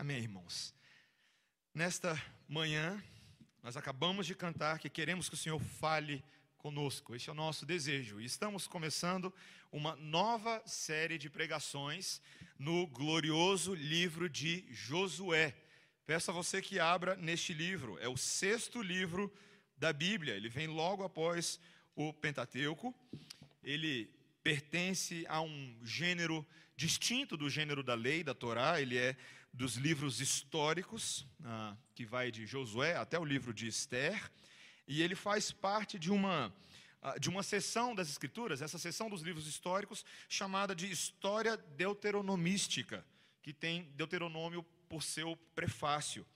Amém, 0.00 0.16
irmãos. 0.16 0.74
Nesta 1.74 2.18
manhã, 2.48 3.04
nós 3.62 3.76
acabamos 3.76 4.26
de 4.26 4.34
cantar 4.34 4.78
que 4.78 4.88
queremos 4.88 5.28
que 5.28 5.34
o 5.34 5.36
Senhor 5.36 5.60
fale 5.60 6.24
conosco. 6.56 7.14
Este 7.14 7.28
é 7.28 7.32
o 7.32 7.36
nosso 7.36 7.66
desejo. 7.66 8.18
E 8.18 8.24
estamos 8.24 8.66
começando 8.66 9.30
uma 9.70 9.94
nova 9.96 10.62
série 10.64 11.18
de 11.18 11.28
pregações 11.28 12.18
no 12.58 12.86
glorioso 12.86 13.74
livro 13.74 14.26
de 14.26 14.64
Josué. 14.70 15.54
Peço 16.06 16.30
a 16.30 16.34
você 16.34 16.62
que 16.62 16.80
abra 16.80 17.14
neste 17.16 17.52
livro. 17.52 17.98
É 17.98 18.08
o 18.08 18.16
sexto 18.16 18.80
livro 18.80 19.30
da 19.76 19.92
Bíblia. 19.92 20.34
Ele 20.34 20.48
vem 20.48 20.66
logo 20.66 21.04
após 21.04 21.60
o 21.94 22.10
Pentateuco. 22.10 22.94
Ele 23.62 24.10
pertence 24.42 25.26
a 25.28 25.42
um 25.42 25.78
gênero 25.84 26.46
distinto 26.74 27.36
do 27.36 27.50
gênero 27.50 27.82
da 27.82 27.94
lei, 27.94 28.24
da 28.24 28.32
Torá. 28.32 28.80
Ele 28.80 28.96
é 28.96 29.14
dos 29.52 29.76
livros 29.76 30.20
históricos, 30.20 31.26
ah, 31.44 31.76
que 31.94 32.04
vai 32.04 32.30
de 32.30 32.46
Josué 32.46 32.96
até 32.96 33.18
o 33.18 33.24
livro 33.24 33.52
de 33.52 33.66
Esther. 33.66 34.30
E 34.86 35.02
ele 35.02 35.14
faz 35.14 35.52
parte 35.52 35.98
de 35.98 36.10
uma 36.10 36.52
ah, 37.02 37.18
de 37.18 37.30
uma 37.30 37.42
seção 37.42 37.94
das 37.94 38.10
Escrituras, 38.10 38.60
essa 38.60 38.78
seção 38.78 39.08
dos 39.08 39.22
livros 39.22 39.46
históricos, 39.46 40.04
chamada 40.28 40.74
de 40.74 40.90
História 40.90 41.56
Deuteronomística, 41.56 43.04
que 43.42 43.54
tem 43.54 43.84
Deuteronômio 43.94 44.62
por 44.86 45.02
seu 45.02 45.34
prefácio 45.54 46.26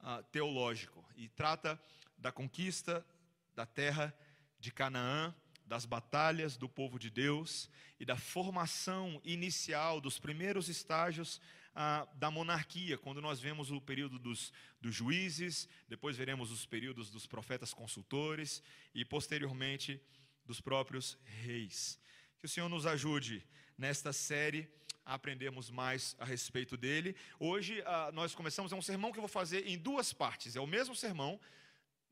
uh, 0.00 0.22
teológico, 0.32 1.04
e 1.16 1.28
trata 1.28 1.80
da 2.16 2.32
conquista 2.32 3.06
da 3.54 3.64
terra 3.64 4.12
de 4.58 4.72
Canaã, 4.72 5.32
das 5.64 5.84
batalhas 5.84 6.56
do 6.56 6.68
povo 6.68 6.98
de 6.98 7.10
Deus 7.10 7.70
e 8.00 8.04
da 8.04 8.16
formação 8.16 9.20
inicial 9.22 10.00
dos 10.00 10.18
primeiros 10.18 10.68
estágios 10.68 11.40
ah, 11.80 12.08
da 12.16 12.28
monarquia, 12.28 12.98
quando 12.98 13.22
nós 13.22 13.38
vemos 13.38 13.70
o 13.70 13.80
período 13.80 14.18
dos, 14.18 14.52
dos 14.80 14.92
juízes, 14.92 15.68
depois 15.88 16.16
veremos 16.16 16.50
os 16.50 16.66
períodos 16.66 17.08
dos 17.08 17.24
profetas 17.24 17.72
consultores 17.72 18.60
e, 18.92 19.04
posteriormente, 19.04 20.02
dos 20.44 20.60
próprios 20.60 21.16
reis. 21.44 21.96
Que 22.36 22.46
o 22.46 22.48
Senhor 22.48 22.68
nos 22.68 22.84
ajude 22.84 23.46
nesta 23.78 24.12
série 24.12 24.68
a 25.06 25.14
aprendermos 25.14 25.70
mais 25.70 26.16
a 26.18 26.24
respeito 26.24 26.76
dele. 26.76 27.14
Hoje 27.38 27.80
ah, 27.86 28.10
nós 28.12 28.34
começamos, 28.34 28.72
é 28.72 28.74
um 28.74 28.82
sermão 28.82 29.12
que 29.12 29.18
eu 29.18 29.22
vou 29.22 29.28
fazer 29.28 29.64
em 29.68 29.78
duas 29.78 30.12
partes, 30.12 30.56
é 30.56 30.60
o 30.60 30.66
mesmo 30.66 30.96
sermão 30.96 31.38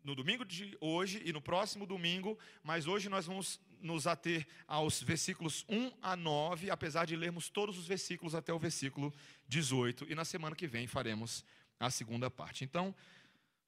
no 0.05 0.15
domingo 0.15 0.45
de 0.45 0.79
hoje 0.81 1.21
e 1.25 1.33
no 1.33 1.43
próximo 1.43 1.85
domingo, 1.85 2.39
mas 2.63 2.87
hoje 2.87 3.09
nós 3.09 3.27
vamos 3.27 3.59
nos 3.81 4.07
ater 4.07 4.47
aos 4.67 5.03
versículos 5.03 5.65
1 5.69 5.93
a 6.03 6.17
9, 6.17 6.71
apesar 6.71 7.07
de 7.07 7.17
lermos 7.17 7.49
todos 7.49 7.79
os 7.79 7.87
versículos 7.87 8.35
até 8.35 8.53
o 8.53 8.59
versículo 8.59 9.13
18, 9.49 10.11
e 10.11 10.15
na 10.15 10.25
semana 10.25 10.57
que 10.57 10.67
vem 10.67 10.87
faremos 10.87 11.45
a 11.79 11.91
segunda 11.91 12.31
parte. 12.31 12.65
Então, 12.65 12.95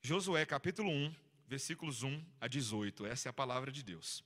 Josué 0.01 0.47
capítulo 0.47 0.91
1, 0.91 1.15
versículos 1.47 2.03
1 2.03 2.25
a 2.41 2.47
18, 2.47 3.07
essa 3.07 3.29
é 3.29 3.31
a 3.31 3.33
palavra 3.33 3.71
de 3.73 3.83
Deus. 3.83 4.25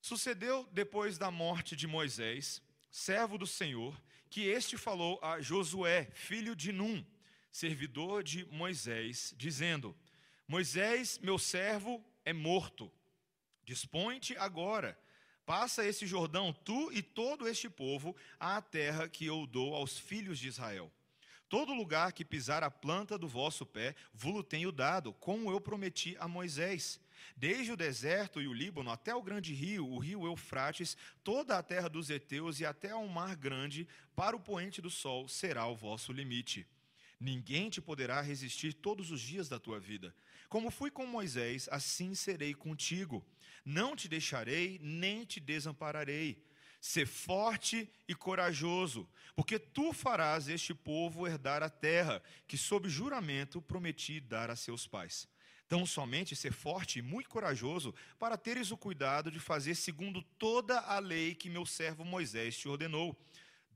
Sucedeu 0.00 0.68
depois 0.72 1.18
da 1.18 1.30
morte 1.30 1.74
de 1.74 1.86
Moisés, 1.86 2.62
servo 2.90 3.36
do 3.36 3.46
Senhor, 3.46 4.00
que 4.30 4.42
este 4.42 4.76
falou 4.76 5.18
a 5.22 5.40
Josué, 5.40 6.08
filho 6.14 6.54
de 6.54 6.70
Num, 6.72 7.04
servidor 7.50 8.22
de 8.22 8.44
Moisés, 8.46 9.34
dizendo: 9.36 9.96
Moisés, 10.46 11.18
meu 11.18 11.38
servo, 11.38 12.04
é 12.24 12.32
morto. 12.32 12.92
Dispõe-te 13.66 14.36
agora, 14.36 14.96
passa 15.44 15.84
esse 15.84 16.06
Jordão, 16.06 16.52
tu 16.52 16.92
e 16.92 17.02
todo 17.02 17.48
este 17.48 17.68
povo, 17.68 18.14
à 18.38 18.62
terra 18.62 19.08
que 19.08 19.26
eu 19.26 19.44
dou 19.44 19.74
aos 19.74 19.98
filhos 19.98 20.38
de 20.38 20.46
Israel. 20.46 20.90
Todo 21.48 21.74
lugar 21.74 22.12
que 22.12 22.24
pisar 22.24 22.62
a 22.62 22.70
planta 22.70 23.18
do 23.18 23.26
vosso 23.26 23.66
pé, 23.66 23.96
vos 24.14 24.44
tenho 24.48 24.70
dado, 24.70 25.12
como 25.14 25.50
eu 25.50 25.60
prometi 25.60 26.16
a 26.20 26.28
Moisés. 26.28 27.00
Desde 27.36 27.72
o 27.72 27.76
deserto 27.76 28.40
e 28.40 28.46
o 28.46 28.52
Líbano 28.52 28.88
até 28.88 29.12
o 29.12 29.22
grande 29.22 29.52
rio, 29.52 29.84
o 29.88 29.98
rio 29.98 30.24
Eufrates, 30.26 30.96
toda 31.24 31.58
a 31.58 31.62
terra 31.62 31.88
dos 31.88 32.08
heteus 32.08 32.60
e 32.60 32.64
até 32.64 32.90
ao 32.90 33.06
mar 33.08 33.34
grande, 33.34 33.88
para 34.14 34.36
o 34.36 34.40
poente 34.40 34.80
do 34.80 34.90
sol 34.90 35.28
será 35.28 35.66
o 35.66 35.74
vosso 35.74 36.12
limite. 36.12 36.66
Ninguém 37.18 37.68
te 37.68 37.80
poderá 37.80 38.20
resistir 38.20 38.74
todos 38.74 39.10
os 39.10 39.20
dias 39.20 39.48
da 39.48 39.58
tua 39.58 39.80
vida. 39.80 40.14
Como 40.48 40.70
fui 40.70 40.90
com 40.90 41.06
Moisés, 41.06 41.68
assim 41.72 42.14
serei 42.14 42.54
contigo. 42.54 43.24
Não 43.66 43.96
te 43.96 44.08
deixarei, 44.08 44.78
nem 44.80 45.24
te 45.24 45.40
desampararei. 45.40 46.40
Ser 46.80 47.04
forte 47.04 47.90
e 48.06 48.14
corajoso, 48.14 49.08
porque 49.34 49.58
tu 49.58 49.92
farás 49.92 50.46
este 50.46 50.72
povo 50.72 51.26
herdar 51.26 51.60
a 51.60 51.68
terra, 51.68 52.22
que 52.46 52.56
sob 52.56 52.88
juramento 52.88 53.60
prometi 53.60 54.20
dar 54.20 54.50
a 54.50 54.54
seus 54.54 54.86
pais. 54.86 55.28
Tão 55.66 55.84
somente 55.84 56.36
ser 56.36 56.52
forte 56.52 57.00
e 57.00 57.02
muito 57.02 57.28
corajoso, 57.28 57.92
para 58.20 58.38
teres 58.38 58.70
o 58.70 58.76
cuidado 58.76 59.32
de 59.32 59.40
fazer 59.40 59.74
segundo 59.74 60.22
toda 60.22 60.78
a 60.78 61.00
lei 61.00 61.34
que 61.34 61.50
meu 61.50 61.66
servo 61.66 62.04
Moisés 62.04 62.56
te 62.56 62.68
ordenou 62.68 63.18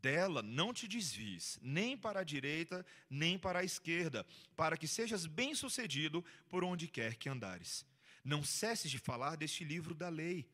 dela 0.00 0.43
não 0.43 0.73
te 0.73 0.89
desvies, 0.89 1.59
nem 1.62 1.97
para 1.97 2.21
a 2.21 2.25
direita, 2.25 2.84
nem 3.09 3.39
para 3.39 3.61
a 3.61 3.65
esquerda, 3.65 4.27
para 4.56 4.77
que 4.77 4.89
sejas 4.89 5.27
bem-sucedido 5.27 6.25
por 6.49 6.65
onde 6.65 6.89
quer 6.89 7.17
que 7.17 7.29
andares. 7.29 7.84
Não 8.25 8.42
cesses 8.42 8.91
de 8.91 8.98
falar 8.98 9.36
deste 9.36 9.64
livro 9.64 9.94
da 9.94 10.08
lei. 10.08 10.48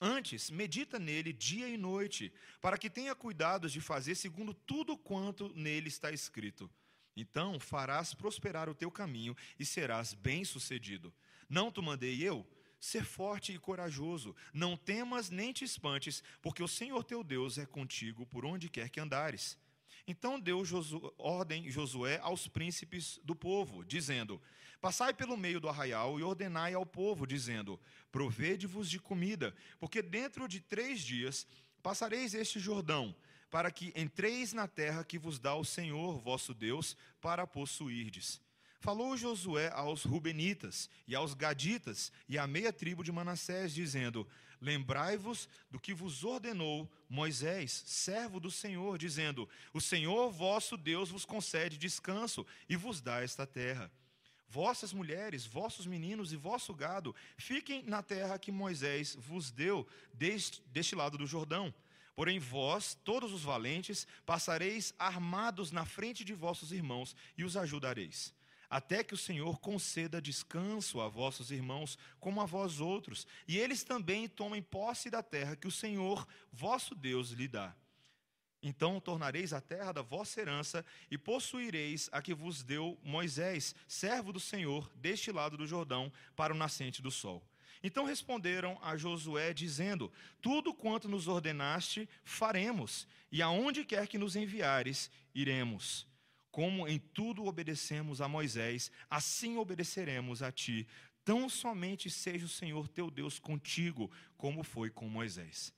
Antes, 0.00 0.50
medita 0.50 0.98
nele 0.98 1.32
dia 1.32 1.68
e 1.68 1.76
noite, 1.76 2.32
para 2.60 2.76
que 2.76 2.90
tenha 2.90 3.14
cuidado 3.14 3.68
de 3.70 3.80
fazer 3.80 4.14
segundo 4.16 4.52
tudo 4.52 4.96
quanto 4.96 5.52
nele 5.54 5.88
está 5.88 6.10
escrito. 6.10 6.70
Então 7.16 7.60
farás 7.60 8.14
prosperar 8.14 8.68
o 8.68 8.74
teu 8.74 8.90
caminho 8.90 9.36
e 9.58 9.64
serás 9.64 10.14
bem-sucedido. 10.14 11.14
Não 11.48 11.70
te 11.70 11.80
mandei 11.80 12.22
eu? 12.22 12.46
Ser 12.80 13.04
forte 13.04 13.52
e 13.52 13.58
corajoso, 13.58 14.34
não 14.52 14.76
temas 14.76 15.30
nem 15.30 15.52
te 15.52 15.64
espantes, 15.64 16.20
porque 16.40 16.64
o 16.64 16.68
Senhor 16.68 17.04
teu 17.04 17.22
Deus 17.22 17.56
é 17.56 17.64
contigo 17.64 18.26
por 18.26 18.44
onde 18.44 18.68
quer 18.68 18.88
que 18.88 18.98
andares. 18.98 19.56
Então 20.04 20.40
deu 20.40 20.64
Josué, 20.64 21.12
ordem 21.16 21.70
Josué 21.70 22.18
aos 22.22 22.48
príncipes 22.48 23.20
do 23.22 23.36
povo, 23.36 23.84
dizendo: 23.84 24.42
Passai 24.82 25.14
pelo 25.14 25.36
meio 25.36 25.60
do 25.60 25.68
arraial 25.68 26.18
e 26.18 26.24
ordenai 26.24 26.74
ao 26.74 26.84
povo, 26.84 27.24
dizendo: 27.24 27.78
Provede-vos 28.10 28.90
de 28.90 28.98
comida, 28.98 29.54
porque 29.78 30.02
dentro 30.02 30.48
de 30.48 30.58
três 30.58 31.00
dias 31.02 31.46
passareis 31.80 32.34
este 32.34 32.58
Jordão, 32.58 33.14
para 33.48 33.70
que 33.70 33.92
entreis 33.94 34.52
na 34.52 34.66
terra 34.66 35.04
que 35.04 35.20
vos 35.20 35.38
dá 35.38 35.54
o 35.54 35.64
Senhor 35.64 36.18
vosso 36.18 36.52
Deus 36.52 36.96
para 37.20 37.46
possuirdes. 37.46 38.40
Falou 38.80 39.16
Josué 39.16 39.70
aos 39.72 40.02
Rubenitas 40.02 40.90
e 41.06 41.14
aos 41.14 41.32
Gaditas 41.32 42.10
e 42.28 42.36
à 42.36 42.44
meia 42.48 42.72
tribo 42.72 43.04
de 43.04 43.12
Manassés, 43.12 43.72
dizendo: 43.72 44.26
Lembrai-vos 44.60 45.48
do 45.70 45.78
que 45.78 45.94
vos 45.94 46.24
ordenou 46.24 46.90
Moisés, 47.08 47.84
servo 47.86 48.40
do 48.40 48.50
Senhor, 48.50 48.98
dizendo: 48.98 49.48
O 49.72 49.80
Senhor 49.80 50.32
vosso 50.32 50.76
Deus 50.76 51.08
vos 51.08 51.24
concede 51.24 51.78
descanso 51.78 52.44
e 52.68 52.74
vos 52.74 53.00
dá 53.00 53.22
esta 53.22 53.46
terra. 53.46 53.88
Vossas 54.52 54.92
mulheres, 54.92 55.46
vossos 55.46 55.86
meninos 55.86 56.30
e 56.30 56.36
vosso 56.36 56.74
gado 56.74 57.16
fiquem 57.38 57.82
na 57.84 58.02
terra 58.02 58.38
que 58.38 58.52
Moisés 58.52 59.16
vos 59.18 59.50
deu 59.50 59.88
deste, 60.12 60.62
deste 60.66 60.94
lado 60.94 61.16
do 61.16 61.26
Jordão. 61.26 61.72
Porém, 62.14 62.38
vós, 62.38 62.94
todos 63.02 63.32
os 63.32 63.42
valentes, 63.42 64.06
passareis 64.26 64.92
armados 64.98 65.72
na 65.72 65.86
frente 65.86 66.22
de 66.22 66.34
vossos 66.34 66.70
irmãos 66.70 67.16
e 67.34 67.44
os 67.44 67.56
ajudareis 67.56 68.34
até 68.68 69.04
que 69.04 69.12
o 69.12 69.18
Senhor 69.18 69.58
conceda 69.58 70.20
descanso 70.20 70.98
a 70.98 71.06
vossos 71.06 71.50
irmãos, 71.50 71.98
como 72.18 72.40
a 72.40 72.46
vós 72.46 72.80
outros, 72.80 73.26
e 73.46 73.58
eles 73.58 73.84
também 73.84 74.26
tomem 74.26 74.62
posse 74.62 75.10
da 75.10 75.22
terra 75.22 75.54
que 75.54 75.68
o 75.68 75.70
Senhor, 75.70 76.26
vosso 76.50 76.94
Deus, 76.94 77.32
lhe 77.32 77.46
dá. 77.46 77.76
Então 78.62 79.00
tornareis 79.00 79.52
a 79.52 79.60
terra 79.60 79.90
da 79.90 80.02
vossa 80.02 80.40
herança 80.40 80.84
e 81.10 81.18
possuireis 81.18 82.08
a 82.12 82.22
que 82.22 82.32
vos 82.32 82.62
deu 82.62 82.96
Moisés, 83.02 83.74
servo 83.88 84.32
do 84.32 84.38
Senhor, 84.38 84.88
deste 84.94 85.32
lado 85.32 85.56
do 85.56 85.66
Jordão, 85.66 86.12
para 86.36 86.54
o 86.54 86.56
nascente 86.56 87.02
do 87.02 87.10
sol. 87.10 87.42
Então 87.82 88.04
responderam 88.04 88.78
a 88.80 88.96
Josué, 88.96 89.52
dizendo: 89.52 90.12
Tudo 90.40 90.72
quanto 90.72 91.08
nos 91.08 91.26
ordenaste, 91.26 92.08
faremos, 92.22 93.08
e 93.32 93.42
aonde 93.42 93.84
quer 93.84 94.06
que 94.06 94.18
nos 94.18 94.36
enviares, 94.36 95.10
iremos. 95.34 96.06
Como 96.52 96.86
em 96.86 96.98
tudo 96.98 97.46
obedecemos 97.46 98.20
a 98.20 98.28
Moisés, 98.28 98.92
assim 99.10 99.56
obedeceremos 99.56 100.42
a 100.42 100.52
ti. 100.52 100.86
Tão 101.24 101.48
somente 101.48 102.10
seja 102.10 102.46
o 102.46 102.48
Senhor 102.48 102.86
teu 102.88 103.10
Deus 103.10 103.38
contigo, 103.38 104.10
como 104.36 104.62
foi 104.62 104.90
com 104.90 105.08
Moisés. 105.08 105.72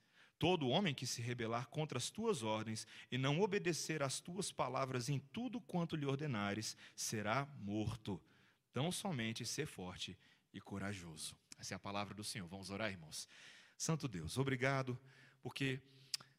Todo 0.45 0.69
homem 0.69 0.93
que 0.93 1.07
se 1.07 1.23
rebelar 1.23 1.67
contra 1.69 1.97
as 1.97 2.11
tuas 2.11 2.43
ordens 2.43 2.85
e 3.11 3.17
não 3.17 3.41
obedecer 3.41 4.03
às 4.03 4.19
tuas 4.19 4.51
palavras 4.51 5.09
em 5.09 5.17
tudo 5.17 5.59
quanto 5.59 5.95
lhe 5.95 6.05
ordenares, 6.05 6.77
será 6.95 7.47
morto. 7.57 8.21
Tão 8.71 8.91
somente 8.91 9.43
ser 9.43 9.65
forte 9.65 10.15
e 10.53 10.61
corajoso. 10.61 11.35
Essa 11.57 11.73
é 11.73 11.77
a 11.77 11.79
palavra 11.79 12.13
do 12.13 12.23
Senhor. 12.23 12.47
Vamos 12.47 12.69
orar, 12.69 12.91
irmãos. 12.91 13.27
Santo 13.75 14.07
Deus, 14.07 14.37
obrigado, 14.37 14.95
porque 15.41 15.81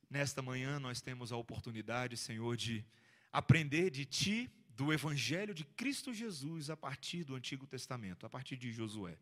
nesta 0.08 0.40
manhã 0.40 0.78
nós 0.78 1.00
temos 1.00 1.32
a 1.32 1.36
oportunidade, 1.36 2.16
Senhor, 2.16 2.56
de 2.56 2.84
aprender 3.32 3.90
de 3.90 4.04
ti, 4.04 4.48
do 4.68 4.92
Evangelho 4.92 5.52
de 5.52 5.64
Cristo 5.64 6.14
Jesus 6.14 6.70
a 6.70 6.76
partir 6.76 7.24
do 7.24 7.34
Antigo 7.34 7.66
Testamento, 7.66 8.24
a 8.24 8.30
partir 8.30 8.56
de 8.56 8.70
Josué. 8.70 9.18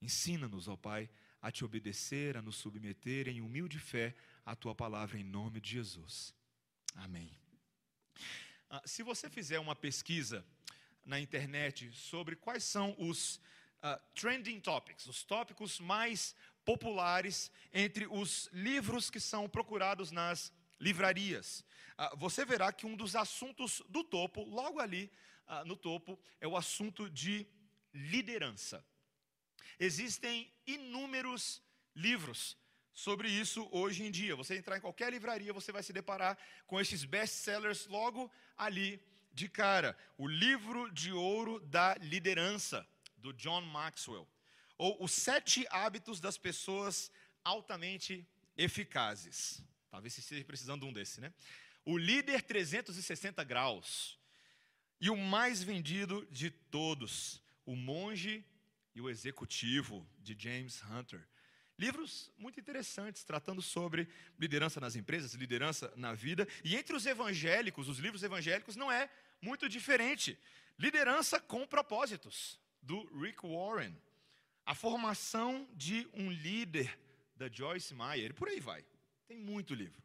Ensina-nos, 0.00 0.68
ó 0.68 0.76
Pai, 0.76 1.10
a 1.44 1.50
te 1.52 1.62
obedecer, 1.62 2.38
a 2.38 2.42
nos 2.42 2.56
submeter 2.56 3.28
em 3.28 3.42
humilde 3.42 3.78
fé 3.78 4.14
à 4.46 4.56
tua 4.56 4.74
palavra 4.74 5.18
em 5.18 5.22
nome 5.22 5.60
de 5.60 5.72
Jesus. 5.72 6.34
Amém. 6.94 7.30
Ah, 8.70 8.80
se 8.86 9.02
você 9.02 9.28
fizer 9.28 9.58
uma 9.58 9.76
pesquisa 9.76 10.42
na 11.04 11.20
internet 11.20 11.92
sobre 11.92 12.34
quais 12.34 12.64
são 12.64 12.96
os 12.98 13.36
uh, 13.36 14.00
trending 14.14 14.58
topics, 14.58 15.04
os 15.04 15.22
tópicos 15.22 15.78
mais 15.78 16.34
populares 16.64 17.52
entre 17.74 18.06
os 18.06 18.48
livros 18.50 19.10
que 19.10 19.20
são 19.20 19.46
procurados 19.46 20.10
nas 20.10 20.50
livrarias. 20.80 21.62
Uh, 21.98 22.16
você 22.16 22.46
verá 22.46 22.72
que 22.72 22.86
um 22.86 22.96
dos 22.96 23.14
assuntos 23.14 23.82
do 23.90 24.02
topo, 24.02 24.42
logo 24.44 24.80
ali 24.80 25.12
uh, 25.46 25.62
no 25.66 25.76
topo, 25.76 26.18
é 26.40 26.48
o 26.48 26.56
assunto 26.56 27.10
de 27.10 27.46
liderança. 27.92 28.82
Existem 29.78 30.52
inúmeros 30.66 31.62
livros 31.94 32.56
sobre 32.92 33.28
isso 33.28 33.68
hoje 33.72 34.04
em 34.04 34.10
dia. 34.10 34.36
Você 34.36 34.56
entrar 34.56 34.78
em 34.78 34.80
qualquer 34.80 35.12
livraria, 35.12 35.52
você 35.52 35.72
vai 35.72 35.82
se 35.82 35.92
deparar 35.92 36.38
com 36.66 36.80
esses 36.80 37.04
best-sellers 37.04 37.86
logo 37.86 38.30
ali 38.56 39.02
de 39.32 39.48
cara. 39.48 39.98
O 40.16 40.26
livro 40.26 40.90
de 40.92 41.12
ouro 41.12 41.58
da 41.60 41.94
liderança 41.96 42.86
do 43.16 43.32
John 43.32 43.62
Maxwell, 43.62 44.28
ou 44.78 45.02
Os 45.02 45.12
Sete 45.12 45.66
Hábitos 45.70 46.20
das 46.20 46.38
Pessoas 46.38 47.10
Altamente 47.42 48.26
Eficazes. 48.56 49.62
Talvez 49.90 50.14
você 50.14 50.20
esteja 50.20 50.44
precisando 50.44 50.82
de 50.82 50.86
um 50.86 50.92
desse, 50.92 51.20
né? 51.20 51.32
O 51.84 51.98
Líder 51.98 52.42
360 52.42 53.42
Graus. 53.44 54.18
E 55.00 55.10
o 55.10 55.16
mais 55.16 55.62
vendido 55.62 56.26
de 56.30 56.50
todos, 56.50 57.42
O 57.66 57.76
Monge 57.76 58.44
e 58.94 59.00
o 59.00 59.10
Executivo, 59.10 60.06
de 60.18 60.36
James 60.38 60.82
Hunter. 60.84 61.26
Livros 61.76 62.30
muito 62.38 62.60
interessantes, 62.60 63.24
tratando 63.24 63.60
sobre 63.60 64.08
liderança 64.38 64.78
nas 64.80 64.94
empresas, 64.94 65.34
liderança 65.34 65.92
na 65.96 66.14
vida. 66.14 66.46
E 66.62 66.76
entre 66.76 66.94
os 66.94 67.04
evangélicos, 67.04 67.88
os 67.88 67.98
livros 67.98 68.22
evangélicos, 68.22 68.76
não 68.76 68.90
é 68.90 69.10
muito 69.42 69.68
diferente. 69.68 70.38
Liderança 70.78 71.40
com 71.40 71.66
propósitos 71.66 72.60
do 72.80 73.02
Rick 73.20 73.44
Warren, 73.44 73.96
a 74.64 74.74
formação 74.74 75.68
de 75.72 76.08
um 76.14 76.30
líder 76.30 76.96
da 77.34 77.48
Joyce 77.48 77.92
Meyer, 77.94 78.30
e 78.30 78.34
por 78.34 78.48
aí 78.48 78.60
vai. 78.60 78.84
Tem 79.26 79.36
muito 79.36 79.74
livro. 79.74 80.00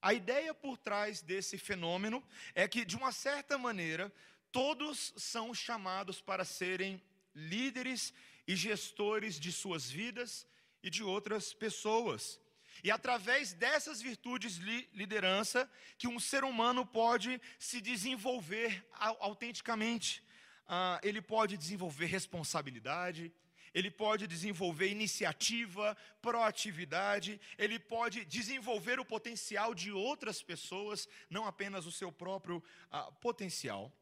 A 0.00 0.14
ideia 0.14 0.54
por 0.54 0.78
trás 0.78 1.22
desse 1.22 1.58
fenômeno 1.58 2.22
é 2.54 2.68
que, 2.68 2.84
de 2.84 2.94
uma 2.94 3.10
certa 3.10 3.58
maneira, 3.58 4.12
todos 4.52 5.12
são 5.16 5.52
chamados 5.52 6.20
para 6.20 6.44
serem 6.44 7.02
líderes 7.34 8.12
e 8.46 8.54
gestores 8.54 9.38
de 9.38 9.50
suas 9.52 9.90
vidas 9.90 10.46
e 10.82 10.90
de 10.90 11.02
outras 11.02 11.52
pessoas. 11.52 12.40
E 12.82 12.90
através 12.90 13.52
dessas 13.52 14.02
virtudes 14.02 14.58
de 14.58 14.88
liderança 14.92 15.70
que 15.96 16.08
um 16.08 16.20
ser 16.20 16.44
humano 16.44 16.84
pode 16.84 17.40
se 17.58 17.80
desenvolver 17.80 18.84
autenticamente 18.98 20.22
ah, 20.66 21.00
ele 21.02 21.20
pode 21.20 21.56
desenvolver 21.56 22.06
responsabilidade, 22.06 23.32
ele 23.74 23.90
pode 23.90 24.26
desenvolver 24.26 24.88
iniciativa, 24.88 25.96
proatividade, 26.22 27.40
ele 27.58 27.78
pode 27.78 28.24
desenvolver 28.24 29.00
o 29.00 29.04
potencial 29.04 29.74
de 29.74 29.90
outras 29.90 30.42
pessoas, 30.42 31.08
não 31.28 31.44
apenas 31.44 31.86
o 31.86 31.92
seu 31.92 32.10
próprio 32.10 32.62
ah, 32.90 33.10
potencial. 33.12 33.92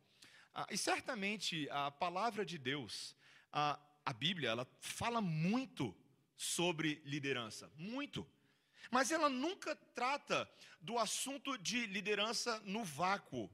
Ah, 0.55 0.67
e 0.70 0.76
certamente 0.76 1.69
a 1.70 1.90
palavra 1.90 2.44
de 2.44 2.58
Deus, 2.58 3.17
a, 3.52 3.78
a 4.04 4.12
Bíblia, 4.12 4.50
ela 4.50 4.66
fala 4.81 5.20
muito 5.20 5.94
sobre 6.37 7.02
liderança, 7.04 7.70
muito. 7.76 8.26
Mas 8.90 9.10
ela 9.10 9.28
nunca 9.28 9.76
trata 9.94 10.50
do 10.81 10.99
assunto 10.99 11.56
de 11.58 11.87
liderança 11.87 12.60
no 12.64 12.84
vácuo 12.84 13.50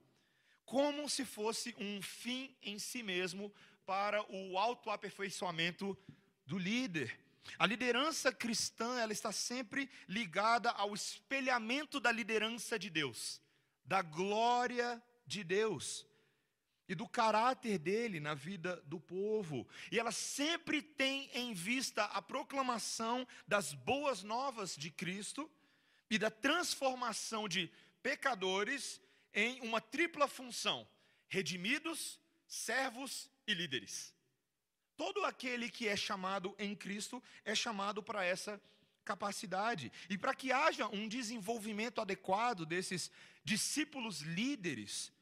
como 0.65 1.09
se 1.09 1.25
fosse 1.25 1.75
um 1.79 2.03
fim 2.03 2.55
em 2.63 2.79
si 2.79 3.03
mesmo 3.03 3.53
para 3.87 4.23
o 4.31 4.59
autoaperfeiçoamento 4.59 5.97
do 6.45 6.59
líder. 6.59 7.19
A 7.59 7.65
liderança 7.65 8.31
cristã, 8.31 9.01
ela 9.01 9.13
está 9.13 9.33
sempre 9.33 9.91
ligada 10.07 10.71
ao 10.71 10.93
espelhamento 10.95 11.99
da 11.99 12.13
liderança 12.13 12.79
de 12.79 12.91
Deus, 12.91 13.41
da 13.83 14.03
glória 14.03 15.03
de 15.27 15.43
Deus 15.43 16.07
e 16.89 16.95
do 16.95 17.07
caráter 17.07 17.79
dele 17.79 18.19
na 18.19 18.35
vida 18.35 18.83
do 18.87 18.99
povo. 18.99 19.69
E 19.93 19.99
ela 19.99 20.11
sempre 20.11 20.81
tem 20.81 21.31
em 21.35 21.53
vista 21.53 22.05
a 22.05 22.23
proclamação 22.23 23.27
das 23.47 23.75
boas 23.75 24.23
novas 24.23 24.75
de 24.75 24.91
Cristo 24.91 25.51
e 26.09 26.19
da 26.19 26.31
transformação 26.31 27.49
de 27.49 27.71
pecadores 28.03 29.01
em 29.35 29.61
uma 29.61 29.81
tripla 29.81 30.27
função: 30.27 30.89
redimidos, 31.29 32.19
servos 32.47 33.31
e 33.47 33.53
líderes. 33.53 34.15
Todo 34.97 35.25
aquele 35.25 35.69
que 35.69 35.87
é 35.87 35.97
chamado 35.97 36.57
em 36.59 36.75
Cristo 36.75 37.23
é 37.45 37.55
chamado 37.55 38.03
para 38.03 38.25
essa 38.25 38.61
capacidade. 39.05 39.93
E 40.11 40.19
para 40.19 40.35
que 40.35 40.51
haja 40.51 40.89
um 40.89 41.07
desenvolvimento 41.09 42.01
adequado 42.01 42.67
desses 42.67 43.11
discípulos 43.45 44.21
líderes, 44.21 45.13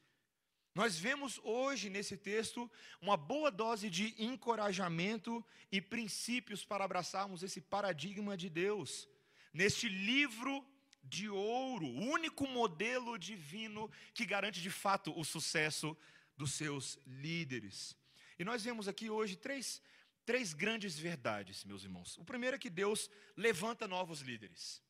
nós 0.76 0.98
vemos 0.98 1.40
hoje 1.42 1.88
nesse 1.88 2.18
texto 2.18 2.70
uma 3.00 3.16
boa 3.16 3.50
dose 3.50 3.88
de 3.88 4.14
encorajamento 4.22 5.42
e 5.72 5.80
princípios 5.80 6.66
para 6.66 6.84
abraçarmos 6.84 7.42
esse 7.42 7.62
paradigma 7.62 8.36
de 8.36 8.50
Deus. 8.50 9.08
Neste 9.54 9.88
livro 9.88 10.62
de 11.02 11.30
ouro, 11.30 11.86
o 11.86 12.10
único 12.10 12.46
modelo 12.46 13.18
divino 13.18 13.90
que 14.12 14.26
garante 14.26 14.60
de 14.60 14.68
fato 14.68 15.18
o 15.18 15.24
sucesso 15.24 15.96
dos 16.36 16.52
seus 16.52 16.98
líderes. 17.06 17.96
E 18.38 18.44
nós 18.44 18.62
vemos 18.62 18.86
aqui 18.86 19.08
hoje 19.08 19.34
três, 19.34 19.80
três 20.26 20.52
grandes 20.52 20.98
verdades, 20.98 21.64
meus 21.64 21.84
irmãos. 21.84 22.18
O 22.18 22.24
primeiro 22.26 22.56
é 22.56 22.58
que 22.58 22.68
Deus 22.68 23.08
levanta 23.34 23.88
novos 23.88 24.20
líderes. 24.20 24.82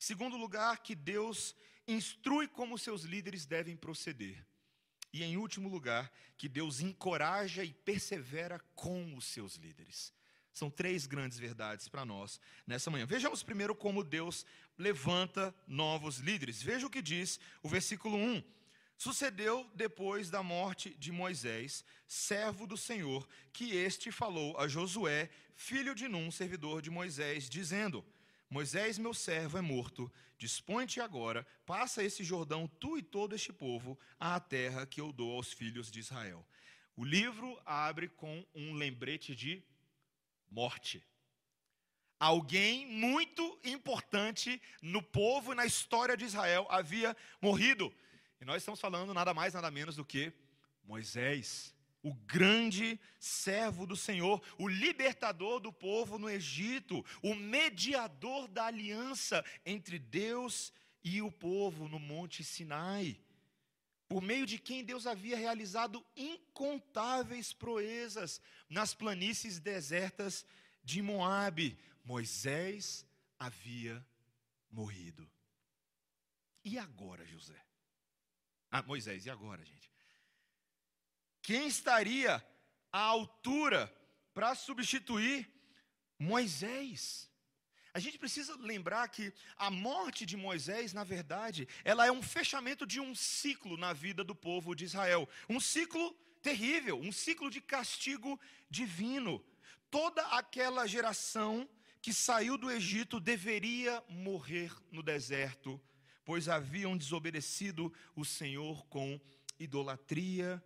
Segundo 0.00 0.36
lugar, 0.36 0.82
que 0.82 0.96
Deus 0.96 1.54
instrui 1.86 2.48
como 2.48 2.76
seus 2.76 3.04
líderes 3.04 3.46
devem 3.46 3.76
proceder. 3.76 4.49
E 5.12 5.24
em 5.24 5.36
último 5.36 5.68
lugar, 5.68 6.10
que 6.36 6.48
Deus 6.48 6.80
encoraja 6.80 7.64
e 7.64 7.72
persevera 7.72 8.58
com 8.74 9.14
os 9.16 9.24
seus 9.26 9.56
líderes. 9.56 10.12
São 10.52 10.70
três 10.70 11.06
grandes 11.06 11.38
verdades 11.38 11.88
para 11.88 12.04
nós 12.04 12.40
nessa 12.66 12.90
manhã. 12.90 13.06
Vejamos 13.06 13.42
primeiro 13.42 13.74
como 13.74 14.04
Deus 14.04 14.44
levanta 14.76 15.54
novos 15.66 16.18
líderes. 16.18 16.62
Veja 16.62 16.86
o 16.86 16.90
que 16.90 17.02
diz 17.02 17.38
o 17.62 17.68
versículo 17.68 18.16
1. 18.16 18.42
Sucedeu 18.96 19.68
depois 19.74 20.28
da 20.28 20.42
morte 20.42 20.94
de 20.98 21.10
Moisés, 21.10 21.84
servo 22.06 22.66
do 22.66 22.76
Senhor, 22.76 23.26
que 23.52 23.74
este 23.74 24.12
falou 24.12 24.58
a 24.58 24.68
Josué, 24.68 25.30
filho 25.54 25.94
de 25.94 26.06
Num, 26.06 26.30
servidor 26.30 26.82
de 26.82 26.90
Moisés, 26.90 27.48
dizendo: 27.48 28.04
Moisés, 28.50 28.98
meu 28.98 29.14
servo, 29.14 29.56
é 29.56 29.60
morto. 29.60 30.12
Dispõe-te 30.36 31.00
agora, 31.00 31.46
passa 31.64 32.02
esse 32.02 32.24
Jordão, 32.24 32.66
tu 32.66 32.98
e 32.98 33.02
todo 33.02 33.34
este 33.34 33.52
povo, 33.52 33.96
à 34.18 34.40
terra 34.40 34.84
que 34.86 35.00
eu 35.00 35.12
dou 35.12 35.36
aos 35.36 35.52
filhos 35.52 35.88
de 35.88 36.00
Israel. 36.00 36.44
O 36.96 37.04
livro 37.04 37.60
abre 37.64 38.08
com 38.08 38.44
um 38.52 38.74
lembrete 38.74 39.36
de 39.36 39.62
morte. 40.50 41.04
Alguém 42.18 42.86
muito 42.86 43.58
importante 43.64 44.60
no 44.82 45.00
povo 45.00 45.52
e 45.52 45.54
na 45.54 45.64
história 45.64 46.16
de 46.16 46.24
Israel 46.24 46.66
havia 46.68 47.16
morrido. 47.40 47.94
E 48.40 48.44
nós 48.44 48.62
estamos 48.62 48.80
falando 48.80 49.14
nada 49.14 49.32
mais, 49.32 49.54
nada 49.54 49.70
menos 49.70 49.94
do 49.94 50.04
que 50.04 50.32
Moisés, 50.82 51.72
o 52.02 52.14
grande 52.14 52.98
servo 53.18 53.86
do 53.86 53.96
Senhor, 53.96 54.42
o 54.58 54.68
libertador 54.68 55.60
do 55.60 55.72
povo 55.72 56.18
no 56.18 56.28
Egito, 56.28 57.04
o 57.22 57.34
mediador 57.34 58.48
da 58.48 58.66
aliança 58.66 59.44
entre 59.64 59.98
Deus 59.98 60.72
e 61.04 61.20
o 61.20 61.30
povo 61.30 61.88
no 61.88 61.98
Monte 61.98 62.42
Sinai 62.42 63.18
por 64.10 64.20
meio 64.20 64.44
de 64.44 64.58
quem 64.58 64.82
Deus 64.84 65.06
havia 65.06 65.36
realizado 65.36 66.04
incontáveis 66.16 67.52
proezas 67.52 68.40
nas 68.68 68.92
planícies 68.92 69.60
desertas 69.60 70.44
de 70.82 71.00
Moabe. 71.00 71.78
Moisés 72.04 73.06
havia 73.38 74.04
morrido. 74.68 75.30
E 76.64 76.76
agora, 76.76 77.24
José? 77.24 77.64
Ah, 78.68 78.82
Moisés, 78.82 79.26
e 79.26 79.30
agora, 79.30 79.64
gente? 79.64 79.89
Quem 81.42 81.66
estaria 81.66 82.44
à 82.92 83.00
altura 83.00 83.92
para 84.34 84.54
substituir 84.54 85.48
Moisés? 86.18 87.30
A 87.92 87.98
gente 87.98 88.18
precisa 88.18 88.54
lembrar 88.56 89.08
que 89.08 89.32
a 89.56 89.70
morte 89.70 90.24
de 90.24 90.36
Moisés, 90.36 90.92
na 90.92 91.02
verdade, 91.02 91.66
ela 91.84 92.06
é 92.06 92.12
um 92.12 92.22
fechamento 92.22 92.86
de 92.86 93.00
um 93.00 93.14
ciclo 93.14 93.76
na 93.76 93.92
vida 93.92 94.22
do 94.22 94.34
povo 94.34 94.74
de 94.74 94.84
Israel. 94.84 95.28
Um 95.48 95.58
ciclo 95.58 96.12
terrível, 96.40 97.00
um 97.00 97.10
ciclo 97.10 97.50
de 97.50 97.60
castigo 97.60 98.38
divino. 98.70 99.44
Toda 99.90 100.22
aquela 100.28 100.86
geração 100.86 101.68
que 102.00 102.12
saiu 102.12 102.56
do 102.56 102.70
Egito 102.70 103.18
deveria 103.18 104.02
morrer 104.08 104.72
no 104.92 105.02
deserto, 105.02 105.80
pois 106.24 106.48
haviam 106.48 106.96
desobedecido 106.96 107.92
o 108.14 108.24
Senhor 108.24 108.86
com 108.86 109.20
idolatria, 109.58 110.62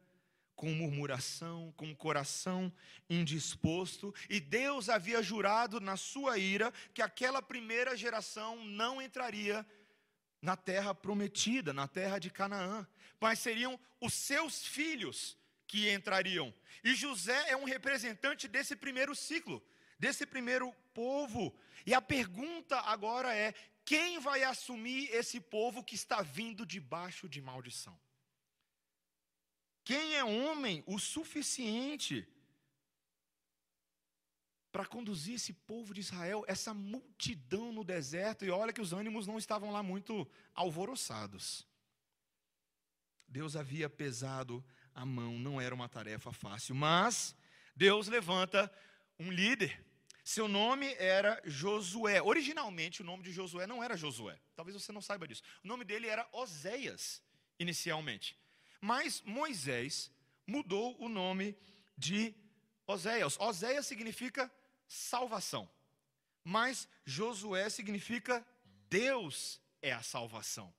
com 0.55 0.73
murmuração, 0.73 1.73
com 1.77 1.91
o 1.91 1.97
coração 1.97 2.73
indisposto, 3.09 4.15
e 4.29 4.41
Deus 4.41 4.89
havia 4.89 5.23
jurado 5.23 5.81
na 5.81 5.97
sua 5.97 6.39
ira 6.39 6.73
que 6.93 7.03
aquela 7.03 7.43
primeira 7.43 7.97
geração 7.97 8.65
não 8.65 9.03
entraria 9.03 9.67
na 10.41 10.57
terra 10.57 10.95
prometida, 10.95 11.73
na 11.73 11.89
terra 11.89 12.19
de 12.19 12.31
Canaã, 12.31 12.87
mas 13.19 13.39
seriam 13.39 13.81
os 14.01 14.13
seus 14.13 14.67
filhos 14.67 15.37
que 15.67 15.91
entrariam. 15.91 16.55
E 16.85 16.95
José 16.95 17.51
é 17.51 17.57
um 17.57 17.65
representante 17.65 18.47
desse 18.47 18.77
primeiro 18.77 19.15
ciclo, 19.15 19.63
desse 19.99 20.27
primeiro 20.27 20.71
povo. 20.93 21.57
E 21.87 21.95
a 21.95 22.03
pergunta 22.03 22.79
agora 22.81 23.35
é: 23.35 23.55
quem 23.85 24.19
vai 24.19 24.45
assumir 24.45 25.09
esse 25.11 25.41
povo 25.41 25.83
que 25.83 25.95
está 25.95 26.23
vindo 26.23 26.67
debaixo 26.67 27.29
de 27.29 27.41
maldição? 27.41 27.99
Quem 29.85 30.15
é 30.17 30.25
homem 30.25 30.83
o 30.87 30.99
suficiente 30.99 32.27
para 34.73 34.87
conduzir 34.87 35.35
esse 35.35 35.53
povo 35.53 35.93
de 35.93 36.01
Israel, 36.01 36.43
essa 36.49 36.73
multidão 36.73 37.71
no 37.71 37.85
deserto? 37.85 38.45
E 38.45 38.51
olha 38.51 38.73
que 38.73 38.81
os 38.81 38.95
ânimos 38.95 39.27
não 39.27 39.37
estavam 39.37 39.71
lá 39.71 39.83
muito 39.83 40.27
alvoroçados. 40.55 41.67
Deus 43.29 43.57
havia 43.57 43.91
pesado 43.91 44.65
a 44.95 45.05
mão, 45.05 45.39
não 45.39 45.61
era 45.61 45.75
uma 45.75 45.89
tarefa 45.89 46.33
fácil, 46.33 46.75
mas 46.75 47.37
Deus 47.77 48.09
levanta 48.09 48.73
um 49.19 49.31
líder. 49.31 49.85
Seu 50.25 50.49
nome 50.49 50.95
era 50.95 51.43
Josué. 51.45 52.23
Originalmente, 52.23 53.03
o 53.03 53.05
nome 53.05 53.23
de 53.23 53.33
Josué 53.33 53.67
não 53.67 53.85
era 53.85 53.97
Josué. 53.97 54.41
Talvez 54.57 54.75
você 54.75 54.93
não 54.93 55.03
saiba 55.03 55.29
disso. 55.29 55.43
O 55.63 55.69
nome 55.69 55.85
dele 55.85 56.07
era 56.07 56.27
Oséias, 56.33 57.23
inicialmente. 57.59 58.39
Mas 58.85 59.23
Moisés 59.23 60.11
mudou 60.47 60.95
o 61.03 61.09
nome 61.09 61.57
de 61.97 62.35
Oséias. 62.87 63.41
Oséias 63.41 63.87
significa 63.87 64.53
salvação. 64.87 65.67
Mas 66.45 66.87
Josué 67.07 67.71
significa 67.71 68.47
Deus 68.91 69.59
é 69.81 69.91
a 69.91 70.03
salvação. 70.03 70.71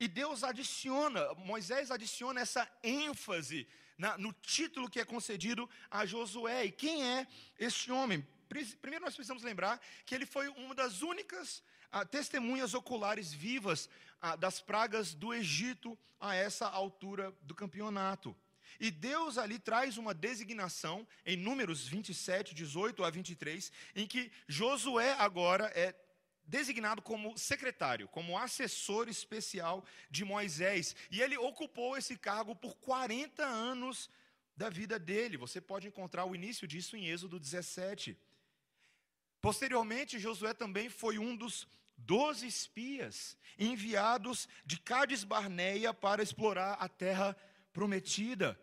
E 0.00 0.08
Deus 0.08 0.42
adiciona, 0.42 1.32
Moisés 1.34 1.92
adiciona 1.92 2.40
essa 2.40 2.68
ênfase 2.82 3.68
na, 3.96 4.18
no 4.18 4.32
título 4.32 4.90
que 4.90 4.98
é 4.98 5.04
concedido 5.04 5.70
a 5.88 6.04
Josué. 6.04 6.64
E 6.64 6.72
quem 6.72 7.06
é 7.06 7.28
este 7.60 7.92
homem? 7.92 8.26
Primeiro 8.48 9.04
nós 9.04 9.14
precisamos 9.14 9.44
lembrar 9.44 9.80
que 10.04 10.16
ele 10.16 10.26
foi 10.26 10.48
uma 10.48 10.74
das 10.74 11.00
únicas 11.00 11.62
testemunhas 12.10 12.74
oculares 12.74 13.32
vivas 13.32 13.88
das 14.38 14.60
pragas 14.60 15.14
do 15.14 15.34
Egito 15.34 15.98
a 16.20 16.34
essa 16.34 16.66
altura 16.66 17.34
do 17.42 17.54
campeonato. 17.54 18.36
E 18.80 18.90
Deus 18.90 19.38
ali 19.38 19.58
traz 19.58 19.98
uma 19.98 20.14
designação 20.14 21.06
em 21.26 21.36
Números 21.36 21.86
27, 21.86 22.54
18 22.54 23.04
a 23.04 23.10
23, 23.10 23.70
em 23.94 24.06
que 24.06 24.30
Josué 24.48 25.14
agora 25.18 25.66
é 25.74 25.94
designado 26.44 27.00
como 27.02 27.36
secretário, 27.38 28.08
como 28.08 28.38
assessor 28.38 29.08
especial 29.08 29.84
de 30.10 30.24
Moisés. 30.24 30.96
E 31.10 31.20
ele 31.20 31.36
ocupou 31.36 31.96
esse 31.96 32.16
cargo 32.16 32.54
por 32.54 32.74
40 32.76 33.44
anos 33.44 34.10
da 34.56 34.68
vida 34.68 34.98
dele. 34.98 35.36
Você 35.36 35.60
pode 35.60 35.86
encontrar 35.86 36.24
o 36.24 36.34
início 36.34 36.66
disso 36.66 36.96
em 36.96 37.06
Êxodo 37.06 37.38
17. 37.38 38.16
Posteriormente, 39.40 40.18
Josué 40.18 40.54
também 40.54 40.88
foi 40.88 41.18
um 41.18 41.36
dos 41.36 41.66
doze 42.06 42.46
espias 42.46 43.36
enviados 43.58 44.48
de 44.64 44.78
Cádiz 44.78 45.24
Barneia 45.24 45.92
para 45.92 46.22
explorar 46.22 46.74
a 46.74 46.88
terra 46.88 47.36
prometida. 47.72 48.58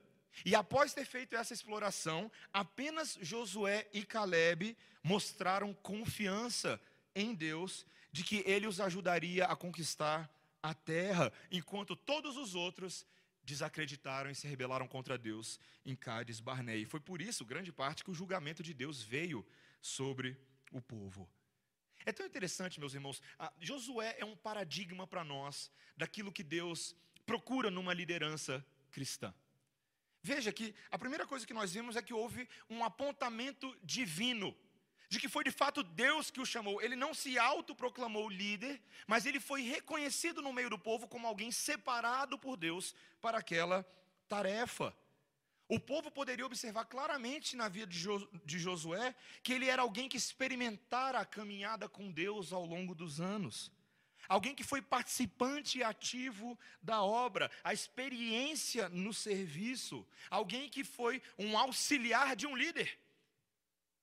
E 0.46 0.55
após 0.55 0.93
ter 0.93 1.05
feito 1.05 1.36
essa 1.36 1.53
exploração, 1.53 2.31
apenas 2.53 3.17
Josué 3.22 3.88
e 3.93 4.03
Caleb 4.03 4.77
mostraram 5.03 5.74
confiança 5.74 6.79
em 7.15 7.34
Deus 7.34 7.86
de 8.12 8.24
que 8.24 8.43
ele 8.46 8.67
os 8.67 8.79
ajudaria 8.79 9.46
a 9.46 9.55
conquistar 9.55 10.29
a 10.62 10.74
terra, 10.74 11.31
enquanto 11.51 11.96
todos 11.96 12.38
os 12.38 12.55
outros 12.55 13.05
desacreditaram 13.43 14.29
e 14.29 14.36
se 14.36 14.48
rebelaram 14.48 14.88
contra 14.88 15.17
Deus 15.17 15.60
em 15.86 15.96
Cádiz 15.96 16.39
Barneia. 16.39 16.81
E 16.81 16.86
foi 16.86 17.00
por 17.00 17.22
isso, 17.22 17.46
grande 17.46 17.72
parte, 17.72 18.03
que 18.03 18.12
o 18.12 18.13
julgamento 18.13 18.62
de 18.62 18.74
Deus 18.74 19.01
veio 19.01 19.46
sobre 19.81 20.38
o 20.72 20.81
povo. 20.81 21.27
É 22.05 22.11
tão 22.11 22.25
interessante, 22.25 22.79
meus 22.79 22.93
irmãos. 22.93 23.21
Josué 23.59 24.15
é 24.19 24.25
um 24.25 24.35
paradigma 24.35 25.05
para 25.05 25.23
nós 25.23 25.71
daquilo 25.95 26.31
que 26.31 26.43
Deus 26.43 26.95
procura 27.25 27.69
numa 27.69 27.93
liderança 27.93 28.65
cristã. 28.91 29.33
Veja 30.21 30.51
que 30.51 30.75
a 30.91 30.97
primeira 30.97 31.25
coisa 31.25 31.45
que 31.45 31.53
nós 31.53 31.73
vimos 31.73 31.95
é 31.95 32.01
que 32.01 32.13
houve 32.13 32.47
um 32.69 32.83
apontamento 32.83 33.77
divino, 33.83 34.55
de 35.07 35.19
que 35.19 35.29
foi 35.29 35.43
de 35.43 35.51
fato 35.51 35.81
Deus 35.81 36.29
que 36.29 36.41
o 36.41 36.45
chamou. 36.45 36.81
Ele 36.81 36.95
não 36.95 37.13
se 37.13 37.37
autoproclamou 37.39 38.29
líder, 38.29 38.81
mas 39.07 39.25
ele 39.25 39.39
foi 39.39 39.61
reconhecido 39.61 40.41
no 40.41 40.53
meio 40.53 40.69
do 40.69 40.77
povo 40.77 41.07
como 41.07 41.27
alguém 41.27 41.51
separado 41.51 42.37
por 42.37 42.57
Deus 42.57 42.93
para 43.21 43.37
aquela 43.37 43.83
tarefa. 44.27 44.95
O 45.69 45.79
povo 45.79 46.09
poderia 46.09 46.47
observar 46.47 46.85
claramente 46.85 47.55
na 47.55 47.69
vida 47.69 47.85
de 48.43 48.57
Josué 48.57 49.13
que 49.43 49.53
ele 49.53 49.67
era 49.67 49.83
alguém 49.83 50.09
que 50.09 50.17
experimentara 50.17 51.19
a 51.19 51.25
caminhada 51.25 51.88
com 51.88 52.11
Deus 52.11 52.51
ao 52.51 52.65
longo 52.65 52.95
dos 52.95 53.21
anos. 53.21 53.71
Alguém 54.27 54.55
que 54.55 54.63
foi 54.63 54.81
participante 54.81 55.83
ativo 55.83 56.57
da 56.81 57.03
obra, 57.03 57.51
a 57.63 57.71
experiência 57.71 58.89
no 58.89 59.13
serviço. 59.13 60.05
Alguém 60.31 60.69
que 60.69 60.83
foi 60.83 61.21
um 61.38 61.55
auxiliar 61.55 62.35
de 62.35 62.47
um 62.47 62.55
líder. 62.55 62.97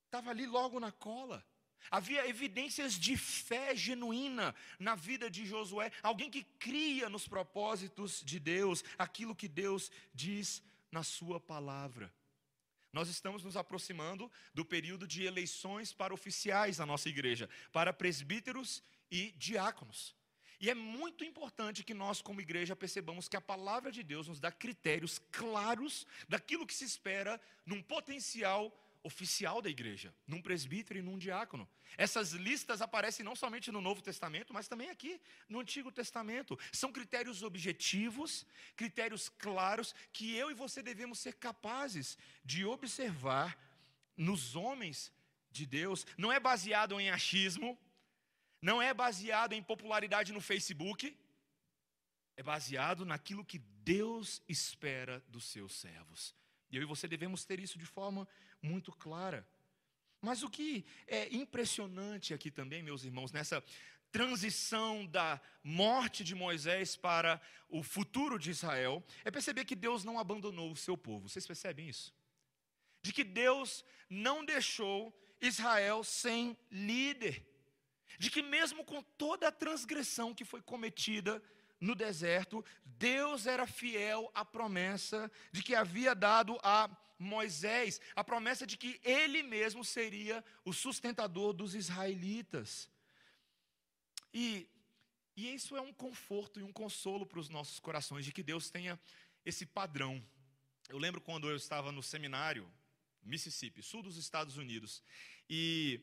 Estava 0.05 0.31
ali 0.31 0.47
logo 0.47 0.79
na 0.79 0.93
cola. 0.93 1.45
Havia 1.91 2.29
evidências 2.29 2.95
de 2.95 3.17
fé 3.17 3.75
genuína 3.75 4.55
na 4.79 4.95
vida 4.95 5.29
de 5.29 5.45
Josué. 5.45 5.91
Alguém 6.01 6.31
que 6.31 6.45
cria 6.61 7.09
nos 7.09 7.27
propósitos 7.27 8.23
de 8.25 8.39
Deus, 8.39 8.85
aquilo 8.97 9.35
que 9.35 9.49
Deus 9.49 9.91
diz 10.15 10.63
na 10.91 11.03
Sua 11.03 11.41
palavra. 11.41 12.13
Nós 12.93 13.09
estamos 13.09 13.45
nos 13.45 13.57
aproximando 13.57 14.31
do 14.55 14.65
período 14.65 15.07
de 15.07 15.25
eleições 15.25 15.93
para 15.93 16.15
oficiais 16.15 16.79
na 16.79 16.87
nossa 16.87 17.09
igreja, 17.09 17.49
para 17.71 17.93
presbíteros 17.93 18.83
e 19.11 19.33
diáconos. 19.33 20.15
E 20.59 20.71
é 20.71 20.75
muito 20.75 21.23
importante 21.23 21.85
que 21.85 21.93
nós, 21.93 22.23
como 22.23 22.41
igreja, 22.41 22.75
percebamos 22.75 23.29
que 23.29 23.37
a 23.37 23.41
palavra 23.41 23.93
de 23.93 24.03
Deus 24.03 24.29
nos 24.29 24.41
dá 24.41 24.51
critérios 24.51 25.19
claros 25.31 26.07
daquilo 26.29 26.67
que 26.67 26.75
se 26.75 26.85
espera 26.85 27.39
num 27.67 27.83
potencial 27.83 28.75
oficial 29.07 29.63
da 29.63 29.71
igreja, 29.71 30.13
num 30.27 30.43
presbítero 30.43 30.99
e 30.99 31.03
num 31.03 31.17
diácono. 31.17 31.69
Essas 31.97 32.33
listas 32.33 32.83
aparecem 32.83 33.25
não 33.25 33.37
somente 33.37 33.71
no 33.71 33.81
Novo 33.81 34.03
Testamento, 34.03 34.53
mas 34.53 34.67
também 34.67 34.91
aqui 34.91 35.21
no 35.49 35.61
Antigo 35.61 35.93
Testamento. 35.93 36.59
São 36.73 36.93
critérios 36.93 37.43
objetivos, 37.45 38.45
critérios 38.75 39.29
claros 39.29 39.95
que 40.13 40.35
eu 40.35 40.51
e 40.51 40.55
você 40.55 40.83
devemos 40.83 41.21
ser 41.21 41.35
capazes 41.35 42.19
de 42.45 42.65
observar 42.65 43.57
nos 44.17 44.57
homens 44.57 45.13
de 45.53 45.65
Deus. 45.65 46.05
Não 46.19 46.33
é 46.33 46.41
baseado 46.41 46.99
em 46.99 47.09
achismo, 47.09 47.79
não 48.61 48.83
é 48.83 48.93
baseado 48.93 49.53
em 49.53 49.63
popularidade 49.63 50.33
no 50.33 50.41
Facebook, 50.41 51.17
é 52.37 52.43
baseado 52.43 53.07
naquilo 53.07 53.45
que 53.45 53.59
Deus 53.59 54.43
espera 54.49 55.23
dos 55.29 55.45
seus 55.45 55.75
servos. 55.75 56.35
E 56.71 56.77
eu 56.77 56.83
e 56.83 56.87
você 56.87 57.07
devemos 57.07 57.45
ter 57.45 57.61
isso 57.61 57.79
de 57.79 57.87
forma 57.87 58.27
muito 58.67 58.93
clara. 58.93 59.47
Mas 60.21 60.43
o 60.43 60.51
que 60.51 60.85
é 61.07 61.35
impressionante 61.35 62.35
aqui 62.35 62.51
também, 62.51 62.83
meus 62.83 63.05
irmãos, 63.05 63.33
nessa 63.33 63.63
transição 64.11 65.07
da 65.07 65.41
morte 65.63 66.25
de 66.25 66.35
Moisés 66.35 66.97
para 66.97 67.41
o 67.69 67.83
futuro 67.83 68.39
de 68.39 68.51
Israel, 68.51 69.05
é 69.25 69.31
perceber 69.31 69.65
que 69.65 69.77
Deus 69.77 70.05
não 70.05 70.19
abandonou 70.19 70.73
o 70.73 70.77
seu 70.77 70.97
povo. 70.97 71.29
Vocês 71.29 71.47
percebem 71.47 71.89
isso? 71.89 72.15
De 73.03 73.13
que 73.13 73.23
Deus 73.23 73.85
não 74.09 74.45
deixou 74.45 75.17
Israel 75.41 76.03
sem 76.03 76.57
líder. 76.71 77.47
De 78.19 78.31
que 78.31 78.43
mesmo 78.43 78.85
com 78.85 79.03
toda 79.03 79.49
a 79.49 79.53
transgressão 79.53 80.35
que 80.35 80.45
foi 80.45 80.63
cometida 80.63 81.43
no 81.79 81.95
deserto, 81.95 82.65
Deus 82.85 83.47
era 83.47 83.67
fiel 83.67 84.31
à 84.35 84.45
promessa 84.45 85.31
de 85.53 85.63
que 85.63 85.75
havia 85.75 86.15
dado 86.15 86.59
a 86.63 86.89
Moisés, 87.19 88.01
a 88.15 88.23
promessa 88.23 88.67
de 88.67 88.77
que 88.77 89.01
ele 89.03 89.43
mesmo 89.43 89.85
seria 89.85 90.45
o 90.65 90.73
sustentador 90.73 91.53
dos 91.53 91.75
israelitas. 91.75 92.91
E, 94.33 94.69
e 95.37 95.55
isso 95.55 95.77
é 95.77 95.81
um 95.81 95.93
conforto 95.93 96.61
e 96.61 96.63
um 96.63 96.73
consolo 96.73 97.25
para 97.25 97.41
os 97.41 97.49
nossos 97.49 97.81
corações, 97.81 98.25
de 98.25 98.33
que 98.33 98.43
Deus 98.43 98.71
tenha 98.71 99.01
esse 99.45 99.65
padrão. 99.65 100.23
Eu 100.89 100.99
lembro 100.99 101.21
quando 101.21 101.49
eu 101.49 101.57
estava 101.57 101.91
no 101.91 102.03
seminário, 102.03 102.71
Mississippi, 103.23 103.83
sul 103.83 104.03
dos 104.03 104.17
Estados 104.17 104.57
Unidos, 104.57 105.03
e 105.49 106.01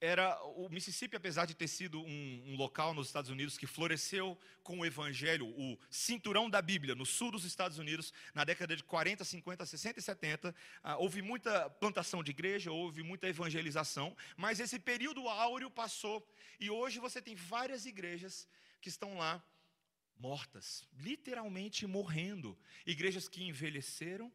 era 0.00 0.38
o 0.44 0.68
Mississippi, 0.68 1.16
apesar 1.16 1.46
de 1.46 1.54
ter 1.54 1.68
sido 1.68 2.00
um, 2.00 2.42
um, 2.46 2.56
local 2.56 2.92
nos 2.92 3.06
Estados 3.06 3.30
Unidos 3.30 3.56
que 3.56 3.66
floresceu 3.66 4.38
com 4.62 4.80
o 4.80 4.86
Evangelho, 4.86 5.46
o 5.46 5.78
cinturão 5.88 6.50
da 6.50 6.60
Bíblia, 6.60 6.94
no 6.94 7.06
sul 7.06 7.30
dos 7.30 7.44
Estados 7.44 7.78
Unidos, 7.78 8.12
na 8.34 8.44
década 8.44 8.76
de 8.76 8.84
40, 8.84 9.24
50, 9.24 9.64
60 9.64 9.98
e 9.98 10.02
70, 10.02 10.54
ah, 10.82 10.96
houve 10.98 11.22
muita 11.22 11.70
plantação 11.70 12.22
de 12.22 12.30
igreja, 12.30 12.70
houve 12.70 13.02
muita 13.02 13.28
evangelização, 13.28 14.14
mas 14.36 14.60
esse 14.60 14.78
período 14.78 15.28
áureo 15.28 15.70
passou 15.70 16.26
e 16.60 16.68
hoje 16.68 16.98
você 16.98 17.22
tem 17.22 17.34
várias 17.34 17.86
igrejas 17.86 18.46
que 18.80 18.88
estão 18.88 19.16
lá 19.16 19.42
mortas, 20.18 20.86
literalmente 20.98 21.86
morrendo, 21.86 22.58
igrejas 22.86 23.28
que 23.28 23.44
envelheceram 23.44 24.32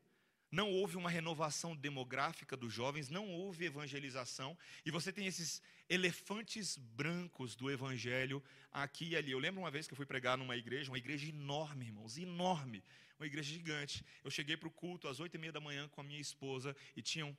não 0.52 0.70
houve 0.70 0.98
uma 0.98 1.10
renovação 1.10 1.76
demográfica 1.76 2.58
dos 2.58 2.74
jovens, 2.74 3.10
não 3.10 3.30
houve 3.30 3.66
evangelização, 3.66 4.58
e 4.86 4.92
você 4.92 5.12
tem 5.12 5.26
esses 5.26 5.62
elefantes 5.90 6.78
brancos 6.78 7.56
do 7.56 7.72
evangelho 7.72 8.44
aqui 8.72 9.10
e 9.10 9.16
ali. 9.16 9.32
Eu 9.32 9.40
lembro 9.40 9.62
uma 9.62 9.72
vez 9.72 9.88
que 9.88 9.94
eu 9.94 9.98
fui 9.98 10.06
pregar 10.06 10.38
numa 10.38 10.58
igreja, 10.58 10.92
uma 10.92 10.98
igreja 10.98 11.28
enorme, 11.28 11.86
irmãos, 11.86 12.18
enorme, 12.18 12.84
uma 13.18 13.26
igreja 13.26 13.54
gigante. 13.54 14.06
Eu 14.24 14.30
cheguei 14.30 14.58
para 14.58 14.68
o 14.68 14.72
culto 14.72 15.08
às 15.08 15.22
oito 15.22 15.36
e 15.36 15.38
meia 15.38 15.54
da 15.54 15.62
manhã 15.62 15.88
com 15.88 16.02
a 16.02 16.04
minha 16.04 16.20
esposa 16.20 16.76
e 16.96 17.02
tinham 17.02 17.36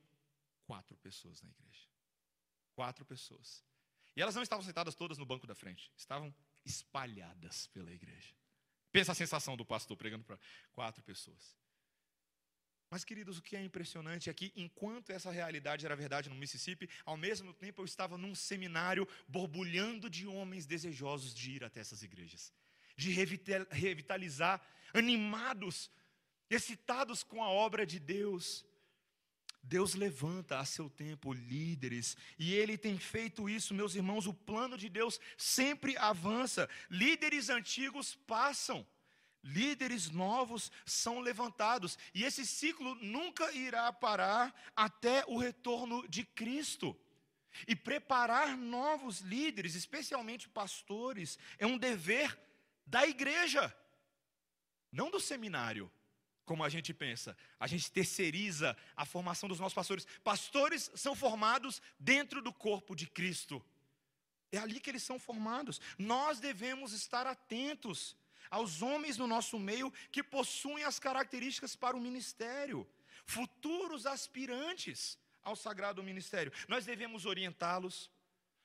quatro 0.66 0.96
pessoas 0.96 1.42
na 1.42 1.50
igreja. 1.50 1.86
Quatro 2.74 3.04
pessoas. 3.04 3.62
E 4.16 4.22
elas 4.22 4.34
não 4.34 4.42
estavam 4.42 4.64
sentadas 4.64 4.94
todas 4.94 5.18
no 5.18 5.26
banco 5.26 5.46
da 5.46 5.54
frente, 5.54 5.92
estavam 5.96 6.34
espalhadas 6.64 7.66
pela 7.68 7.92
igreja. 7.92 8.34
Pensa 8.90 9.12
a 9.12 9.14
sensação 9.14 9.56
do 9.56 9.64
pastor 9.64 9.96
pregando 9.96 10.24
para 10.24 10.38
quatro 10.72 11.02
pessoas. 11.02 11.56
Mas, 12.92 13.06
queridos, 13.06 13.38
o 13.38 13.42
que 13.42 13.56
é 13.56 13.64
impressionante 13.64 14.28
é 14.28 14.34
que, 14.34 14.52
enquanto 14.54 15.08
essa 15.08 15.30
realidade 15.30 15.86
era 15.86 15.96
verdade 15.96 16.28
no 16.28 16.34
Mississippi, 16.34 16.90
ao 17.06 17.16
mesmo 17.16 17.54
tempo 17.54 17.80
eu 17.80 17.86
estava 17.86 18.18
num 18.18 18.34
seminário 18.34 19.08
borbulhando 19.26 20.10
de 20.10 20.26
homens 20.26 20.66
desejosos 20.66 21.32
de 21.34 21.52
ir 21.52 21.64
até 21.64 21.80
essas 21.80 22.02
igrejas, 22.02 22.52
de 22.94 23.10
revitalizar, 23.70 24.60
animados, 24.92 25.90
excitados 26.50 27.22
com 27.22 27.42
a 27.42 27.48
obra 27.48 27.86
de 27.86 27.98
Deus. 27.98 28.62
Deus 29.62 29.94
levanta 29.94 30.58
a 30.58 30.64
seu 30.66 30.90
tempo 30.90 31.32
líderes, 31.32 32.14
e 32.38 32.52
Ele 32.52 32.76
tem 32.76 32.98
feito 32.98 33.48
isso, 33.48 33.72
meus 33.72 33.94
irmãos. 33.94 34.26
O 34.26 34.34
plano 34.34 34.76
de 34.76 34.90
Deus 34.90 35.18
sempre 35.38 35.96
avança, 35.96 36.68
líderes 36.90 37.48
antigos 37.48 38.14
passam 38.14 38.86
líderes 39.42 40.10
novos 40.10 40.70
são 40.86 41.20
levantados, 41.20 41.98
e 42.14 42.24
esse 42.24 42.46
ciclo 42.46 42.94
nunca 42.96 43.50
irá 43.52 43.92
parar 43.92 44.54
até 44.76 45.24
o 45.26 45.38
retorno 45.38 46.06
de 46.08 46.24
Cristo. 46.24 46.96
E 47.68 47.76
preparar 47.76 48.56
novos 48.56 49.20
líderes, 49.20 49.74
especialmente 49.74 50.48
pastores, 50.48 51.38
é 51.58 51.66
um 51.66 51.76
dever 51.76 52.38
da 52.86 53.06
igreja, 53.06 53.74
não 54.90 55.10
do 55.10 55.20
seminário, 55.20 55.92
como 56.44 56.64
a 56.64 56.68
gente 56.68 56.94
pensa. 56.94 57.36
A 57.60 57.66
gente 57.66 57.90
terceiriza 57.90 58.76
a 58.96 59.04
formação 59.04 59.48
dos 59.48 59.60
nossos 59.60 59.74
pastores. 59.74 60.06
Pastores 60.24 60.90
são 60.94 61.14
formados 61.14 61.82
dentro 61.98 62.40
do 62.40 62.52
corpo 62.52 62.94
de 62.94 63.06
Cristo. 63.06 63.62
É 64.50 64.58
ali 64.58 64.80
que 64.80 64.90
eles 64.90 65.02
são 65.02 65.18
formados. 65.18 65.80
Nós 65.98 66.40
devemos 66.40 66.92
estar 66.92 67.26
atentos 67.26 68.16
aos 68.52 68.82
homens 68.82 69.16
no 69.16 69.26
nosso 69.26 69.58
meio 69.58 69.90
que 70.12 70.22
possuem 70.22 70.84
as 70.84 70.98
características 70.98 71.74
para 71.74 71.96
o 71.96 72.00
ministério, 72.00 72.86
futuros 73.24 74.04
aspirantes 74.04 75.18
ao 75.42 75.56
sagrado 75.56 76.02
ministério. 76.02 76.52
Nós 76.68 76.84
devemos 76.84 77.24
orientá-los, 77.24 78.10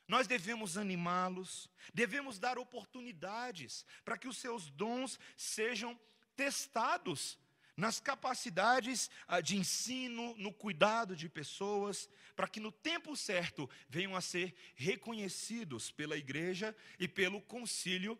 nós 0.05 0.27
devemos 0.27 0.77
animá-los, 0.77 1.69
devemos 1.93 2.37
dar 2.37 2.57
oportunidades 2.57 3.85
para 4.03 4.17
que 4.17 4.27
os 4.27 4.37
seus 4.37 4.69
dons 4.69 5.17
sejam 5.37 5.97
testados 6.35 7.39
nas 7.77 7.97
capacidades 8.01 9.09
ah, 9.25 9.39
de 9.39 9.55
ensino, 9.55 10.35
no 10.35 10.51
cuidado 10.51 11.15
de 11.15 11.29
pessoas, 11.29 12.09
para 12.35 12.47
que 12.49 12.59
no 12.59 12.73
tempo 12.73 13.15
certo 13.15 13.69
venham 13.87 14.17
a 14.17 14.21
ser 14.21 14.53
reconhecidos 14.75 15.91
pela 15.91 16.17
igreja 16.17 16.75
e 16.99 17.07
pelo 17.07 17.39
concílio 17.39 18.19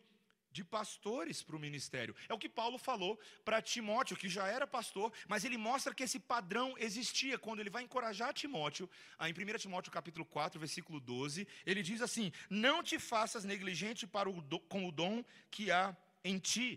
de 0.58 0.63
pastores 0.63 1.43
para 1.43 1.56
o 1.56 1.60
ministério. 1.67 2.15
É 2.28 2.34
o 2.34 2.41
que 2.43 2.50
Paulo 2.50 2.78
falou 2.80 3.13
para 3.46 3.62
Timóteo, 3.62 4.17
que 4.22 4.30
já 4.38 4.46
era 4.48 4.65
pastor, 4.65 5.13
mas 5.28 5.46
ele 5.46 5.58
mostra 5.70 5.93
que 5.93 6.06
esse 6.08 6.20
padrão 6.20 6.76
existia 6.88 7.38
quando 7.38 7.60
ele 7.60 7.70
vai 7.76 7.84
encorajar 7.84 8.34
Timóteo, 8.34 8.89
em 9.22 9.34
1 9.34 9.58
Timóteo 9.60 9.91
capítulo 9.91 10.26
4, 10.26 10.60
versículo 10.60 11.00
12, 11.00 11.48
ele 11.63 11.84
diz 11.84 12.02
assim: 12.02 12.32
"Não 12.50 12.82
te 12.82 12.98
faças 12.98 13.43
negligente 13.54 14.08
para 14.08 14.28
o 14.30 14.41
do, 14.41 14.60
com 14.74 14.88
o 14.88 14.91
dom 14.91 15.24
que 15.52 15.70
há 15.72 15.96
em 16.24 16.39
ti, 16.39 16.70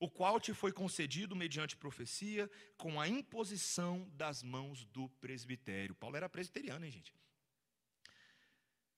o 0.00 0.08
qual 0.08 0.40
te 0.40 0.52
foi 0.54 0.72
concedido 0.72 1.36
mediante 1.36 1.76
profecia, 1.76 2.50
com 2.78 2.98
a 2.98 3.06
imposição 3.06 4.10
das 4.14 4.42
mãos 4.42 4.86
do 4.86 5.10
presbitério." 5.24 5.94
Paulo 5.94 6.16
era 6.16 6.28
presbiteriano, 6.36 6.86
hein, 6.86 6.90
gente? 6.90 7.12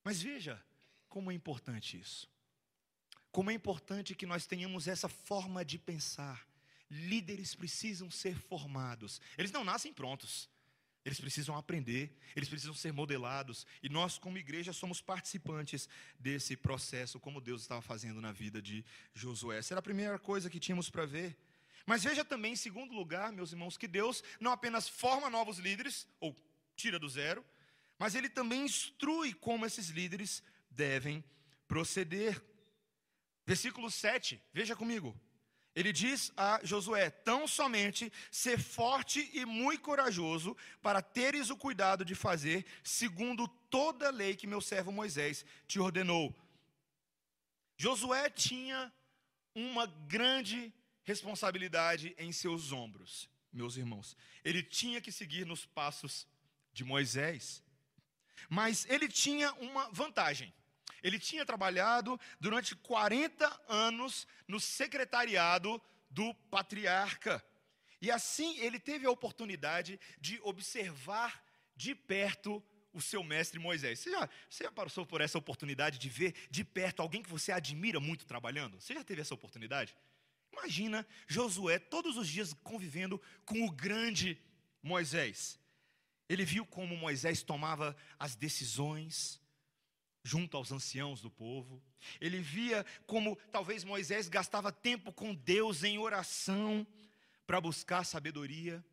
Mas 0.05 0.23
veja 0.23 0.65
como 1.09 1.33
é 1.33 1.35
importante 1.35 1.99
isso. 1.99 2.38
Como 3.31 3.51
é 3.51 3.55
importante 3.55 4.15
que 4.15 4.27
nós 4.27 4.47
tenhamos 4.47 4.89
essa 4.89 5.09
forma 5.09 5.65
de 5.65 5.79
pensar. 5.79 6.47
Líderes 6.91 7.55
precisam 7.55 8.11
ser 8.11 8.37
formados. 8.39 9.21
Eles 9.37 9.53
não 9.53 9.65
nascem 9.65 9.93
prontos. 9.93 10.49
Eles 11.05 11.21
precisam 11.21 11.57
aprender, 11.57 12.15
eles 12.37 12.51
precisam 12.51 12.75
ser 12.75 12.93
modelados, 12.93 13.67
e 13.83 13.89
nós, 13.89 14.19
como 14.19 14.37
igreja, 14.37 14.75
somos 14.75 15.01
participantes 15.01 15.89
desse 16.19 16.55
processo, 16.55 17.19
como 17.19 17.41
Deus 17.41 17.63
estava 17.63 17.81
fazendo 17.81 18.21
na 18.21 18.31
vida 18.31 18.61
de 18.61 18.85
Josué. 19.15 19.57
Essa 19.57 19.73
era 19.73 19.79
a 19.79 19.83
primeira 19.83 20.19
coisa 20.19 20.51
que 20.51 20.61
tínhamos 20.61 20.91
para 20.91 21.07
ver. 21.07 21.35
Mas 21.87 22.05
veja 22.05 22.23
também, 22.23 22.53
em 22.53 22.57
segundo 22.57 22.93
lugar, 22.93 23.33
meus 23.33 23.53
irmãos, 23.53 23.79
que 23.79 23.89
Deus 23.89 24.23
não 24.39 24.53
apenas 24.53 24.87
forma 24.87 25.31
novos 25.31 25.59
líderes, 25.59 26.07
ou 26.21 26.37
tira 26.77 26.99
do 26.99 27.09
zero, 27.09 27.43
mas 27.99 28.15
Ele 28.15 28.29
também 28.29 28.67
instrui 28.67 29.33
como 29.33 29.65
esses 29.65 29.89
líderes 29.89 30.43
devem 30.71 31.25
proceder. 31.67 32.39
Versículo 33.49 33.91
7, 33.91 34.39
veja 34.53 34.77
comigo. 34.77 35.19
Ele 35.75 35.91
diz 35.91 36.31
a 36.37 36.61
Josué: 36.63 37.09
Tão 37.09 37.49
somente 37.49 38.13
ser 38.31 38.59
forte 38.61 39.31
e 39.33 39.47
muito 39.47 39.81
corajoso, 39.81 40.55
para 40.83 41.01
teres 41.01 41.49
o 41.49 41.57
cuidado 41.57 42.05
de 42.05 42.15
fazer 42.15 42.67
segundo 42.85 43.49
toda 43.71 44.09
a 44.09 44.11
lei 44.11 44.37
que 44.37 44.47
meu 44.47 44.61
servo 44.61 44.93
Moisés 44.93 45.47
te 45.67 45.81
ordenou. 45.81 46.37
Josué 47.79 48.29
tinha 48.29 48.93
uma 49.55 49.87
grande 49.87 50.71
responsabilidade 51.03 52.15
em 52.19 52.31
seus 52.33 52.71
ombros, 52.71 53.31
meus 53.51 53.79
irmãos. 53.79 54.15
Ele 54.45 54.63
tinha 54.63 55.01
que 55.01 55.11
seguir 55.11 55.47
nos 55.47 55.65
passos 55.65 56.29
de 56.71 56.85
Moisés. 56.85 57.63
Mas 58.51 58.85
ele 58.91 59.09
tinha 59.09 59.51
uma 59.55 59.89
vantagem. 59.91 60.53
Ele 61.03 61.19
tinha 61.19 61.45
trabalhado 61.45 62.19
durante 62.41 62.75
40 62.75 63.61
anos 63.69 64.27
no 64.47 64.59
secretariado 64.59 65.81
do 66.11 66.35
patriarca. 66.51 67.45
E 68.01 68.11
assim 68.11 68.59
ele 68.59 68.79
teve 68.79 69.07
a 69.07 69.11
oportunidade 69.11 69.99
de 70.21 70.41
observar 70.43 71.45
de 71.77 71.95
perto 71.95 72.63
o 72.93 73.01
seu 73.01 73.23
mestre 73.23 73.59
Moisés. 73.59 74.01
Você 74.01 74.11
já, 74.11 74.29
você 74.49 74.65
já 74.65 74.73
passou 74.73 75.07
por 75.07 75.21
essa 75.21 75.39
oportunidade 75.39 75.99
de 75.99 76.09
ver 76.09 76.35
de 76.51 76.65
perto 76.65 77.01
alguém 77.01 77.23
que 77.23 77.31
você 77.31 77.53
admira 77.53 78.01
muito 78.01 78.27
trabalhando? 78.27 78.81
Você 78.81 78.95
já 78.95 79.05
teve 79.05 79.21
essa 79.21 79.35
oportunidade? 79.35 79.97
Imagina 80.53 81.07
Josué 81.27 81.79
todos 81.79 82.17
os 82.17 82.29
dias 82.29 82.53
convivendo 82.63 83.21
com 83.45 83.65
o 83.65 83.71
grande 83.71 84.41
Moisés. 84.83 85.59
Ele 86.29 86.45
viu 86.45 86.67
como 86.67 86.97
Moisés 86.97 87.43
tomava 87.43 87.97
as 88.19 88.35
decisões, 88.35 89.41
junto 90.29 90.57
aos 90.57 90.71
anciãos 90.71 91.23
do 91.23 91.31
povo. 91.31 91.83
Ele 92.21 92.41
via 92.41 92.85
como 93.07 93.37
talvez 93.51 93.83
Moisés 93.83 94.29
gastava 94.29 94.71
tempo 94.71 95.11
com 95.13 95.35
Deus 95.35 95.83
em 95.83 95.99
oração 95.99 96.87
para 97.47 97.61
buscar 97.61 98.05
sabedoria. 98.05 98.85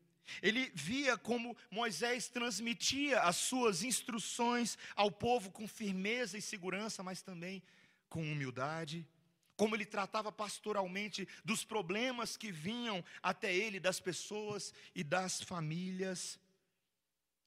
Ele 0.42 0.72
via 0.74 1.18
como 1.18 1.56
Moisés 1.70 2.30
transmitia 2.30 3.20
as 3.20 3.36
suas 3.36 3.84
instruções 3.84 4.78
ao 4.96 5.12
povo 5.12 5.52
com 5.52 5.68
firmeza 5.68 6.38
e 6.38 6.42
segurança, 6.42 7.04
mas 7.04 7.22
também 7.22 7.62
com 8.10 8.22
humildade. 8.22 9.06
como 9.58 9.76
ele 9.76 9.86
tratava 9.86 10.32
pastoralmente 10.32 11.28
dos 11.44 11.64
problemas 11.64 12.36
que 12.36 12.52
vinham 12.52 13.04
até 13.24 13.56
ele, 13.56 13.80
das 13.80 14.00
pessoas 14.00 14.74
e 14.94 15.04
das 15.04 15.42
famílias. 15.42 16.40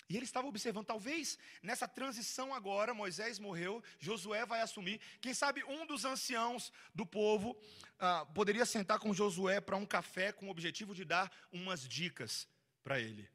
E 0.08 0.16
ele 0.16 0.24
estava 0.24 0.48
observando, 0.48 0.86
talvez 0.86 1.38
nessa 1.62 1.86
transição 1.86 2.54
agora, 2.54 2.94
Moisés 2.94 3.38
morreu, 3.38 3.82
Josué 3.98 4.46
vai 4.46 4.62
assumir. 4.62 5.00
Quem 5.20 5.34
sabe 5.34 5.62
um 5.64 5.84
dos 5.86 6.04
anciãos 6.06 6.72
do 6.94 7.04
povo 7.04 7.54
ah, 7.98 8.24
poderia 8.34 8.64
sentar 8.64 8.98
com 8.98 9.12
Josué 9.12 9.60
para 9.60 9.76
um 9.76 9.84
café 9.84 10.32
com 10.32 10.46
o 10.46 10.50
objetivo 10.50 10.94
de 10.94 11.04
dar 11.04 11.30
umas 11.52 11.86
dicas 11.86 12.48
para 12.82 12.98
ele. 12.98 13.28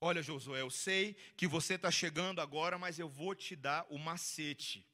Olha, 0.00 0.22
Josué, 0.22 0.60
eu 0.60 0.70
sei 0.70 1.14
que 1.36 1.46
você 1.46 1.74
está 1.74 1.90
chegando 1.90 2.40
agora, 2.40 2.78
mas 2.78 2.98
eu 2.98 3.08
vou 3.08 3.34
te 3.34 3.56
dar 3.56 3.84
o 3.88 3.98
macete. 3.98 4.86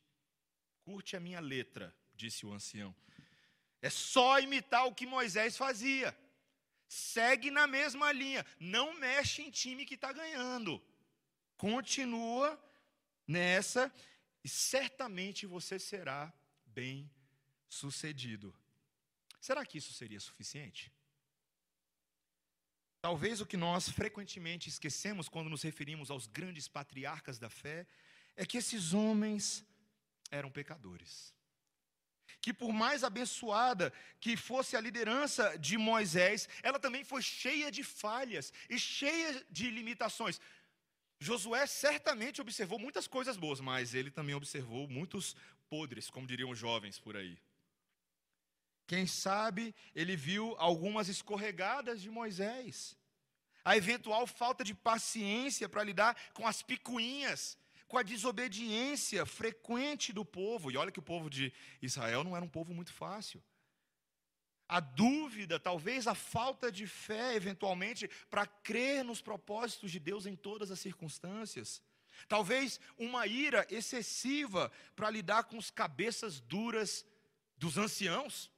Curte 0.82 1.14
a 1.14 1.20
minha 1.20 1.40
letra, 1.40 1.94
disse 2.14 2.46
o 2.46 2.52
ancião. 2.52 2.94
É 3.82 3.90
só 3.90 4.38
imitar 4.40 4.86
o 4.86 4.94
que 4.94 5.06
Moisés 5.06 5.58
fazia. 5.58 6.16
Segue 6.90 7.52
na 7.52 7.68
mesma 7.68 8.10
linha. 8.10 8.44
Não 8.58 8.92
mexe 8.98 9.42
em 9.42 9.50
time 9.50 9.86
que 9.86 9.94
está 9.94 10.12
ganhando. 10.12 10.82
Continua 11.56 12.60
nessa 13.24 13.94
e 14.42 14.48
certamente 14.48 15.46
você 15.46 15.78
será 15.78 16.32
bem 16.66 17.08
sucedido. 17.68 18.52
Será 19.40 19.64
que 19.64 19.78
isso 19.78 19.92
seria 19.92 20.18
suficiente? 20.18 20.92
Talvez 23.00 23.40
o 23.40 23.46
que 23.46 23.56
nós 23.56 23.88
frequentemente 23.88 24.68
esquecemos 24.68 25.28
quando 25.28 25.48
nos 25.48 25.62
referimos 25.62 26.10
aos 26.10 26.26
grandes 26.26 26.66
patriarcas 26.66 27.38
da 27.38 27.48
fé 27.48 27.86
é 28.34 28.44
que 28.44 28.58
esses 28.58 28.92
homens 28.92 29.64
eram 30.28 30.50
pecadores. 30.50 31.32
Que 32.40 32.52
por 32.52 32.72
mais 32.72 33.04
abençoada 33.04 33.92
que 34.18 34.36
fosse 34.36 34.76
a 34.76 34.80
liderança 34.80 35.58
de 35.58 35.76
Moisés, 35.76 36.48
ela 36.62 36.78
também 36.78 37.04
foi 37.04 37.22
cheia 37.22 37.70
de 37.70 37.82
falhas 37.82 38.52
e 38.68 38.78
cheia 38.78 39.44
de 39.50 39.70
limitações. 39.70 40.40
Josué 41.18 41.66
certamente 41.66 42.40
observou 42.40 42.78
muitas 42.78 43.06
coisas 43.06 43.36
boas, 43.36 43.60
mas 43.60 43.94
ele 43.94 44.10
também 44.10 44.34
observou 44.34 44.88
muitos 44.88 45.36
podres, 45.68 46.08
como 46.08 46.26
diriam 46.26 46.54
jovens 46.54 46.98
por 46.98 47.14
aí. 47.14 47.38
Quem 48.86 49.06
sabe 49.06 49.74
ele 49.94 50.16
viu 50.16 50.56
algumas 50.58 51.08
escorregadas 51.08 52.00
de 52.00 52.10
Moisés, 52.10 52.96
a 53.64 53.76
eventual 53.76 54.26
falta 54.26 54.64
de 54.64 54.74
paciência 54.74 55.68
para 55.68 55.84
lidar 55.84 56.16
com 56.32 56.46
as 56.46 56.62
picuinhas, 56.62 57.56
com 57.90 57.98
a 57.98 58.02
desobediência 58.02 59.26
frequente 59.26 60.12
do 60.12 60.24
povo. 60.24 60.70
E 60.70 60.76
olha 60.76 60.92
que 60.92 60.98
o 60.98 61.08
povo 61.12 61.28
de 61.28 61.52
Israel 61.82 62.24
não 62.24 62.36
era 62.36 62.44
um 62.44 62.48
povo 62.48 62.72
muito 62.72 62.92
fácil. 62.92 63.42
A 64.68 64.80
dúvida, 64.80 65.58
talvez 65.58 66.06
a 66.06 66.14
falta 66.14 66.70
de 66.70 66.86
fé, 66.86 67.34
eventualmente, 67.34 68.08
para 68.30 68.46
crer 68.46 69.04
nos 69.04 69.20
propósitos 69.20 69.90
de 69.90 69.98
Deus 69.98 70.24
em 70.24 70.36
todas 70.36 70.70
as 70.70 70.78
circunstâncias. 70.78 71.82
Talvez 72.28 72.80
uma 72.96 73.26
ira 73.26 73.66
excessiva 73.68 74.70
para 74.94 75.10
lidar 75.10 75.44
com 75.44 75.58
os 75.58 75.70
cabeças 75.70 76.40
duras 76.40 77.04
dos 77.56 77.76
anciãos 77.76 78.50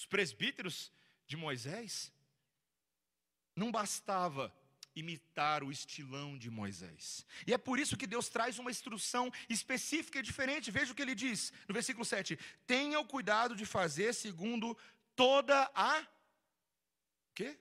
os 0.00 0.06
presbíteros 0.06 0.90
de 1.26 1.36
Moisés, 1.36 2.10
não 3.54 3.70
bastava 3.70 4.50
imitar 5.00 5.62
o 5.64 5.70
estilão 5.70 6.38
de 6.38 6.50
Moisés. 6.50 7.26
E 7.46 7.52
é 7.52 7.58
por 7.58 7.78
isso 7.78 7.96
que 7.96 8.06
Deus 8.06 8.28
traz 8.28 8.58
uma 8.58 8.70
instrução 8.70 9.30
específica 9.48 10.18
e 10.18 10.22
diferente. 10.22 10.70
Veja 10.70 10.92
o 10.92 10.94
que 10.94 11.02
ele 11.02 11.14
diz 11.14 11.52
no 11.68 11.74
versículo 11.74 12.04
7: 12.04 12.38
Tenha 12.66 13.00
o 13.00 13.06
cuidado 13.06 13.54
de 13.56 13.66
fazer 13.66 14.14
segundo 14.14 14.76
toda 15.16 15.70
a 15.74 16.06
quê? 17.34 17.58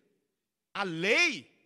A 0.73 0.83
lei. 0.83 1.57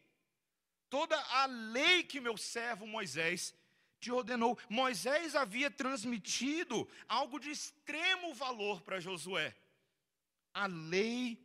Toda 0.89 1.19
a 1.19 1.45
lei 1.45 2.03
que 2.03 2.19
meu 2.19 2.38
servo 2.38 2.86
Moisés 2.86 3.53
te 3.99 4.12
ordenou. 4.12 4.57
Moisés 4.69 5.36
havia 5.36 5.71
transmitido 5.71 6.88
algo 7.07 7.39
de 7.39 7.49
extremo 7.49 8.33
valor 8.33 8.81
para 8.81 8.99
Josué 8.99 9.55
a 10.53 10.67
lei 10.67 11.43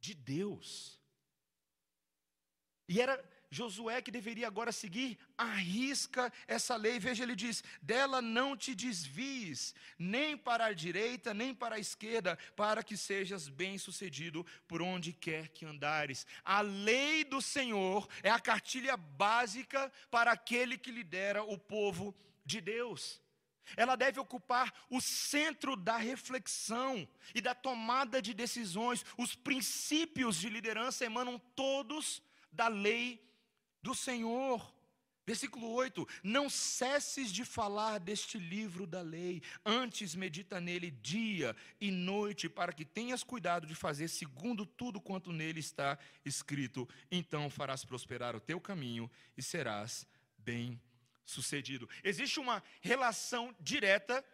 de 0.00 0.14
Deus. 0.14 1.00
E 2.88 3.00
era 3.00 3.22
Josué 3.52 4.00
que 4.00 4.10
deveria 4.10 4.46
agora 4.46 4.72
seguir 4.72 5.18
à 5.36 5.44
risca 5.52 6.32
essa 6.48 6.74
lei. 6.74 6.98
Veja, 6.98 7.22
ele 7.22 7.36
diz: 7.36 7.62
dela 7.82 8.22
não 8.22 8.56
te 8.56 8.74
desvies, 8.74 9.74
nem 9.98 10.38
para 10.38 10.64
a 10.64 10.72
direita, 10.72 11.34
nem 11.34 11.54
para 11.54 11.74
a 11.74 11.78
esquerda, 11.78 12.38
para 12.56 12.82
que 12.82 12.96
sejas 12.96 13.48
bem-sucedido 13.48 14.46
por 14.66 14.80
onde 14.80 15.12
quer 15.12 15.48
que 15.48 15.66
andares. 15.66 16.26
A 16.42 16.62
lei 16.62 17.24
do 17.24 17.42
Senhor 17.42 18.08
é 18.22 18.30
a 18.30 18.40
cartilha 18.40 18.96
básica 18.96 19.92
para 20.10 20.32
aquele 20.32 20.78
que 20.78 20.90
lidera 20.90 21.44
o 21.44 21.58
povo 21.58 22.14
de 22.46 22.58
Deus. 22.58 23.20
Ela 23.76 23.96
deve 23.96 24.18
ocupar 24.18 24.72
o 24.88 24.98
centro 24.98 25.76
da 25.76 25.98
reflexão 25.98 27.06
e 27.34 27.40
da 27.42 27.54
tomada 27.54 28.22
de 28.22 28.32
decisões. 28.32 29.04
Os 29.18 29.34
princípios 29.34 30.36
de 30.36 30.48
liderança 30.48 31.04
emanam 31.04 31.38
todos 31.54 32.22
da 32.50 32.68
lei 32.68 33.22
do 33.82 33.94
Senhor. 33.94 34.72
Versículo 35.24 35.70
8: 35.72 36.06
Não 36.22 36.50
cesses 36.50 37.32
de 37.32 37.44
falar 37.44 37.98
deste 37.98 38.38
livro 38.38 38.86
da 38.86 39.00
lei, 39.02 39.42
antes 39.64 40.14
medita 40.14 40.60
nele 40.60 40.90
dia 40.90 41.54
e 41.80 41.90
noite, 41.90 42.48
para 42.48 42.72
que 42.72 42.84
tenhas 42.84 43.22
cuidado 43.22 43.66
de 43.66 43.74
fazer 43.74 44.08
segundo 44.08 44.66
tudo 44.66 45.00
quanto 45.00 45.32
nele 45.32 45.60
está 45.60 45.98
escrito. 46.24 46.88
Então 47.10 47.48
farás 47.48 47.84
prosperar 47.84 48.34
o 48.34 48.40
teu 48.40 48.60
caminho 48.60 49.10
e 49.36 49.42
serás 49.42 50.06
bem 50.38 50.80
sucedido. 51.24 51.88
Existe 52.02 52.40
uma 52.40 52.62
relação 52.80 53.54
direta 53.60 54.24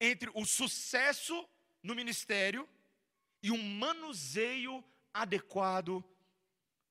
entre 0.00 0.30
o 0.34 0.44
sucesso 0.44 1.48
no 1.82 1.94
ministério 1.94 2.68
e 3.42 3.52
um 3.52 3.62
manuseio 3.62 4.84
adequado 5.14 6.04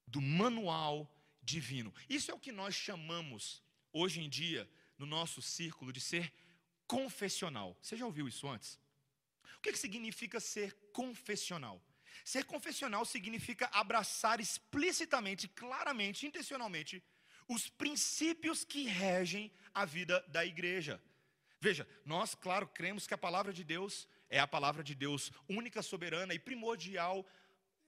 do 0.07 0.21
manual 0.21 1.11
divino. 1.45 1.93
Isso 2.09 2.31
é 2.31 2.33
o 2.33 2.39
que 2.39 2.51
nós 2.51 2.73
chamamos 2.73 3.63
hoje 3.93 4.19
em 4.19 4.27
dia 4.27 4.69
no 4.97 5.05
nosso 5.05 5.41
círculo 5.41 5.93
de 5.93 6.01
ser 6.01 6.33
confessional. 6.87 7.77
Você 7.81 7.95
já 7.95 8.05
ouviu 8.05 8.27
isso 8.27 8.47
antes? 8.47 8.79
O 9.57 9.61
que, 9.61 9.71
que 9.71 9.79
significa 9.79 10.39
ser 10.39 10.73
confessional? 10.91 11.81
Ser 12.23 12.45
confessional 12.45 13.05
significa 13.05 13.69
abraçar 13.71 14.39
explicitamente, 14.39 15.47
claramente, 15.47 16.25
intencionalmente 16.25 17.03
os 17.47 17.69
princípios 17.69 18.63
que 18.63 18.87
regem 18.87 19.51
a 19.73 19.85
vida 19.85 20.19
da 20.29 20.43
igreja. 20.45 21.01
Veja, 21.59 21.87
nós, 22.03 22.33
claro, 22.35 22.67
cremos 22.67 23.05
que 23.05 23.13
a 23.13 23.17
palavra 23.17 23.53
de 23.53 23.63
Deus 23.63 24.07
é 24.29 24.39
a 24.39 24.47
palavra 24.47 24.83
de 24.83 24.95
Deus 24.95 25.31
única, 25.47 25.81
soberana 25.81 26.33
e 26.33 26.39
primordial 26.39 27.25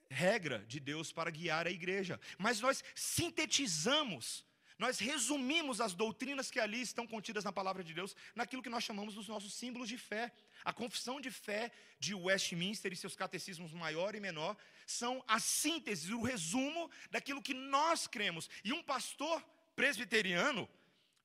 regra 0.09 0.65
de 0.67 0.79
Deus 0.79 1.11
para 1.11 1.31
guiar 1.31 1.67
a 1.67 1.71
igreja. 1.71 2.19
Mas 2.37 2.59
nós 2.59 2.83
sintetizamos, 2.95 4.45
nós 4.77 4.99
resumimos 4.99 5.81
as 5.81 5.93
doutrinas 5.93 6.51
que 6.51 6.59
ali 6.59 6.81
estão 6.81 7.07
contidas 7.07 7.43
na 7.43 7.51
palavra 7.51 7.83
de 7.83 7.93
Deus 7.93 8.15
naquilo 8.35 8.61
que 8.61 8.69
nós 8.69 8.83
chamamos 8.83 9.15
dos 9.15 9.27
nossos 9.27 9.53
símbolos 9.53 9.89
de 9.89 9.97
fé. 9.97 10.31
A 10.63 10.73
confissão 10.73 11.19
de 11.19 11.31
fé 11.31 11.71
de 11.99 12.13
Westminster 12.13 12.91
e 12.91 12.95
seus 12.95 13.15
catecismos 13.15 13.73
maior 13.73 14.15
e 14.15 14.19
menor 14.19 14.55
são 14.85 15.23
a 15.27 15.39
síntese, 15.39 16.13
o 16.13 16.21
resumo 16.21 16.89
daquilo 17.09 17.41
que 17.41 17.53
nós 17.53 18.07
cremos. 18.07 18.49
E 18.63 18.71
um 18.71 18.83
pastor 18.83 19.43
presbiteriano, 19.75 20.67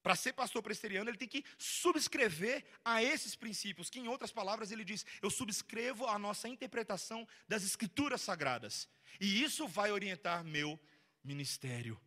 para 0.03 0.17
ser 0.17 0.33
pastor 0.33 0.62
presbiteriano, 0.62 1.09
ele 1.09 1.17
tem 1.17 1.29
que 1.29 1.45
subscrever 1.57 2.65
a 2.85 3.03
esses 3.03 3.37
princípios, 3.37 3.88
que 3.88 4.01
em 4.01 4.09
outras 4.09 4.33
palavras 4.33 4.73
ele 4.73 4.85
diz: 4.85 5.07
eu 5.23 5.31
subscrevo 5.31 6.07
a 6.07 6.19
nossa 6.19 6.49
interpretação 6.49 7.27
das 7.47 7.62
escrituras 7.62 8.21
sagradas. 8.21 8.88
E 9.21 9.43
isso 9.43 9.69
vai 9.69 9.93
orientar 9.93 10.43
meu 10.43 10.79
ministério. 11.23 12.01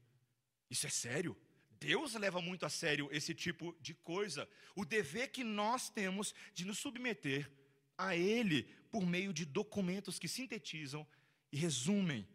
Isso 0.69 0.86
é 0.86 0.89
sério? 0.89 1.38
Deus 1.79 2.13
leva 2.15 2.41
muito 2.41 2.65
a 2.65 2.69
sério 2.69 3.08
esse 3.12 3.34
tipo 3.34 3.75
de 3.79 3.93
coisa. 3.93 4.49
O 4.75 4.84
dever 4.84 5.31
que 5.31 5.43
nós 5.43 5.89
temos 5.89 6.34
de 6.53 6.65
nos 6.65 6.79
submeter 6.79 7.49
a 7.97 8.15
Ele 8.15 8.63
por 8.91 9.05
meio 9.05 9.31
de 9.31 9.45
documentos 9.45 10.19
que 10.19 10.27
sintetizam 10.27 11.08
e 11.51 11.58
resumem 11.58 12.27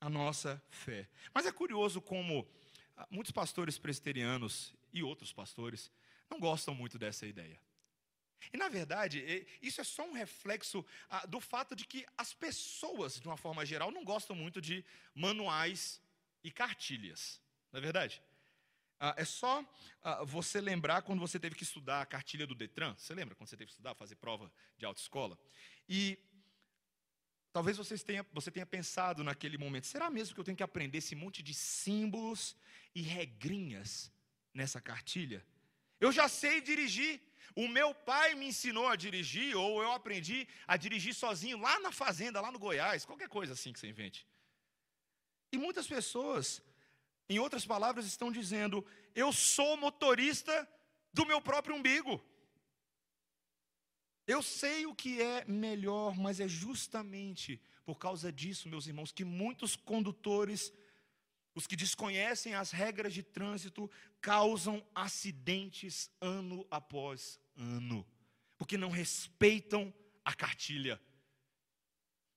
a 0.00 0.10
nossa 0.10 0.62
fé. 0.68 1.08
Mas 1.32 1.46
é 1.46 1.52
curioso 1.52 2.00
como 2.00 2.46
ah, 2.96 3.06
muitos 3.10 3.32
pastores 3.32 3.78
presbiterianos 3.78 4.74
e 4.92 5.02
outros 5.02 5.32
pastores 5.32 5.90
não 6.30 6.38
gostam 6.38 6.74
muito 6.74 6.98
dessa 6.98 7.26
ideia. 7.26 7.60
E 8.52 8.56
na 8.56 8.68
verdade, 8.68 9.46
isso 9.60 9.80
é 9.80 9.84
só 9.84 10.04
um 10.06 10.12
reflexo 10.12 10.84
ah, 11.10 11.26
do 11.26 11.40
fato 11.40 11.74
de 11.74 11.84
que 11.84 12.06
as 12.16 12.32
pessoas, 12.32 13.20
de 13.20 13.26
uma 13.26 13.36
forma 13.36 13.64
geral, 13.66 13.90
não 13.90 14.04
gostam 14.04 14.34
muito 14.34 14.60
de 14.60 14.84
manuais 15.14 16.00
e 16.42 16.50
cartilhas. 16.50 17.40
Não 17.72 17.78
é 17.78 17.82
verdade? 17.82 18.22
Ah, 19.00 19.14
é 19.16 19.24
só 19.24 19.64
ah, 20.02 20.24
você 20.24 20.60
lembrar 20.60 21.02
quando 21.02 21.20
você 21.20 21.38
teve 21.38 21.54
que 21.54 21.62
estudar 21.62 22.02
a 22.02 22.06
cartilha 22.06 22.46
do 22.46 22.54
Detran. 22.54 22.94
Você 22.96 23.14
lembra 23.14 23.34
quando 23.34 23.48
você 23.48 23.56
teve 23.56 23.66
que 23.66 23.72
estudar, 23.72 23.94
fazer 23.94 24.16
prova 24.16 24.50
de 24.76 24.84
autoescola? 24.84 25.38
E 25.88 26.18
talvez 27.52 27.76
você 27.76 27.98
tenha, 27.98 28.24
você 28.32 28.50
tenha 28.50 28.66
pensado 28.66 29.22
naquele 29.22 29.58
momento: 29.58 29.86
será 29.86 30.08
mesmo 30.08 30.34
que 30.34 30.40
eu 30.40 30.44
tenho 30.44 30.56
que 30.56 30.62
aprender 30.62 30.98
esse 30.98 31.14
monte 31.14 31.42
de 31.42 31.54
símbolos 31.54 32.56
e 32.94 33.02
regrinhas 33.02 34.10
nessa 34.54 34.80
cartilha? 34.80 35.44
Eu 36.00 36.12
já 36.12 36.28
sei 36.28 36.60
dirigir. 36.60 37.20
O 37.56 37.66
meu 37.66 37.92
pai 37.94 38.34
me 38.34 38.46
ensinou 38.46 38.86
a 38.86 38.94
dirigir, 38.94 39.56
ou 39.56 39.82
eu 39.82 39.90
aprendi 39.92 40.46
a 40.66 40.76
dirigir 40.76 41.14
sozinho 41.14 41.58
lá 41.58 41.80
na 41.80 41.90
fazenda, 41.90 42.40
lá 42.40 42.52
no 42.52 42.58
Goiás, 42.58 43.04
qualquer 43.04 43.28
coisa 43.28 43.54
assim 43.54 43.72
que 43.72 43.80
você 43.80 43.88
invente. 43.88 44.26
E 45.50 45.58
muitas 45.58 45.86
pessoas 45.86 46.62
em 47.28 47.38
outras 47.38 47.66
palavras, 47.66 48.06
estão 48.06 48.32
dizendo: 48.32 48.84
eu 49.14 49.32
sou 49.32 49.76
motorista 49.76 50.68
do 51.12 51.26
meu 51.26 51.40
próprio 51.40 51.76
umbigo. 51.76 52.22
Eu 54.26 54.42
sei 54.42 54.86
o 54.86 54.94
que 54.94 55.22
é 55.22 55.44
melhor, 55.46 56.16
mas 56.16 56.38
é 56.40 56.48
justamente 56.48 57.60
por 57.84 57.98
causa 57.98 58.30
disso, 58.30 58.68
meus 58.68 58.86
irmãos, 58.86 59.12
que 59.12 59.24
muitos 59.24 59.74
condutores, 59.74 60.72
os 61.58 61.66
que 61.66 61.74
desconhecem 61.74 62.54
as 62.54 62.70
regras 62.70 63.12
de 63.12 63.20
trânsito, 63.20 63.90
causam 64.20 64.80
acidentes 64.94 66.08
ano 66.20 66.64
após 66.70 67.40
ano, 67.56 68.06
porque 68.56 68.78
não 68.78 68.90
respeitam 68.90 69.92
a 70.24 70.32
cartilha. 70.32 71.00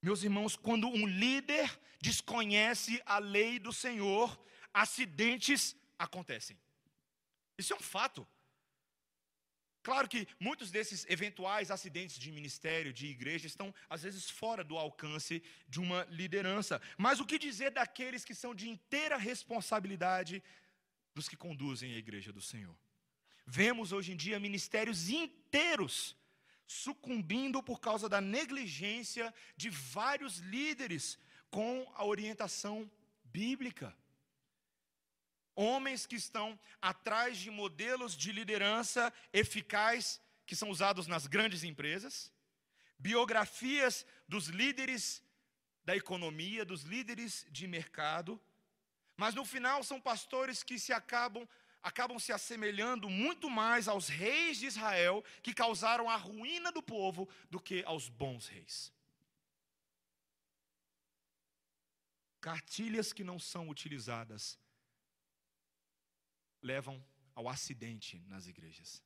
Meus 0.01 0.23
irmãos, 0.23 0.55
quando 0.55 0.87
um 0.87 1.05
líder 1.05 1.79
desconhece 2.01 2.99
a 3.05 3.19
lei 3.19 3.59
do 3.59 3.71
Senhor, 3.71 4.43
acidentes 4.73 5.75
acontecem. 5.99 6.59
Isso 7.59 7.73
é 7.73 7.75
um 7.75 7.79
fato. 7.79 8.27
Claro 9.83 10.07
que 10.07 10.27
muitos 10.39 10.69
desses 10.69 11.05
eventuais 11.09 11.71
acidentes 11.71 12.17
de 12.19 12.31
ministério, 12.31 12.93
de 12.93 13.07
igreja, 13.07 13.47
estão 13.47 13.73
às 13.89 14.03
vezes 14.03 14.29
fora 14.29 14.63
do 14.63 14.77
alcance 14.77 15.41
de 15.67 15.79
uma 15.79 16.03
liderança. 16.09 16.79
Mas 16.97 17.19
o 17.19 17.25
que 17.25 17.39
dizer 17.39 17.71
daqueles 17.71 18.23
que 18.23 18.35
são 18.35 18.53
de 18.53 18.69
inteira 18.69 19.17
responsabilidade 19.17 20.43
dos 21.15 21.27
que 21.27 21.35
conduzem 21.35 21.93
a 21.93 21.97
igreja 21.97 22.31
do 22.31 22.41
Senhor? 22.41 22.77
Vemos 23.45 23.91
hoje 23.91 24.11
em 24.11 24.15
dia 24.15 24.39
ministérios 24.39 25.09
inteiros 25.09 26.15
sucumbindo 26.67 27.61
por 27.61 27.81
causa 27.81 28.07
da 28.07 28.21
negligência 28.21 29.33
de 29.57 29.69
vários 29.69 30.37
líderes 30.37 31.19
com 31.49 31.91
a 31.95 32.05
orientação 32.05 32.89
bíblica. 33.25 33.95
Homens 35.61 36.07
que 36.07 36.15
estão 36.15 36.59
atrás 36.81 37.37
de 37.37 37.51
modelos 37.51 38.17
de 38.17 38.31
liderança 38.31 39.13
eficaz 39.31 40.19
que 40.43 40.55
são 40.55 40.71
usados 40.71 41.05
nas 41.05 41.27
grandes 41.27 41.63
empresas, 41.63 42.33
biografias 42.97 44.03
dos 44.27 44.47
líderes 44.47 45.23
da 45.85 45.95
economia, 45.95 46.65
dos 46.65 46.81
líderes 46.81 47.45
de 47.51 47.67
mercado, 47.67 48.41
mas 49.15 49.35
no 49.35 49.45
final 49.45 49.83
são 49.83 50.01
pastores 50.01 50.63
que 50.63 50.79
se 50.79 50.91
acabam 50.91 51.47
acabam 51.83 52.17
se 52.17 52.31
assemelhando 52.31 53.07
muito 53.07 53.47
mais 53.47 53.87
aos 53.87 54.07
reis 54.07 54.57
de 54.57 54.65
Israel 54.65 55.23
que 55.43 55.53
causaram 55.53 56.09
a 56.09 56.15
ruína 56.15 56.71
do 56.71 56.81
povo 56.81 57.29
do 57.51 57.59
que 57.59 57.83
aos 57.85 58.09
bons 58.09 58.47
reis. 58.47 58.91
Cartilhas 62.39 63.13
que 63.13 63.23
não 63.23 63.39
são 63.39 63.69
utilizadas 63.69 64.59
levam 66.61 67.03
ao 67.33 67.47
acidente 67.49 68.23
nas 68.27 68.47
igrejas. 68.47 69.01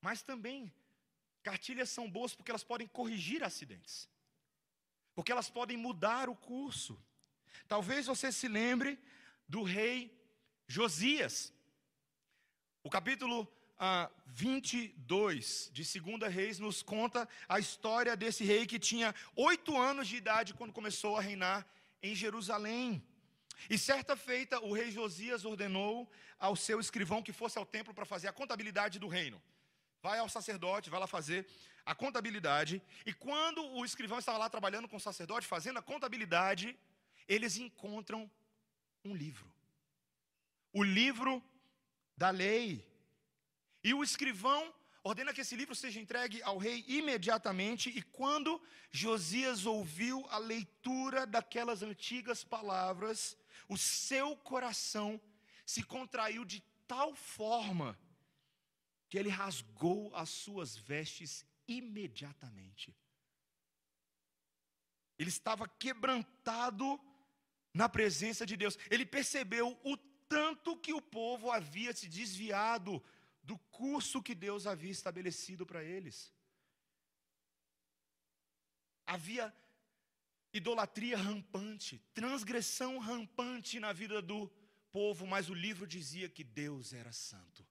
Mas 0.00 0.22
também, 0.22 0.72
cartilhas 1.42 1.90
são 1.90 2.10
boas 2.10 2.34
porque 2.34 2.50
elas 2.50 2.64
podem 2.64 2.86
corrigir 2.86 3.42
acidentes, 3.42 4.08
porque 5.14 5.32
elas 5.32 5.50
podem 5.50 5.76
mudar 5.76 6.28
o 6.28 6.36
curso. 6.36 6.98
Talvez 7.68 8.06
você 8.06 8.32
se 8.32 8.48
lembre 8.48 8.98
do 9.48 9.62
rei 9.62 10.16
Josias. 10.66 11.52
O 12.82 12.88
capítulo 12.88 13.46
ah, 13.78 14.10
22 14.26 15.70
de 15.72 16.00
2 16.00 16.32
Reis 16.32 16.58
nos 16.58 16.82
conta 16.82 17.28
a 17.48 17.58
história 17.58 18.16
desse 18.16 18.44
rei 18.44 18.66
que 18.66 18.78
tinha 18.78 19.14
oito 19.34 19.76
anos 19.76 20.06
de 20.06 20.16
idade 20.16 20.54
quando 20.54 20.72
começou 20.72 21.16
a 21.16 21.20
reinar 21.20 21.66
em 22.02 22.14
Jerusalém. 22.14 23.02
E 23.68 23.76
certa 23.78 24.16
feita, 24.16 24.60
o 24.60 24.72
rei 24.72 24.90
Josias 24.90 25.44
ordenou 25.44 26.10
ao 26.38 26.56
seu 26.56 26.80
escrivão 26.80 27.22
que 27.22 27.32
fosse 27.32 27.58
ao 27.58 27.66
templo 27.66 27.92
para 27.92 28.06
fazer 28.06 28.28
a 28.28 28.32
contabilidade 28.32 28.98
do 28.98 29.08
reino. 29.08 29.42
Vai 30.02 30.18
ao 30.18 30.28
sacerdote, 30.28 30.88
vai 30.88 31.00
lá 31.00 31.06
fazer 31.06 31.46
a 31.84 31.94
contabilidade. 31.94 32.82
E 33.04 33.12
quando 33.12 33.62
o 33.64 33.84
escrivão 33.84 34.18
estava 34.18 34.38
lá 34.38 34.48
trabalhando 34.48 34.88
com 34.88 34.96
o 34.96 35.00
sacerdote, 35.00 35.46
fazendo 35.46 35.78
a 35.78 35.82
contabilidade, 35.82 36.78
eles 37.28 37.56
encontram 37.56 38.30
um 39.04 39.14
livro. 39.14 39.52
O 40.72 40.82
livro 40.82 41.42
da 42.16 42.30
lei. 42.30 42.86
E 43.82 43.92
o 43.92 44.02
escrivão 44.02 44.72
ordena 45.02 45.32
que 45.32 45.40
esse 45.40 45.56
livro 45.56 45.74
seja 45.74 46.00
entregue 46.00 46.42
ao 46.42 46.58
rei 46.58 46.84
imediatamente. 46.86 47.90
E 47.90 48.02
quando 48.02 48.60
Josias 48.90 49.66
ouviu 49.66 50.26
a 50.30 50.38
leitura 50.38 51.26
daquelas 51.26 51.82
antigas 51.82 52.44
palavras, 52.44 53.36
o 53.68 53.76
seu 53.76 54.36
coração 54.36 55.20
se 55.64 55.82
contraiu 55.82 56.44
de 56.44 56.60
tal 56.86 57.14
forma 57.14 57.98
que 59.08 59.18
ele 59.18 59.28
rasgou 59.28 60.14
as 60.14 60.28
suas 60.28 60.76
vestes 60.76 61.44
imediatamente. 61.66 62.96
Ele 65.18 65.28
estava 65.28 65.68
quebrantado 65.68 66.98
na 67.74 67.88
presença 67.88 68.46
de 68.46 68.56
Deus. 68.56 68.78
Ele 68.90 69.04
percebeu 69.04 69.78
o 69.84 69.96
tanto 70.28 70.76
que 70.76 70.92
o 70.92 71.02
povo 71.02 71.50
havia 71.50 71.92
se 71.92 72.08
desviado 72.08 73.02
do 73.42 73.58
curso 73.80 74.22
que 74.22 74.34
Deus 74.34 74.66
havia 74.66 74.90
estabelecido 74.90 75.66
para 75.66 75.82
eles. 75.82 76.32
Havia 79.06 79.54
idolatria 80.52 81.16
rampante, 81.16 81.98
transgressão 82.12 82.98
rampante 82.98 83.78
na 83.78 83.92
vida 83.92 84.20
do 84.20 84.50
povo, 84.90 85.26
mas 85.26 85.48
o 85.48 85.54
livro 85.54 85.86
dizia 85.86 86.28
que 86.28 86.42
Deus 86.42 86.92
era 86.92 87.12
santo. 87.12 87.66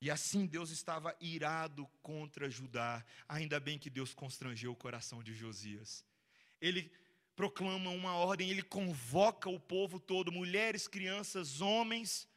E 0.00 0.10
assim 0.10 0.46
Deus 0.46 0.70
estava 0.70 1.14
irado 1.20 1.86
contra 2.02 2.48
Judá. 2.48 3.04
Ainda 3.28 3.60
bem 3.60 3.78
que 3.78 3.90
Deus 3.90 4.14
constrangeu 4.14 4.72
o 4.72 4.76
coração 4.76 5.22
de 5.22 5.34
Josias. 5.34 6.04
Ele 6.60 6.90
proclama 7.36 7.90
uma 7.90 8.14
ordem, 8.14 8.50
ele 8.50 8.62
convoca 8.62 9.48
o 9.48 9.60
povo 9.60 10.00
todo, 10.00 10.32
mulheres, 10.32 10.88
crianças, 10.88 11.60
homens, 11.60 12.28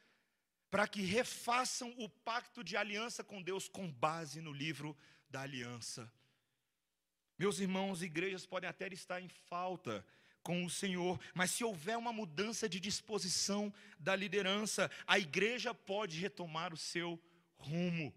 para 0.69 0.87
que 0.87 1.01
refaçam 1.01 1.93
o 1.97 2.09
pacto 2.09 2.63
de 2.63 2.75
aliança 2.75 3.23
com 3.23 3.41
Deus 3.41 3.67
com 3.67 3.91
base 3.91 4.41
no 4.41 4.51
livro 4.51 4.97
da 5.29 5.41
aliança. 5.41 6.11
Meus 7.37 7.59
irmãos, 7.59 8.01
igrejas 8.01 8.45
podem 8.45 8.69
até 8.69 8.87
estar 8.87 9.21
em 9.21 9.27
falta 9.27 10.05
com 10.43 10.65
o 10.65 10.69
Senhor, 10.69 11.19
mas 11.33 11.51
se 11.51 11.63
houver 11.63 11.97
uma 11.97 12.11
mudança 12.11 12.67
de 12.67 12.79
disposição 12.79 13.73
da 13.97 14.15
liderança, 14.15 14.91
a 15.07 15.17
igreja 15.17 15.73
pode 15.73 16.19
retomar 16.19 16.73
o 16.73 16.77
seu 16.77 17.19
rumo. 17.55 18.13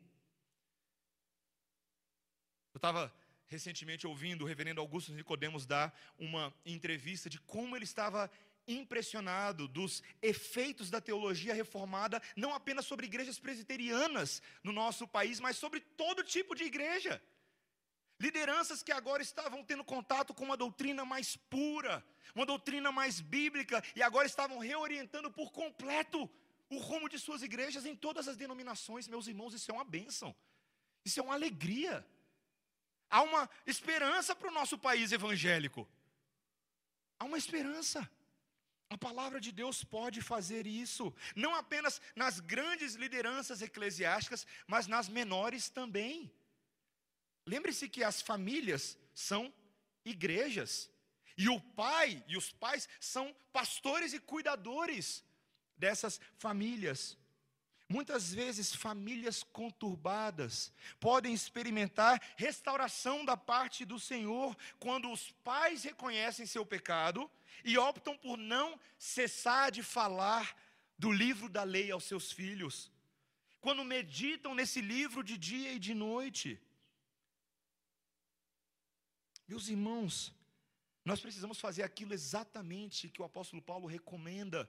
Eu 2.75 2.79
estava 2.79 3.15
recentemente 3.47 4.07
ouvindo 4.07 4.43
o 4.43 4.47
reverendo 4.47 4.81
Augusto 4.81 5.13
Nicodemos 5.13 5.65
dar 5.65 5.97
uma 6.19 6.53
entrevista 6.65 7.31
de 7.31 7.39
como 7.41 7.77
ele 7.77 7.85
estava 7.85 8.31
impressionado 8.69 9.69
dos 9.69 10.03
efeitos 10.21 10.91
da 10.91 11.01
teologia 11.01 11.55
reformada, 11.55 12.21
não 12.35 12.53
apenas 12.53 12.85
sobre 12.85 13.07
igrejas 13.07 13.39
presbiterianas 13.39 14.43
no 14.65 14.73
nosso 14.73 15.07
país, 15.07 15.39
mas 15.39 15.57
sobre 15.57 15.81
todo 15.81 16.25
tipo 16.25 16.55
de 16.55 16.65
igreja. 16.65 17.23
Lideranças 18.19 18.83
que 18.83 18.93
agora 18.93 19.23
estavam 19.23 19.63
tendo 19.63 19.85
contato 19.85 20.33
com 20.33 20.45
uma 20.45 20.57
doutrina 20.57 21.05
mais 21.05 21.37
pura, 21.37 22.05
uma 22.35 22.47
doutrina 22.47 22.91
mais 22.91 23.21
bíblica, 23.21 23.83
e 23.95 24.03
agora 24.03 24.27
estavam 24.27 24.59
reorientando 24.59 25.31
por 25.31 25.53
completo 25.53 26.31
o 26.71 26.79
rumo 26.79 27.09
de 27.09 27.19
suas 27.19 27.43
igrejas 27.43 27.85
em 27.85 27.95
todas 27.95 28.27
as 28.27 28.37
denominações. 28.37 29.07
Meus 29.07 29.27
irmãos, 29.27 29.55
isso 29.55 29.71
é 29.71 29.75
uma 29.75 29.85
bênção, 29.85 30.35
isso 31.05 31.21
é 31.21 31.23
uma 31.23 31.35
alegria. 31.35 32.07
Há 33.11 33.23
uma 33.23 33.49
esperança 33.67 34.35
para 34.35 34.49
o 34.49 34.55
nosso 34.55 34.79
país 34.79 35.13
evangélico. 35.13 35.89
Há 37.19 37.25
uma 37.25 37.39
esperança. 37.39 38.09
A 38.89 38.97
palavra 38.97 39.41
de 39.41 39.51
Deus 39.51 39.83
pode 39.83 40.21
fazer 40.23 40.65
isso, 40.65 41.13
não 41.35 41.55
apenas 41.55 42.01
nas 42.15 42.39
grandes 42.39 42.95
lideranças 42.95 43.61
eclesiásticas, 43.61 44.47
mas 44.67 44.87
nas 44.87 45.09
menores 45.09 45.69
também. 45.69 46.33
Lembre-se 47.47 47.89
que 47.89 48.03
as 48.03 48.21
famílias 48.21 48.99
são 49.15 49.53
igrejas. 50.05 50.91
E 51.39 51.49
o 51.49 51.61
pai 51.61 52.25
e 52.27 52.37
os 52.37 52.51
pais 52.51 52.89
são 52.99 53.35
pastores 53.53 54.13
e 54.13 54.19
cuidadores 54.19 55.25
dessas 55.77 56.21
famílias. 56.39 57.17
Muitas 57.89 58.35
vezes, 58.35 58.75
famílias 58.75 59.45
conturbadas 59.45 60.73
podem 60.99 61.33
experimentar 61.33 62.21
restauração 62.37 63.25
da 63.25 63.37
parte 63.37 63.85
do 63.85 63.99
Senhor 63.99 64.57
quando 64.81 65.11
os 65.11 65.31
pais 65.45 65.85
reconhecem 65.85 66.47
seu 66.47 66.67
pecado 66.67 67.31
e 67.65 67.79
optam 67.79 68.17
por 68.17 68.37
não 68.37 68.79
cessar 68.99 69.71
de 69.71 69.85
falar 69.85 70.57
do 70.99 71.13
livro 71.13 71.49
da 71.49 71.63
lei 71.63 71.93
aos 71.93 72.05
seus 72.05 72.33
filhos. 72.33 72.91
Quando 73.61 73.85
meditam 73.85 74.53
nesse 74.55 74.81
livro 74.81 75.23
de 75.23 75.37
dia 75.39 75.73
e 75.73 75.79
de 75.79 75.95
noite. 75.95 76.61
Meus 79.49 79.69
irmãos, 79.69 80.33
nós 81.05 81.21
precisamos 81.21 81.61
fazer 81.61 81.83
aquilo 81.83 82.13
exatamente 82.13 83.09
que 83.09 83.23
o 83.23 83.25
apóstolo 83.25 83.63
Paulo 83.63 83.87
recomenda 83.87 84.69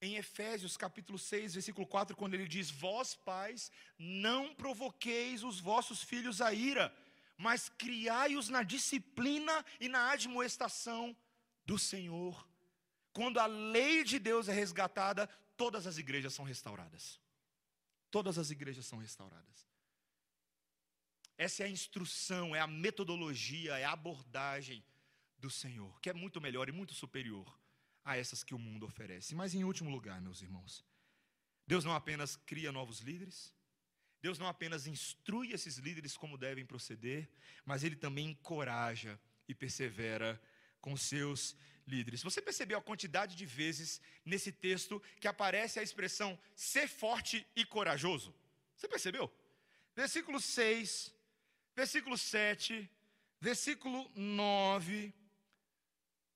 em 0.00 0.16
Efésios 0.16 0.76
capítulo 0.76 1.18
6, 1.18 1.54
versículo 1.54 1.86
4, 1.86 2.16
quando 2.16 2.34
ele 2.34 2.46
diz: 2.46 2.70
Vós, 2.70 3.14
pais, 3.14 3.72
não 3.98 4.54
provoqueis 4.54 5.42
os 5.42 5.58
vossos 5.58 6.02
filhos 6.02 6.40
a 6.40 6.52
ira, 6.52 6.94
mas 7.36 7.68
criai-os 7.68 8.48
na 8.48 8.62
disciplina 8.62 9.64
e 9.80 9.88
na 9.88 10.10
admoestação 10.10 11.16
do 11.64 11.78
Senhor. 11.78 12.46
Quando 13.12 13.40
a 13.40 13.46
lei 13.46 14.04
de 14.04 14.18
Deus 14.18 14.48
é 14.48 14.52
resgatada, 14.52 15.26
todas 15.56 15.86
as 15.86 15.98
igrejas 15.98 16.34
são 16.34 16.44
restauradas. 16.44 17.18
Todas 18.10 18.38
as 18.38 18.50
igrejas 18.50 18.86
são 18.86 18.98
restauradas. 18.98 19.66
Essa 21.38 21.62
é 21.62 21.66
a 21.66 21.70
instrução, 21.70 22.54
é 22.54 22.60
a 22.60 22.66
metodologia, 22.66 23.78
é 23.78 23.84
a 23.84 23.92
abordagem 23.92 24.84
do 25.38 25.48
Senhor, 25.48 26.00
que 26.00 26.10
é 26.10 26.12
muito 26.12 26.40
melhor 26.40 26.68
e 26.68 26.72
muito 26.72 26.92
superior 26.92 27.46
a 28.04 28.16
essas 28.16 28.42
que 28.42 28.54
o 28.54 28.58
mundo 28.58 28.84
oferece. 28.84 29.36
Mas 29.36 29.54
em 29.54 29.62
último 29.62 29.88
lugar, 29.88 30.20
meus 30.20 30.42
irmãos, 30.42 30.84
Deus 31.64 31.84
não 31.84 31.94
apenas 31.94 32.34
cria 32.34 32.72
novos 32.72 32.98
líderes, 33.00 33.54
Deus 34.20 34.36
não 34.36 34.48
apenas 34.48 34.88
instrui 34.88 35.52
esses 35.52 35.76
líderes 35.76 36.16
como 36.16 36.36
devem 36.36 36.66
proceder, 36.66 37.30
mas 37.64 37.84
Ele 37.84 37.94
também 37.94 38.30
encoraja 38.30 39.18
e 39.46 39.54
persevera 39.54 40.42
com 40.80 40.96
seus 40.96 41.56
líderes. 41.86 42.22
Você 42.22 42.42
percebeu 42.42 42.78
a 42.78 42.82
quantidade 42.82 43.36
de 43.36 43.46
vezes 43.46 44.00
nesse 44.24 44.50
texto 44.50 45.00
que 45.20 45.28
aparece 45.28 45.78
a 45.78 45.82
expressão 45.84 46.36
ser 46.56 46.88
forte 46.88 47.46
e 47.54 47.64
corajoso? 47.64 48.34
Você 48.76 48.88
percebeu? 48.88 49.32
Versículo 49.94 50.40
6, 50.40 51.14
versículo 51.78 52.18
7, 52.18 52.90
versículo 53.40 54.10
9, 54.16 55.14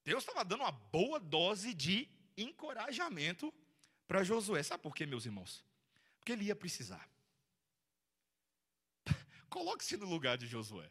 Deus 0.04 0.22
estava 0.22 0.44
dando 0.44 0.60
uma 0.60 0.70
boa 0.70 1.18
dose 1.18 1.74
de 1.74 2.08
encorajamento 2.36 3.52
para 4.06 4.22
Josué. 4.22 4.62
Sabe 4.62 4.84
por 4.84 4.94
quê, 4.94 5.04
meus 5.04 5.26
irmãos? 5.26 5.64
Porque 6.18 6.30
ele 6.30 6.44
ia 6.44 6.54
precisar. 6.54 7.10
Coloque-se 9.50 9.96
no 9.96 10.06
lugar 10.06 10.38
de 10.38 10.46
Josué. 10.46 10.88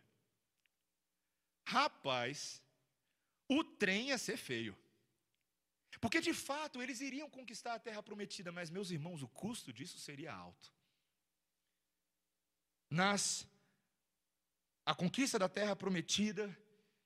Rapaz, 1.65 2.61
o 3.47 3.63
trem 3.63 4.09
ia 4.09 4.17
ser 4.17 4.35
feio. 4.35 4.77
Porque 6.01 6.19
de 6.19 6.33
fato 6.33 6.81
eles 6.81 6.99
iriam 6.99 7.29
conquistar 7.29 7.75
a 7.75 7.79
terra 7.79 8.03
prometida, 8.03 8.51
mas 8.51 8.69
meus 8.69 8.91
irmãos, 8.91 9.23
o 9.23 9.29
custo 9.29 9.71
disso 9.71 9.97
seria 9.97 10.33
alto. 10.33 10.73
Nas 12.89 13.47
a 14.85 14.95
conquista 14.95 15.37
da 15.37 15.47
terra 15.47 15.75
prometida 15.75 16.55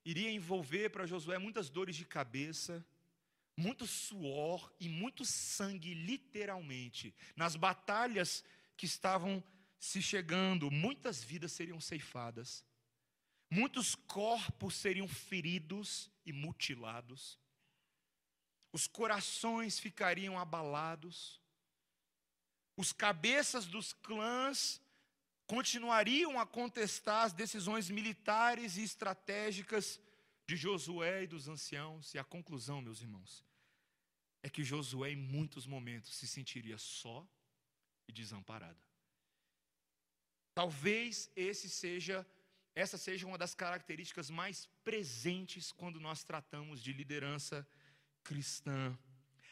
iria 0.03 0.31
envolver 0.31 0.89
para 0.89 1.05
Josué 1.05 1.37
muitas 1.37 1.69
dores 1.69 1.95
de 1.95 2.05
cabeça, 2.05 2.85
muito 3.57 3.87
suor 3.87 4.73
e 4.79 4.87
muito 4.87 5.25
sangue, 5.25 5.93
literalmente. 5.93 7.13
Nas 7.35 7.55
batalhas 7.55 8.43
que 8.77 8.85
estavam 8.85 9.43
se 9.79 10.01
chegando, 10.01 10.71
muitas 10.71 11.23
vidas 11.23 11.51
seriam 11.51 11.79
ceifadas, 11.79 12.65
muitos 13.49 13.95
corpos 13.95 14.75
seriam 14.75 15.07
feridos 15.07 16.11
e 16.25 16.31
mutilados, 16.31 17.39
os 18.71 18.87
corações 18.87 19.79
ficariam 19.79 20.37
abalados, 20.37 21.41
os 22.75 22.91
cabeças 22.91 23.65
dos 23.65 23.93
clãs 23.93 24.81
continuariam 25.47 26.39
a 26.39 26.45
contestar 26.45 27.25
as 27.25 27.33
decisões 27.33 27.89
militares 27.89 28.77
e 28.77 28.83
estratégicas 28.83 29.99
de 30.47 30.55
Josué 30.55 31.23
e 31.23 31.27
dos 31.27 31.47
anciãos, 31.47 32.13
e 32.13 32.19
a 32.19 32.23
conclusão, 32.23 32.81
meus 32.81 33.01
irmãos, 33.01 33.43
é 34.43 34.49
que 34.49 34.63
Josué 34.63 35.11
em 35.11 35.15
muitos 35.15 35.65
momentos 35.65 36.15
se 36.15 36.27
sentiria 36.27 36.77
só 36.77 37.27
e 38.07 38.11
desamparado. 38.11 38.79
Talvez 40.53 41.29
esse 41.35 41.69
seja 41.69 42.25
essa 42.75 42.97
seja 42.97 43.25
uma 43.25 43.37
das 43.37 43.55
características 43.55 44.29
mais 44.29 44.67
presentes 44.83 45.71
quando 45.71 45.97
nós 45.97 46.25
tratamos 46.25 46.83
de 46.83 46.91
liderança 46.91 47.65
cristã. 48.21 48.97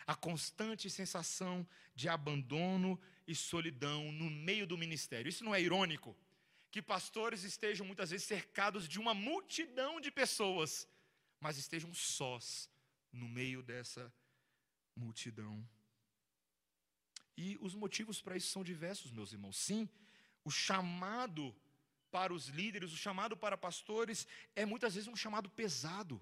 A 0.05 0.15
constante 0.15 0.89
sensação 0.89 1.67
de 1.95 2.09
abandono 2.09 2.99
e 3.27 3.33
solidão 3.33 4.11
no 4.11 4.29
meio 4.29 4.67
do 4.67 4.77
ministério. 4.77 5.29
Isso 5.29 5.43
não 5.43 5.55
é 5.55 5.61
irônico? 5.61 6.15
Que 6.71 6.81
pastores 6.81 7.43
estejam 7.43 7.85
muitas 7.85 8.09
vezes 8.09 8.25
cercados 8.25 8.87
de 8.87 8.99
uma 8.99 9.13
multidão 9.13 10.01
de 10.01 10.11
pessoas, 10.11 10.87
mas 11.39 11.57
estejam 11.57 11.93
sós 11.93 12.69
no 13.11 13.27
meio 13.29 13.61
dessa 13.61 14.11
multidão. 14.95 15.67
E 17.37 17.57
os 17.61 17.73
motivos 17.73 18.21
para 18.21 18.37
isso 18.37 18.47
são 18.47 18.63
diversos, 18.63 19.11
meus 19.11 19.31
irmãos. 19.31 19.57
Sim, 19.57 19.89
o 20.43 20.51
chamado 20.51 21.55
para 22.11 22.33
os 22.33 22.47
líderes, 22.47 22.91
o 22.91 22.97
chamado 22.97 23.35
para 23.35 23.57
pastores, 23.57 24.27
é 24.55 24.65
muitas 24.65 24.93
vezes 24.93 25.07
um 25.07 25.15
chamado 25.15 25.49
pesado, 25.49 26.21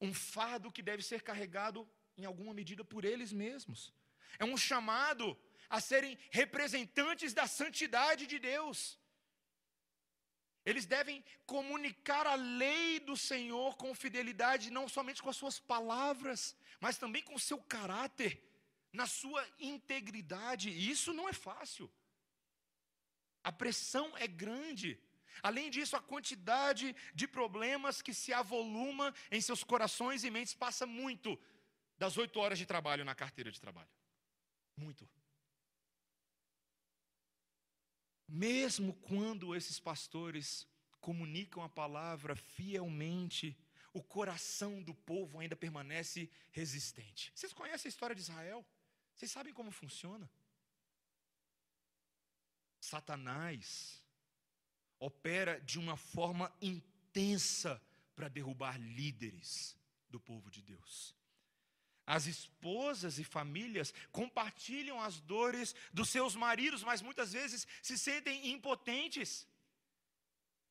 um 0.00 0.12
fardo 0.12 0.70
que 0.70 0.82
deve 0.82 1.02
ser 1.02 1.22
carregado 1.22 1.88
em 2.16 2.24
alguma 2.24 2.54
medida 2.54 2.84
por 2.84 3.04
eles 3.04 3.32
mesmos. 3.32 3.92
É 4.38 4.44
um 4.44 4.56
chamado 4.56 5.38
a 5.68 5.80
serem 5.80 6.18
representantes 6.30 7.32
da 7.32 7.46
santidade 7.46 8.26
de 8.26 8.38
Deus. 8.38 8.98
Eles 10.64 10.86
devem 10.86 11.22
comunicar 11.44 12.26
a 12.26 12.34
lei 12.34 12.98
do 12.98 13.16
Senhor 13.16 13.76
com 13.76 13.94
fidelidade, 13.94 14.70
não 14.70 14.88
somente 14.88 15.22
com 15.22 15.28
as 15.28 15.36
suas 15.36 15.58
palavras, 15.58 16.56
mas 16.80 16.96
também 16.96 17.22
com 17.22 17.34
o 17.34 17.46
seu 17.48 17.58
caráter, 17.58 18.42
na 18.92 19.06
sua 19.06 19.46
integridade. 19.58 20.70
E 20.70 20.90
isso 20.90 21.12
não 21.12 21.28
é 21.28 21.32
fácil. 21.32 21.90
A 23.42 23.52
pressão 23.52 24.16
é 24.16 24.26
grande. 24.26 24.98
Além 25.42 25.68
disso, 25.68 25.96
a 25.96 26.00
quantidade 26.00 26.96
de 27.14 27.26
problemas 27.28 28.00
que 28.00 28.14
se 28.14 28.32
avoluma 28.32 29.12
em 29.30 29.40
seus 29.40 29.62
corações 29.62 30.24
e 30.24 30.30
mentes 30.30 30.54
passa 30.54 30.86
muito 30.86 31.38
das 31.96 32.16
oito 32.16 32.38
horas 32.40 32.58
de 32.58 32.66
trabalho 32.66 33.04
na 33.04 33.14
carteira 33.14 33.50
de 33.50 33.60
trabalho. 33.60 33.90
Muito. 34.76 35.08
Mesmo 38.26 38.94
quando 38.94 39.54
esses 39.54 39.78
pastores 39.78 40.66
comunicam 41.00 41.62
a 41.62 41.68
palavra 41.68 42.34
fielmente, 42.34 43.56
o 43.92 44.02
coração 44.02 44.82
do 44.82 44.94
povo 44.94 45.38
ainda 45.38 45.54
permanece 45.54 46.30
resistente. 46.50 47.30
Vocês 47.34 47.52
conhecem 47.52 47.88
a 47.88 47.90
história 47.90 48.14
de 48.14 48.22
Israel? 48.22 48.66
Vocês 49.14 49.30
sabem 49.30 49.52
como 49.52 49.70
funciona? 49.70 50.28
Satanás 52.80 54.02
opera 54.98 55.60
de 55.60 55.78
uma 55.78 55.96
forma 55.96 56.52
intensa 56.60 57.80
para 58.14 58.28
derrubar 58.28 58.80
líderes 58.80 59.76
do 60.08 60.18
povo 60.18 60.50
de 60.50 60.62
Deus. 60.62 61.14
As 62.06 62.26
esposas 62.26 63.18
e 63.18 63.24
famílias 63.24 63.92
compartilham 64.12 65.00
as 65.00 65.20
dores 65.20 65.74
dos 65.92 66.10
seus 66.10 66.36
maridos, 66.36 66.82
mas 66.82 67.00
muitas 67.00 67.32
vezes 67.32 67.66
se 67.82 67.96
sentem 67.96 68.50
impotentes. 68.50 69.46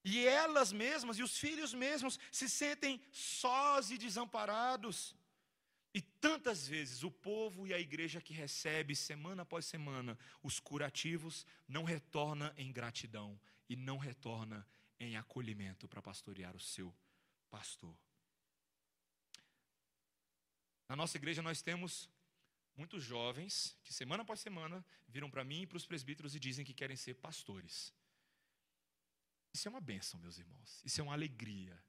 E 0.06 0.26
elas 0.28 0.72
mesmas 0.72 1.18
e 1.18 1.24
os 1.24 1.38
filhos 1.38 1.74
mesmos 1.74 2.20
se 2.32 2.50
sentem 2.50 3.02
sós 3.12 3.90
e 3.90 3.98
desamparados. 3.98 5.16
E 5.94 6.02
tantas 6.02 6.68
vezes 6.68 7.04
o 7.04 7.12
povo 7.12 7.68
e 7.68 7.74
a 7.74 7.80
igreja 7.80 8.20
que 8.20 8.34
recebe 8.34 8.96
semana 8.96 9.44
após 9.44 9.66
semana 9.66 10.18
os 10.42 10.60
curativos 10.60 11.46
não 11.68 11.84
retorna 11.84 12.54
em 12.58 12.72
gratidão 12.72 13.40
e 13.70 13.76
não 13.76 13.98
retorna 13.98 14.68
em 15.00 15.16
acolhimento 15.16 15.88
para 15.88 16.02
pastorear 16.02 16.56
o 16.56 16.60
seu 16.60 16.94
pastor. 17.50 17.96
Na 20.88 20.96
nossa 20.96 21.18
igreja 21.18 21.42
nós 21.42 21.62
temos 21.62 22.10
muitos 22.76 23.04
jovens 23.04 23.78
que 23.84 23.94
semana 23.94 24.24
após 24.24 24.40
semana 24.40 24.86
viram 25.08 25.30
para 25.30 25.44
mim 25.44 25.62
e 25.62 25.68
para 25.68 25.78
os 25.78 25.86
presbíteros 25.86 26.36
e 26.36 26.40
dizem 26.40 26.66
que 26.66 26.74
querem 26.74 26.98
ser 26.98 27.16
pastores. 27.16 27.94
Isso 29.54 29.68
é 29.68 29.72
uma 29.72 29.82
bênção, 29.82 30.20
meus 30.20 30.38
irmãos. 30.38 30.82
Isso 30.84 31.00
é 31.00 31.04
uma 31.04 31.14
alegria. 31.14 31.82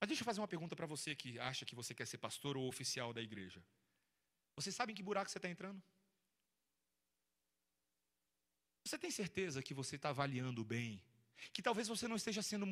Mas 0.00 0.08
deixa 0.08 0.22
eu 0.22 0.24
fazer 0.24 0.40
uma 0.40 0.48
pergunta 0.48 0.74
para 0.74 0.86
você 0.86 1.14
que 1.14 1.38
acha 1.38 1.64
que 1.64 1.74
você 1.74 1.94
quer 1.94 2.06
ser 2.06 2.18
pastor 2.18 2.56
ou 2.56 2.66
oficial 2.68 3.12
da 3.12 3.22
igreja. 3.22 3.62
Você 4.56 4.72
sabe 4.72 4.92
em 4.92 4.96
que 4.96 5.02
buraco 5.02 5.30
você 5.30 5.38
está 5.38 5.48
entrando? 5.48 5.80
Você 8.84 8.98
tem 8.98 9.10
certeza 9.10 9.62
que 9.62 9.74
você 9.74 9.96
está 9.96 10.08
avaliando 10.08 10.64
bem? 10.64 11.02
Que 11.52 11.62
talvez 11.62 11.88
você 11.88 12.06
não 12.06 12.16
esteja 12.16 12.42
sendo 12.42 12.66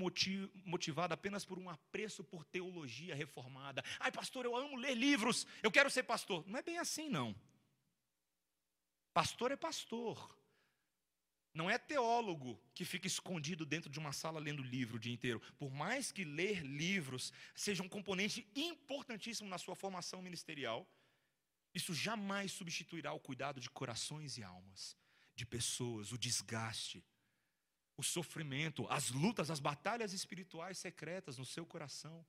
motivado 0.65 1.15
apenas 1.15 1.45
por 1.45 1.59
um 1.59 1.69
apreço 1.69 2.23
por 2.25 2.45
teologia 2.45 3.15
reformada. 3.15 3.83
Ai, 3.99 4.13
pastor, 4.13 4.45
eu 4.45 4.57
amo 4.57 4.77
ler 4.77 4.95
livros, 4.95 5.47
eu 5.63 5.71
quero 5.71 5.91
ser 5.91 6.03
pastor. 6.03 6.45
Não 6.47 6.59
é 6.59 6.63
bem 6.63 6.79
assim, 6.79 7.09
não. 7.09 7.35
Pastor 9.13 9.51
é 9.51 9.57
pastor. 9.57 10.37
Não 11.55 11.69
é 11.69 11.77
teólogo 11.77 12.61
que 12.73 12.85
fica 12.85 13.07
escondido 13.07 13.67
dentro 13.67 13.91
de 13.91 13.99
uma 13.99 14.13
sala 14.13 14.39
lendo 14.39 14.63
livro 14.63 14.97
o 14.97 15.01
dia 15.01 15.13
inteiro. 15.13 15.41
Por 15.59 15.71
mais 15.73 16.13
que 16.13 16.23
ler 16.23 16.65
livros 16.65 17.33
seja 17.55 17.83
um 17.83 17.89
componente 17.89 18.47
importantíssimo 18.55 19.49
na 19.49 19.59
sua 19.59 19.75
formação 19.75 20.23
ministerial, 20.23 20.87
isso 21.75 21.93
jamais 21.95 22.53
substituirá 22.53 23.13
o 23.13 23.21
cuidado 23.21 23.61
de 23.61 23.69
corações 23.71 24.39
e 24.39 24.43
almas, 24.43 24.97
de 25.35 25.45
pessoas, 25.45 26.13
o 26.13 26.19
desgaste, 26.19 27.05
o 27.99 28.03
sofrimento, 28.03 28.87
as 28.89 29.11
lutas, 29.11 29.51
as 29.51 29.59
batalhas 29.59 30.13
espirituais 30.13 30.79
secretas 30.79 31.37
no 31.37 31.45
seu 31.45 31.67
coração. 31.67 32.25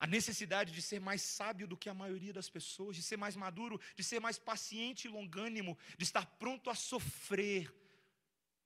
A 0.00 0.06
necessidade 0.06 0.72
de 0.72 0.82
ser 0.82 1.00
mais 1.00 1.22
sábio 1.22 1.68
do 1.68 1.76
que 1.76 1.88
a 1.88 1.94
maioria 1.94 2.32
das 2.32 2.50
pessoas, 2.50 2.96
de 2.96 3.02
ser 3.02 3.16
mais 3.16 3.36
maduro, 3.36 3.80
de 3.94 4.02
ser 4.02 4.18
mais 4.20 4.36
paciente 4.36 5.04
e 5.04 5.08
longânimo, 5.08 5.78
de 5.96 6.02
estar 6.02 6.26
pronto 6.26 6.68
a 6.68 6.74
sofrer 6.74 7.72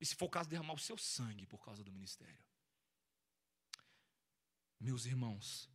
e, 0.01 0.05
se 0.05 0.15
for 0.15 0.25
o 0.25 0.29
caso, 0.29 0.49
derramar 0.49 0.73
o 0.73 0.79
seu 0.79 0.97
sangue 0.97 1.45
por 1.45 1.63
causa 1.63 1.83
do 1.83 1.91
ministério. 1.91 2.43
Meus 4.79 5.05
irmãos, 5.05 5.69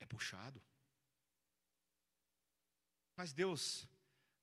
é 0.00 0.06
puxado. 0.06 0.62
Mas 3.14 3.34
Deus 3.34 3.86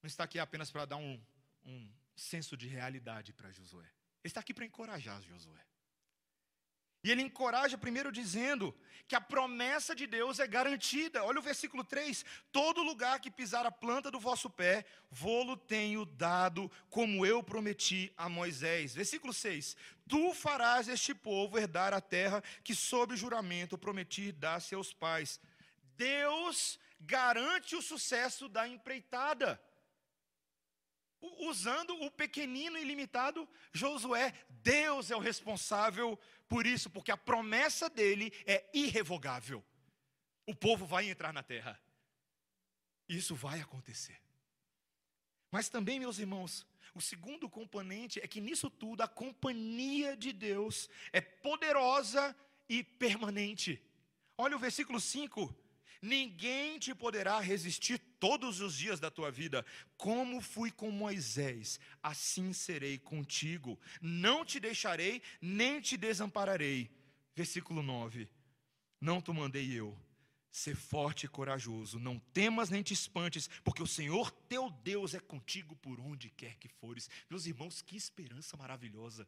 não 0.03 0.07
está 0.07 0.25
aqui 0.25 0.37
apenas 0.37 0.69
para 0.69 0.85
dar 0.85 0.97
um, 0.97 1.19
um 1.65 1.91
senso 2.15 2.55
de 2.55 2.67
realidade 2.67 3.33
para 3.33 3.51
Josué. 3.51 3.89
Ele 4.23 4.29
está 4.29 4.41
aqui 4.41 4.53
para 4.53 4.65
encorajar 4.65 5.21
Josué. 5.21 5.69
E 7.03 7.09
ele 7.09 7.21
encoraja 7.21 7.77
primeiro 7.77 8.11
dizendo 8.11 8.75
que 9.07 9.15
a 9.15 9.21
promessa 9.21 9.95
de 9.95 10.05
Deus 10.05 10.37
é 10.39 10.45
garantida. 10.45 11.23
Olha 11.23 11.39
o 11.39 11.41
versículo 11.41 11.83
3: 11.83 12.25
Todo 12.51 12.83
lugar 12.83 13.21
que 13.21 13.31
pisar 13.31 13.65
a 13.65 13.71
planta 13.71 14.11
do 14.11 14.19
vosso 14.19 14.49
pé, 14.49 14.85
vou-lo 15.09 15.55
tenho 15.55 16.03
dado, 16.05 16.69
como 16.89 17.25
eu 17.25 17.41
prometi 17.41 18.11
a 18.17 18.27
Moisés. 18.27 18.93
Versículo 18.93 19.33
6: 19.33 19.77
Tu 20.07 20.33
farás 20.33 20.89
este 20.89 21.15
povo 21.15 21.57
herdar 21.57 21.93
a 21.93 22.01
terra 22.01 22.43
que, 22.63 22.75
sob 22.75 23.15
juramento, 23.15 23.77
prometi 23.77 24.33
dar 24.33 24.59
seus 24.59 24.93
pais. 24.93 25.39
Deus 25.95 26.77
garante 26.99 27.77
o 27.77 27.81
sucesso 27.81 28.49
da 28.49 28.67
empreitada 28.67 29.59
usando 31.21 31.91
o 32.01 32.11
pequenino 32.11 32.77
e 32.77 32.83
limitado 32.83 33.47
Josué. 33.73 34.33
Deus 34.49 35.11
é 35.11 35.15
o 35.15 35.19
responsável 35.19 36.17
por 36.47 36.65
isso, 36.65 36.89
porque 36.89 37.11
a 37.11 37.17
promessa 37.17 37.89
dele 37.89 38.31
é 38.45 38.69
irrevogável. 38.73 39.63
O 40.45 40.55
povo 40.55 40.85
vai 40.85 41.09
entrar 41.09 41.31
na 41.31 41.43
terra. 41.43 41.79
Isso 43.07 43.35
vai 43.35 43.59
acontecer. 43.59 44.19
Mas 45.51 45.69
também, 45.69 45.99
meus 45.99 46.19
irmãos, 46.19 46.65
o 46.93 47.01
segundo 47.01 47.49
componente 47.49 48.19
é 48.19 48.27
que 48.27 48.41
nisso 48.41 48.69
tudo 48.69 49.01
a 49.01 49.07
companhia 49.07 50.15
de 50.15 50.31
Deus 50.31 50.89
é 51.11 51.21
poderosa 51.21 52.35
e 52.67 52.83
permanente. 52.83 53.81
Olha 54.37 54.55
o 54.55 54.59
versículo 54.59 54.99
5. 54.99 55.55
Ninguém 56.01 56.79
te 56.79 56.95
poderá 56.95 57.39
resistir 57.39 57.99
todos 58.19 58.61
os 58.61 58.75
dias 58.75 58.99
da 58.99 59.11
tua 59.11 59.29
vida. 59.29 59.65
Como 59.97 60.39
fui 60.39 60.71
com 60.71 60.89
Moisés, 60.91 61.79
assim 62.01 62.53
serei 62.53 62.97
contigo. 62.97 63.79
Não 64.01 64.45
te 64.45 64.59
deixarei, 64.59 65.21
nem 65.41 65.81
te 65.81 65.97
desampararei. 65.97 66.89
Versículo 67.35 67.83
9. 67.83 68.29
Não 69.01 69.21
te 69.21 69.31
mandei 69.31 69.71
eu. 69.71 69.97
Ser 70.51 70.75
forte 70.75 71.25
e 71.25 71.29
corajoso, 71.29 71.99
não 71.99 72.17
temas 72.17 72.71
nem 72.71 72.81
te 72.81 72.91
espantes, 72.91 73.47
porque 73.63 73.83
o 73.83 73.87
Senhor 73.87 74.31
teu 74.31 74.69
Deus 74.69 75.13
é 75.13 75.19
contigo 75.19 75.75
por 75.75 75.99
onde 75.99 76.29
quer 76.31 76.55
que 76.55 76.67
fores. 76.67 77.07
Meus 77.29 77.45
irmãos, 77.45 77.83
que 77.83 77.95
esperança 77.95 78.57
maravilhosa. 78.57 79.27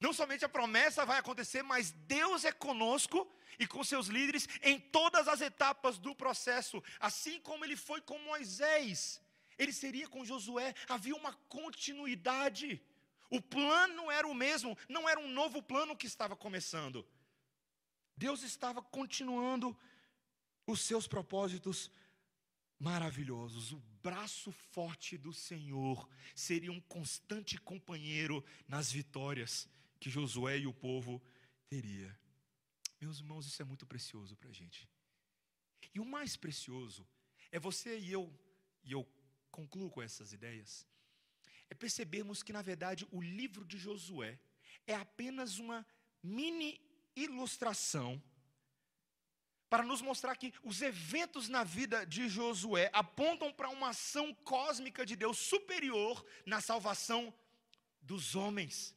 Não 0.00 0.12
somente 0.12 0.44
a 0.44 0.48
promessa 0.48 1.04
vai 1.04 1.18
acontecer, 1.18 1.62
mas 1.62 1.90
Deus 1.90 2.44
é 2.44 2.52
conosco 2.52 3.28
e 3.58 3.66
com 3.66 3.82
seus 3.82 4.06
líderes 4.06 4.48
em 4.62 4.78
todas 4.78 5.26
as 5.26 5.40
etapas 5.40 5.98
do 5.98 6.14
processo, 6.14 6.82
assim 7.00 7.40
como 7.40 7.64
ele 7.64 7.76
foi 7.76 8.00
com 8.00 8.18
Moisés. 8.20 9.20
Ele 9.58 9.72
seria 9.72 10.08
com 10.08 10.24
Josué, 10.24 10.72
havia 10.88 11.16
uma 11.16 11.32
continuidade. 11.48 12.80
O 13.28 13.42
plano 13.42 14.10
era 14.10 14.26
o 14.26 14.34
mesmo, 14.34 14.78
não 14.88 15.08
era 15.08 15.18
um 15.18 15.28
novo 15.28 15.60
plano 15.60 15.96
que 15.96 16.06
estava 16.06 16.36
começando. 16.36 17.04
Deus 18.16 18.42
estava 18.42 18.80
continuando 18.80 19.76
os 20.64 20.80
seus 20.80 21.08
propósitos 21.08 21.90
maravilhosos. 22.78 23.72
O 23.72 23.82
braço 24.00 24.52
forte 24.52 25.18
do 25.18 25.32
Senhor 25.32 26.08
seria 26.36 26.70
um 26.70 26.80
constante 26.80 27.58
companheiro 27.58 28.44
nas 28.68 28.92
vitórias 28.92 29.68
que 29.98 30.10
Josué 30.10 30.58
e 30.58 30.66
o 30.66 30.72
povo 30.72 31.22
teria. 31.68 32.18
Meus 33.00 33.18
irmãos, 33.18 33.46
isso 33.46 33.62
é 33.62 33.64
muito 33.64 33.86
precioso 33.86 34.36
para 34.36 34.50
a 34.50 34.52
gente. 34.52 34.88
E 35.94 36.00
o 36.00 36.04
mais 36.04 36.36
precioso 36.36 37.06
é 37.50 37.58
você 37.58 37.98
e 37.98 38.12
eu, 38.12 38.32
e 38.82 38.92
eu 38.92 39.06
concluo 39.50 39.90
com 39.90 40.02
essas 40.02 40.32
ideias, 40.32 40.86
é 41.70 41.74
percebermos 41.74 42.42
que, 42.42 42.52
na 42.52 42.62
verdade, 42.62 43.06
o 43.10 43.20
livro 43.20 43.64
de 43.64 43.78
Josué 43.78 44.38
é 44.86 44.94
apenas 44.94 45.58
uma 45.58 45.86
mini 46.22 46.80
ilustração 47.14 48.22
para 49.68 49.82
nos 49.82 50.00
mostrar 50.00 50.34
que 50.36 50.52
os 50.62 50.80
eventos 50.80 51.48
na 51.48 51.62
vida 51.62 52.06
de 52.06 52.28
Josué 52.28 52.90
apontam 52.92 53.52
para 53.52 53.68
uma 53.68 53.90
ação 53.90 54.32
cósmica 54.34 55.04
de 55.04 55.14
Deus 55.14 55.38
superior 55.38 56.24
na 56.46 56.60
salvação 56.60 57.34
dos 58.00 58.34
homens. 58.34 58.94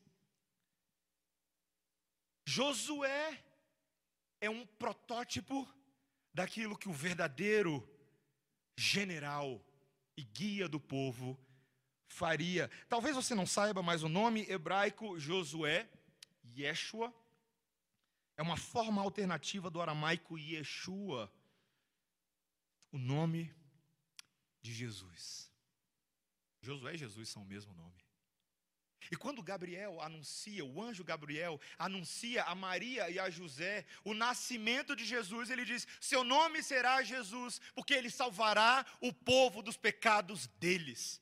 Josué 2.45 3.43
é 4.39 4.49
um 4.49 4.65
protótipo 4.65 5.67
daquilo 6.33 6.77
que 6.77 6.89
o 6.89 6.93
verdadeiro 6.93 7.87
general 8.75 9.63
e 10.17 10.23
guia 10.23 10.67
do 10.67 10.79
povo 10.79 11.39
faria. 12.07 12.69
Talvez 12.89 13.15
você 13.15 13.35
não 13.35 13.45
saiba, 13.45 13.81
mas 13.81 14.03
o 14.03 14.09
nome 14.09 14.49
hebraico 14.49 15.19
Josué, 15.19 15.89
Yeshua, 16.57 17.13
é 18.35 18.41
uma 18.41 18.57
forma 18.57 19.01
alternativa 19.01 19.69
do 19.69 19.81
aramaico 19.81 20.37
Yeshua, 20.37 21.31
o 22.91 22.97
nome 22.97 23.53
de 24.61 24.73
Jesus. 24.73 25.51
Josué 26.61 26.95
e 26.95 26.97
Jesus 26.97 27.29
são 27.29 27.43
o 27.43 27.45
mesmo 27.45 27.73
nome. 27.73 28.00
E 29.09 29.15
quando 29.15 29.41
Gabriel 29.41 29.99
anuncia, 30.01 30.63
o 30.63 30.81
anjo 30.81 31.03
Gabriel 31.03 31.59
anuncia 31.77 32.43
a 32.43 32.53
Maria 32.53 33.09
e 33.09 33.17
a 33.17 33.29
José 33.29 33.85
o 34.03 34.13
nascimento 34.13 34.95
de 34.95 35.05
Jesus, 35.05 35.49
ele 35.49 35.65
diz: 35.65 35.87
Seu 35.99 36.23
nome 36.23 36.61
será 36.61 37.01
Jesus, 37.01 37.59
porque 37.73 37.93
ele 37.93 38.09
salvará 38.09 38.85
o 38.99 39.11
povo 39.11 39.61
dos 39.61 39.77
pecados 39.77 40.47
deles. 40.59 41.21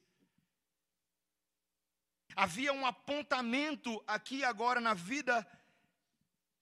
Havia 2.36 2.74
um 2.74 2.86
apontamento 2.86 4.04
aqui 4.06 4.44
agora 4.44 4.80
na 4.82 4.94
vida 4.94 5.48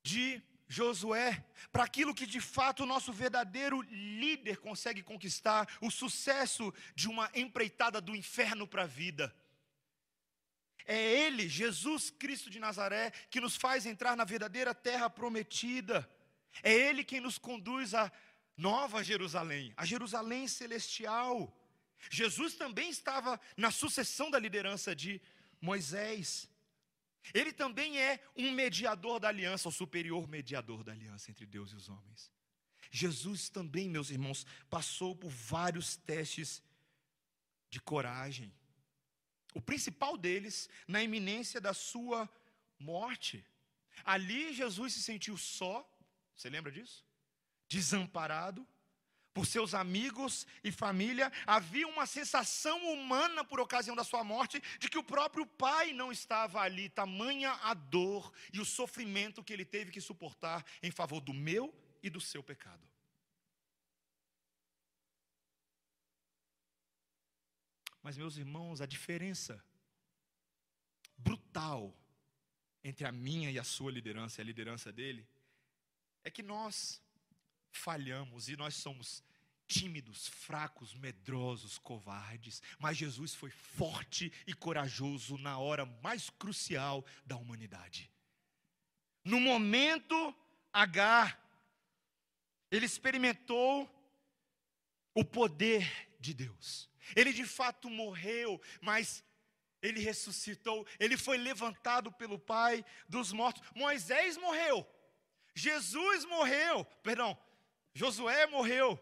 de 0.03 0.41
Josué 0.67 1.45
para 1.71 1.83
aquilo 1.83 2.13
que 2.13 2.25
de 2.25 2.41
fato 2.41 2.83
o 2.83 2.85
nosso 2.85 3.13
verdadeiro 3.13 3.81
líder 3.81 4.57
consegue 4.57 5.01
conquistar 5.01 5.67
o 5.81 5.89
sucesso 5.89 6.73
de 6.95 7.07
uma 7.07 7.29
empreitada 7.33 8.01
do 8.01 8.15
inferno 8.15 8.67
para 8.67 8.83
a 8.83 8.87
vida. 8.87 9.33
É 10.87 10.97
Ele, 10.97 11.49
Jesus 11.49 12.09
Cristo 12.09 12.49
de 12.49 12.59
Nazaré, 12.59 13.11
que 13.29 13.41
nos 13.41 13.57
faz 13.57 13.85
entrar 13.85 14.15
na 14.15 14.23
verdadeira 14.23 14.73
terra 14.73 15.09
prometida. 15.09 16.09
É 16.63 16.73
Ele 16.73 17.03
quem 17.03 17.19
nos 17.19 17.37
conduz 17.37 17.93
à 17.93 18.09
nova 18.55 19.03
Jerusalém, 19.03 19.73
a 19.75 19.85
Jerusalém 19.85 20.47
celestial. 20.47 21.53
Jesus 22.09 22.55
também 22.55 22.89
estava 22.89 23.39
na 23.57 23.69
sucessão 23.69 24.31
da 24.31 24.39
liderança 24.39 24.95
de 24.95 25.21
Moisés. 25.59 26.49
Ele 27.33 27.51
também 27.51 27.99
é 27.99 28.23
um 28.35 28.51
mediador 28.51 29.19
da 29.19 29.27
aliança, 29.27 29.67
o 29.67 29.71
superior 29.71 30.27
mediador 30.27 30.83
da 30.83 30.93
aliança 30.93 31.29
entre 31.29 31.45
Deus 31.45 31.71
e 31.71 31.75
os 31.75 31.89
homens. 31.89 32.31
Jesus 32.89 33.49
também, 33.49 33.89
meus 33.89 34.09
irmãos, 34.09 34.45
passou 34.69 35.13
por 35.15 35.29
vários 35.29 35.97
testes 35.97 36.63
de 37.69 37.81
coragem. 37.81 38.53
O 39.53 39.61
principal 39.61 40.17
deles 40.17 40.69
na 40.87 41.01
iminência 41.01 41.59
da 41.59 41.73
sua 41.73 42.29
morte. 42.79 43.45
Ali 44.03 44.53
Jesus 44.53 44.93
se 44.93 45.01
sentiu 45.01 45.37
só, 45.37 45.87
você 46.35 46.49
lembra 46.49 46.71
disso? 46.71 47.05
Desamparado, 47.67 48.65
por 49.33 49.45
seus 49.45 49.75
amigos 49.75 50.47
e 50.63 50.71
família, 50.71 51.31
havia 51.45 51.87
uma 51.87 52.07
sensação 52.07 52.91
humana 52.91 53.43
por 53.43 53.59
ocasião 53.59 53.95
da 53.95 54.03
sua 54.03 54.23
morte 54.23 54.59
de 54.79 54.89
que 54.89 54.97
o 54.97 55.03
próprio 55.03 55.45
pai 55.45 55.93
não 55.93 56.11
estava 56.11 56.61
ali, 56.61 56.89
tamanha 56.89 57.51
a 57.61 57.75
dor 57.75 58.33
e 58.51 58.59
o 58.59 58.65
sofrimento 58.65 59.43
que 59.43 59.53
ele 59.53 59.63
teve 59.63 59.91
que 59.91 60.01
suportar 60.01 60.65
em 60.81 60.89
favor 60.89 61.21
do 61.21 61.35
meu 61.35 61.71
e 62.01 62.09
do 62.09 62.19
seu 62.19 62.41
pecado. 62.41 62.81
Mas, 68.07 68.15
meus 68.15 68.37
irmãos, 68.37 68.79
a 68.79 68.85
diferença 68.85 69.61
brutal 71.17 71.93
entre 72.81 73.05
a 73.05 73.11
minha 73.11 73.51
e 73.51 73.59
a 73.59 73.65
sua 73.65 73.91
liderança 73.91 74.39
e 74.39 74.43
a 74.43 74.45
liderança 74.45 74.93
dele 74.93 75.27
é 76.23 76.31
que 76.31 76.41
nós 76.41 77.01
falhamos 77.69 78.47
e 78.47 78.55
nós 78.55 78.75
somos 78.75 79.21
tímidos, 79.67 80.25
fracos, 80.25 80.93
medrosos, 80.93 81.77
covardes, 81.77 82.61
mas 82.79 82.95
Jesus 82.95 83.35
foi 83.35 83.49
forte 83.49 84.31
e 84.47 84.53
corajoso 84.53 85.37
na 85.37 85.57
hora 85.57 85.85
mais 86.01 86.29
crucial 86.29 87.05
da 87.25 87.35
humanidade. 87.35 88.09
No 89.21 89.37
momento 89.37 90.33
H, 90.71 91.37
ele 92.71 92.85
experimentou 92.85 93.85
o 95.13 95.25
poder 95.25 96.06
de 96.19 96.33
Deus. 96.33 96.89
Ele 97.15 97.31
de 97.31 97.45
fato 97.45 97.89
morreu, 97.89 98.61
mas 98.81 99.23
ele 99.81 99.99
ressuscitou, 99.99 100.85
ele 100.99 101.17
foi 101.17 101.37
levantado 101.37 102.11
pelo 102.11 102.39
Pai 102.39 102.83
dos 103.07 103.31
mortos. 103.31 103.63
Moisés 103.75 104.37
morreu, 104.37 104.85
Jesus 105.53 106.25
morreu, 106.25 106.85
perdão, 107.01 107.37
Josué 107.93 108.45
morreu, 108.47 108.99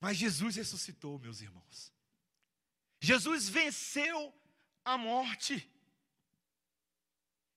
mas 0.00 0.16
Jesus 0.16 0.56
ressuscitou, 0.56 1.18
meus 1.18 1.40
irmãos. 1.40 1.92
Jesus 3.00 3.48
venceu 3.48 4.34
a 4.84 4.96
morte. 4.96 5.68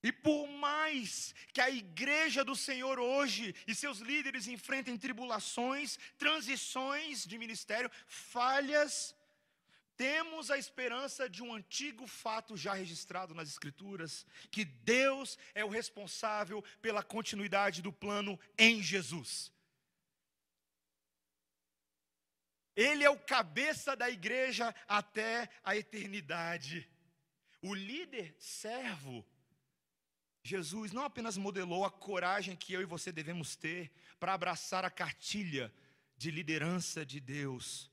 E 0.03 0.11
por 0.11 0.47
mais 0.47 1.33
que 1.53 1.61
a 1.61 1.69
igreja 1.69 2.43
do 2.43 2.55
Senhor 2.55 2.99
hoje 2.99 3.55
e 3.67 3.75
seus 3.75 3.99
líderes 3.99 4.47
enfrentem 4.47 4.97
tribulações, 4.97 5.99
transições 6.17 7.23
de 7.25 7.37
ministério, 7.37 7.91
falhas, 8.07 9.15
temos 9.95 10.49
a 10.49 10.57
esperança 10.57 11.29
de 11.29 11.43
um 11.43 11.53
antigo 11.53 12.07
fato 12.07 12.57
já 12.57 12.73
registrado 12.73 13.35
nas 13.35 13.49
Escrituras, 13.49 14.25
que 14.49 14.65
Deus 14.65 15.37
é 15.53 15.63
o 15.63 15.69
responsável 15.69 16.63
pela 16.81 17.03
continuidade 17.03 17.83
do 17.83 17.93
plano 17.93 18.39
em 18.57 18.81
Jesus. 18.81 19.51
Ele 22.75 23.03
é 23.03 23.09
o 23.11 23.19
cabeça 23.19 23.95
da 23.95 24.09
igreja 24.09 24.73
até 24.87 25.47
a 25.63 25.75
eternidade. 25.75 26.89
O 27.61 27.75
líder 27.75 28.35
servo, 28.39 29.23
Jesus 30.43 30.91
não 30.91 31.03
apenas 31.03 31.37
modelou 31.37 31.85
a 31.85 31.91
coragem 31.91 32.55
que 32.55 32.73
eu 32.73 32.81
e 32.81 32.85
você 32.85 33.11
devemos 33.11 33.55
ter 33.55 33.91
para 34.19 34.33
abraçar 34.33 34.83
a 34.83 34.89
cartilha 34.89 35.71
de 36.17 36.31
liderança 36.31 37.05
de 37.05 37.19
Deus, 37.19 37.91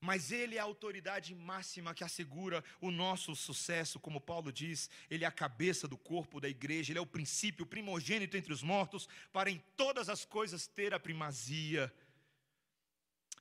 mas 0.00 0.32
Ele 0.32 0.56
é 0.56 0.58
a 0.58 0.64
autoridade 0.64 1.34
máxima 1.34 1.94
que 1.94 2.02
assegura 2.02 2.64
o 2.80 2.90
nosso 2.90 3.36
sucesso, 3.36 4.00
como 4.00 4.20
Paulo 4.20 4.52
diz, 4.52 4.90
Ele 5.08 5.24
é 5.24 5.28
a 5.28 5.32
cabeça 5.32 5.86
do 5.86 5.96
corpo 5.96 6.40
da 6.40 6.48
igreja, 6.48 6.92
Ele 6.92 6.98
é 6.98 7.02
o 7.02 7.06
princípio 7.06 7.64
primogênito 7.64 8.36
entre 8.36 8.52
os 8.52 8.62
mortos, 8.62 9.08
para 9.32 9.48
em 9.48 9.62
todas 9.76 10.08
as 10.08 10.24
coisas 10.24 10.66
ter 10.66 10.92
a 10.92 10.98
primazia. 10.98 11.92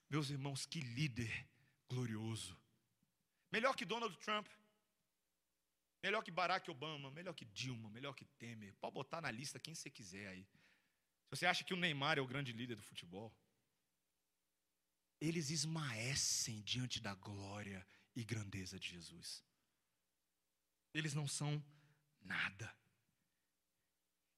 Meus 0.10 0.30
irmãos, 0.30 0.66
que 0.66 0.82
líder 0.82 1.47
glorioso. 1.89 2.56
Melhor 3.52 3.76
que 3.76 3.84
Donald 3.84 4.16
Trump, 4.20 4.47
melhor 6.04 6.24
que 6.24 6.32
Barack 6.32 6.70
Obama, 6.70 7.12
melhor 7.12 7.34
que 7.34 7.45
Dilma, 7.45 7.89
melhor 7.89 8.14
que 8.14 8.26
Temer. 8.26 8.74
Pode 8.76 8.93
botar 8.93 9.22
na 9.22 9.32
lista 9.32 9.60
quem 9.60 9.76
você 9.76 9.89
quiser 9.89 10.28
aí. 10.28 10.43
Se 10.43 11.30
você 11.38 11.45
acha 11.45 11.64
que 11.64 11.74
o 11.74 11.78
Neymar 11.78 12.18
é 12.18 12.22
o 12.22 12.28
grande 12.28 12.52
líder 12.52 12.76
do 12.76 12.84
futebol, 12.84 13.34
eles 15.20 15.49
esmaecem 15.49 16.62
diante 16.62 16.99
da 16.99 17.14
glória 17.14 17.86
e 18.16 18.24
grandeza 18.24 18.80
de 18.80 18.89
Jesus. 18.89 19.43
Eles 20.93 21.14
não 21.14 21.28
são 21.28 21.64
nada. 22.22 22.76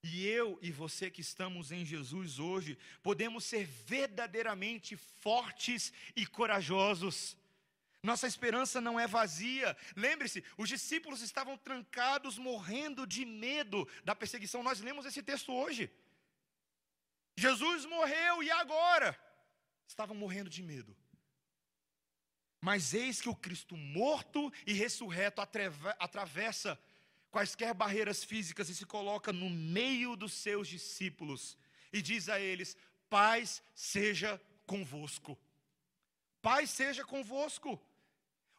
E 0.03 0.27
eu 0.27 0.59
e 0.61 0.69
você 0.69 1.09
que 1.09 1.21
estamos 1.21 1.71
em 1.71 1.85
Jesus 1.85 2.37
hoje, 2.37 2.77
podemos 3.01 3.45
ser 3.45 3.65
verdadeiramente 3.65 4.97
fortes 4.97 5.93
e 6.13 6.25
corajosos. 6.25 7.37
Nossa 8.03 8.27
esperança 8.27 8.81
não 8.81 8.99
é 8.99 9.07
vazia. 9.07 9.75
Lembre-se, 9.95 10.43
os 10.57 10.67
discípulos 10.67 11.21
estavam 11.21 11.57
trancados, 11.57 12.37
morrendo 12.37 13.07
de 13.07 13.23
medo 13.23 13.87
da 14.03 14.13
perseguição. 14.13 14.61
Nós 14.61 14.81
lemos 14.81 15.05
esse 15.05 15.23
texto 15.23 15.53
hoje. 15.53 15.89
Jesus 17.37 17.85
morreu 17.85 18.43
e 18.43 18.51
agora? 18.51 19.17
Estavam 19.87 20.15
morrendo 20.15 20.49
de 20.49 20.61
medo. 20.61 20.95
Mas 22.59 22.93
eis 22.93 23.21
que 23.21 23.29
o 23.29 23.35
Cristo 23.35 23.77
morto 23.77 24.51
e 24.67 24.73
ressurreto 24.73 25.41
atravessa 25.41 26.77
quaisquer 27.31 27.73
barreiras 27.73 28.23
físicas 28.23 28.67
e 28.67 28.75
se 28.75 28.85
coloca 28.85 29.31
no 29.31 29.49
meio 29.49 30.15
dos 30.15 30.33
seus 30.33 30.67
discípulos 30.67 31.57
e 31.91 32.01
diz 32.01 32.27
a 32.27 32.39
eles: 32.39 32.75
Paz 33.09 33.63
seja 33.73 34.41
convosco. 34.65 35.39
Paz 36.41 36.69
seja 36.69 37.05
convosco. 37.05 37.81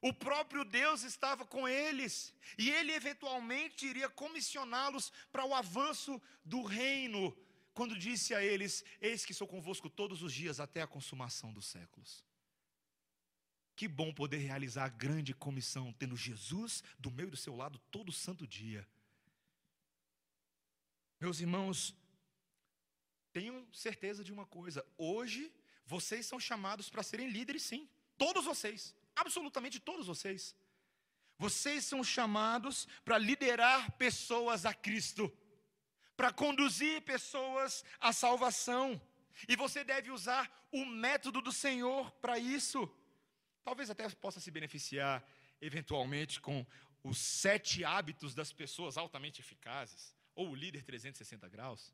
O 0.09 0.13
próprio 0.13 0.67
Deus 0.67 1.03
estava 1.03 1.47
com 1.47 1.67
eles 1.67 2.35
e 2.59 2.69
ele 2.69 2.93
eventualmente 2.93 3.87
iria 3.87 4.07
comissioná-los 4.07 5.11
para 5.33 5.47
o 5.47 5.55
avanço 5.55 6.21
do 6.45 6.63
reino, 6.63 7.35
quando 7.73 7.99
disse 7.99 8.35
a 8.35 8.45
eles: 8.45 8.85
Eis 9.01 9.25
que 9.25 9.33
sou 9.33 9.49
convosco 9.49 9.89
todos 9.89 10.23
os 10.23 10.31
dias 10.31 10.61
até 10.61 10.83
a 10.83 10.87
consumação 10.87 11.55
dos 11.55 11.65
séculos. 11.65 12.23
Que 13.75 13.89
bom 13.89 14.13
poder 14.13 14.37
realizar 14.37 14.85
a 14.85 14.91
grande 14.91 15.33
comissão, 15.33 15.91
tendo 15.95 16.19
Jesus 16.19 16.85
do 16.99 17.11
meio 17.11 17.31
do 17.31 17.37
seu 17.39 17.57
lado 17.57 17.79
todo 17.91 18.13
santo 18.13 18.47
dia. 18.47 18.87
Meus 21.19 21.41
irmãos, 21.41 21.97
tenham 23.33 23.67
certeza 23.73 24.23
de 24.23 24.35
uma 24.35 24.45
coisa: 24.45 24.85
hoje 24.99 25.51
vocês 25.87 26.27
são 26.27 26.39
chamados 26.39 26.91
para 26.91 27.03
serem 27.03 27.31
líderes, 27.31 27.63
sim. 27.63 27.89
Todos 28.19 28.45
vocês, 28.45 28.95
absolutamente 29.17 29.81
todos 29.81 30.07
vocês. 30.07 30.55
Vocês 31.39 31.85
são 31.85 32.03
chamados 32.05 32.87
para 33.05 33.19
liderar 33.19 33.93
pessoas 33.93 34.65
a 34.65 34.73
Cristo, 34.73 35.33
para 36.17 36.33
conduzir 36.33 37.03
pessoas 37.03 37.85
à 38.01 38.13
salvação. 38.13 39.01
E 39.49 39.57
você 39.57 39.83
deve 39.83 40.11
usar 40.11 40.51
o 40.71 40.85
método 40.85 41.41
do 41.41 41.53
Senhor 41.53 42.11
para 42.13 42.39
isso. 42.39 42.89
Talvez 43.65 43.91
até 43.91 44.09
possa 44.11 44.41
se 44.41 44.51
beneficiar, 44.51 45.27
eventualmente, 45.61 46.41
com 46.41 46.65
os 47.03 47.19
sete 47.19 47.85
hábitos 47.85 48.35
das 48.35 48.53
pessoas 48.53 48.97
altamente 48.97 49.41
eficazes, 49.41 50.15
ou 50.35 50.51
o 50.51 50.55
líder 50.55 50.83
360 50.83 51.49
graus. 51.49 51.93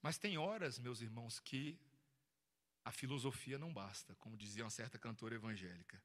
Mas 0.00 0.18
tem 0.18 0.38
horas, 0.38 0.78
meus 0.78 1.00
irmãos, 1.00 1.40
que 1.40 1.78
a 2.86 2.92
filosofia 2.92 3.58
não 3.58 3.72
basta, 3.72 4.14
como 4.14 4.36
dizia 4.36 4.62
uma 4.62 4.70
certa 4.70 4.96
cantora 4.96 5.34
evangélica. 5.34 6.00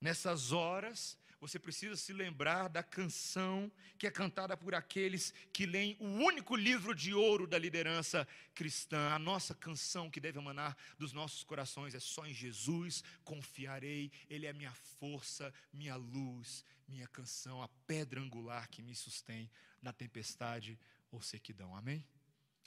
Nessas 0.00 0.50
horas, 0.50 1.16
você 1.40 1.60
precisa 1.60 1.94
se 1.94 2.12
lembrar 2.12 2.66
da 2.66 2.82
canção 2.82 3.70
que 3.96 4.04
é 4.04 4.10
cantada 4.10 4.56
por 4.56 4.74
aqueles 4.74 5.32
que 5.52 5.64
leem 5.64 5.96
o 6.00 6.06
único 6.06 6.56
livro 6.56 6.92
de 6.92 7.14
ouro 7.14 7.46
da 7.46 7.56
liderança 7.56 8.26
cristã. 8.52 9.10
A 9.12 9.18
nossa 9.18 9.54
canção 9.54 10.10
que 10.10 10.18
deve 10.18 10.40
emanar 10.40 10.76
dos 10.98 11.12
nossos 11.12 11.44
corações 11.44 11.94
é 11.94 12.00
só 12.00 12.26
em 12.26 12.34
Jesus 12.34 13.04
confiarei, 13.22 14.10
Ele 14.28 14.46
é 14.46 14.52
minha 14.52 14.74
força, 14.74 15.54
minha 15.72 15.94
luz, 15.94 16.64
minha 16.88 17.06
canção, 17.06 17.62
a 17.62 17.68
pedra 17.86 18.20
angular 18.20 18.68
que 18.68 18.82
me 18.82 18.96
sustém 18.96 19.48
na 19.80 19.92
tempestade 19.92 20.76
ou 21.12 21.22
sequidão. 21.22 21.76
Amém? 21.76 22.04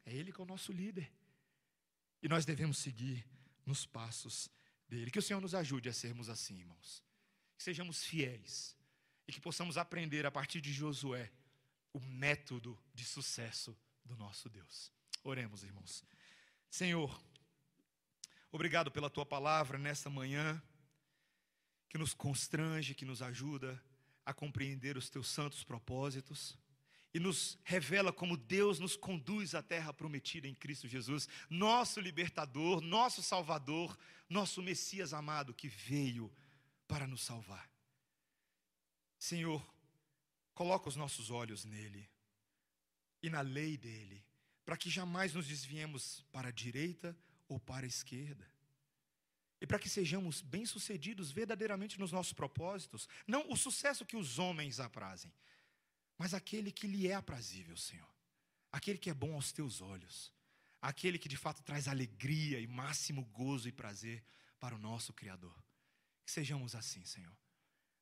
É 0.06 0.14
Ele 0.14 0.32
que 0.32 0.40
é 0.40 0.44
o 0.44 0.48
nosso 0.48 0.72
líder. 0.72 1.12
E 2.26 2.28
nós 2.28 2.44
devemos 2.44 2.80
seguir 2.80 3.24
nos 3.68 3.86
passos 3.86 4.50
dele. 4.90 5.12
Que 5.12 5.20
o 5.20 5.22
Senhor 5.22 5.40
nos 5.40 5.54
ajude 5.54 5.88
a 5.88 5.94
sermos 5.94 6.28
assim, 6.28 6.58
irmãos 6.58 7.06
que 7.56 7.64
sejamos 7.64 8.04
fiéis 8.04 8.76
e 9.28 9.32
que 9.32 9.40
possamos 9.40 9.78
aprender 9.78 10.26
a 10.26 10.32
partir 10.32 10.62
de 10.62 10.74
Josué 10.74 11.32
o 11.94 12.00
método 12.00 12.78
de 12.96 13.06
sucesso 13.06 13.78
do 14.04 14.16
nosso 14.18 14.50
Deus. 14.50 14.92
Oremos, 15.24 15.64
irmãos. 15.64 16.04
Senhor, 16.70 17.24
obrigado 18.52 18.92
pela 18.92 19.10
tua 19.10 19.26
palavra 19.26 19.78
nesta 19.78 20.10
manhã, 20.10 20.62
que 21.88 21.98
nos 21.98 22.14
constrange, 22.14 22.94
que 22.94 23.06
nos 23.06 23.22
ajuda 23.22 23.82
a 24.26 24.34
compreender 24.34 24.98
os 24.98 25.10
teus 25.10 25.28
santos 25.28 25.64
propósitos 25.64 26.58
e 27.16 27.20
nos 27.20 27.58
revela 27.64 28.12
como 28.12 28.36
Deus 28.36 28.78
nos 28.78 28.98
conduz 28.98 29.56
à 29.56 29.64
terra 29.64 29.94
prometida 29.94 30.50
em 30.50 30.54
Cristo 30.54 30.86
Jesus, 30.86 31.30
nosso 31.50 32.02
libertador, 32.02 32.82
nosso 32.82 33.24
salvador, 33.24 33.98
nosso 34.30 34.62
Messias 34.62 35.14
amado 35.14 35.54
que 35.54 35.70
veio 35.70 36.30
para 36.90 37.08
nos 37.08 37.22
salvar. 37.24 37.72
Senhor, 39.18 39.66
coloca 40.54 40.90
os 40.90 40.98
nossos 40.98 41.32
olhos 41.32 41.64
nele 41.64 42.06
e 43.24 43.30
na 43.30 43.40
lei 43.40 43.78
dele, 43.78 44.22
para 44.66 44.76
que 44.76 44.90
jamais 44.90 45.34
nos 45.34 45.48
desviemos 45.48 46.22
para 46.34 46.50
a 46.50 46.52
direita 46.52 47.18
ou 47.48 47.62
para 47.62 47.86
a 47.86 47.88
esquerda. 47.88 48.46
E 49.62 49.66
para 49.66 49.80
que 49.80 49.88
sejamos 49.88 50.42
bem-sucedidos 50.42 51.32
verdadeiramente 51.32 51.98
nos 51.98 52.12
nossos 52.12 52.34
propósitos, 52.34 53.08
não 53.26 53.50
o 53.50 53.56
sucesso 53.56 54.06
que 54.06 54.18
os 54.18 54.38
homens 54.38 54.82
aprazem, 54.82 55.32
mas 56.18 56.34
aquele 56.34 56.72
que 56.72 56.88
lhe 56.88 57.08
é 57.08 57.16
aprazível, 57.16 57.76
Senhor. 57.76 58.10
Aquele 58.72 58.98
que 58.98 59.10
é 59.10 59.14
bom 59.14 59.34
aos 59.34 59.52
teus 59.52 59.82
olhos. 59.82 60.32
Aquele 60.82 61.18
que 61.18 61.30
de 61.30 61.38
fato 61.38 61.64
traz 61.64 61.88
alegria 61.88 62.60
e 62.60 62.68
máximo 62.68 63.26
gozo 63.26 63.68
e 63.68 63.72
prazer 63.72 64.24
para 64.60 64.76
o 64.76 64.80
nosso 64.80 65.14
Criador. 65.14 65.56
Que 66.26 66.32
sejamos 66.32 66.76
assim, 66.76 67.04
Senhor. 67.06 67.36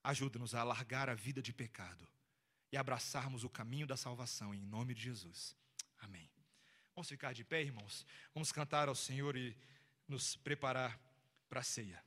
Ajuda-nos 0.04 0.54
a 0.54 0.62
alargar 0.62 1.10
a 1.10 1.16
vida 1.16 1.42
de 1.42 1.54
pecado 1.54 2.08
e 2.72 2.78
abraçarmos 2.78 3.44
o 3.44 3.50
caminho 3.50 3.88
da 3.88 3.96
salvação, 3.96 4.54
em 4.54 4.62
nome 4.62 4.94
de 4.94 5.04
Jesus. 5.04 5.56
Amém. 6.00 6.30
Vamos 6.96 7.08
ficar 7.08 7.34
de 7.34 7.44
pé, 7.44 7.62
irmãos? 7.62 8.06
Vamos 8.34 8.52
cantar 8.52 8.88
ao 8.88 8.96
Senhor 8.96 9.36
e 9.38 9.56
nos 10.08 10.36
preparar 10.36 11.00
para 11.48 11.62
a 11.62 11.64
ceia. 11.64 12.04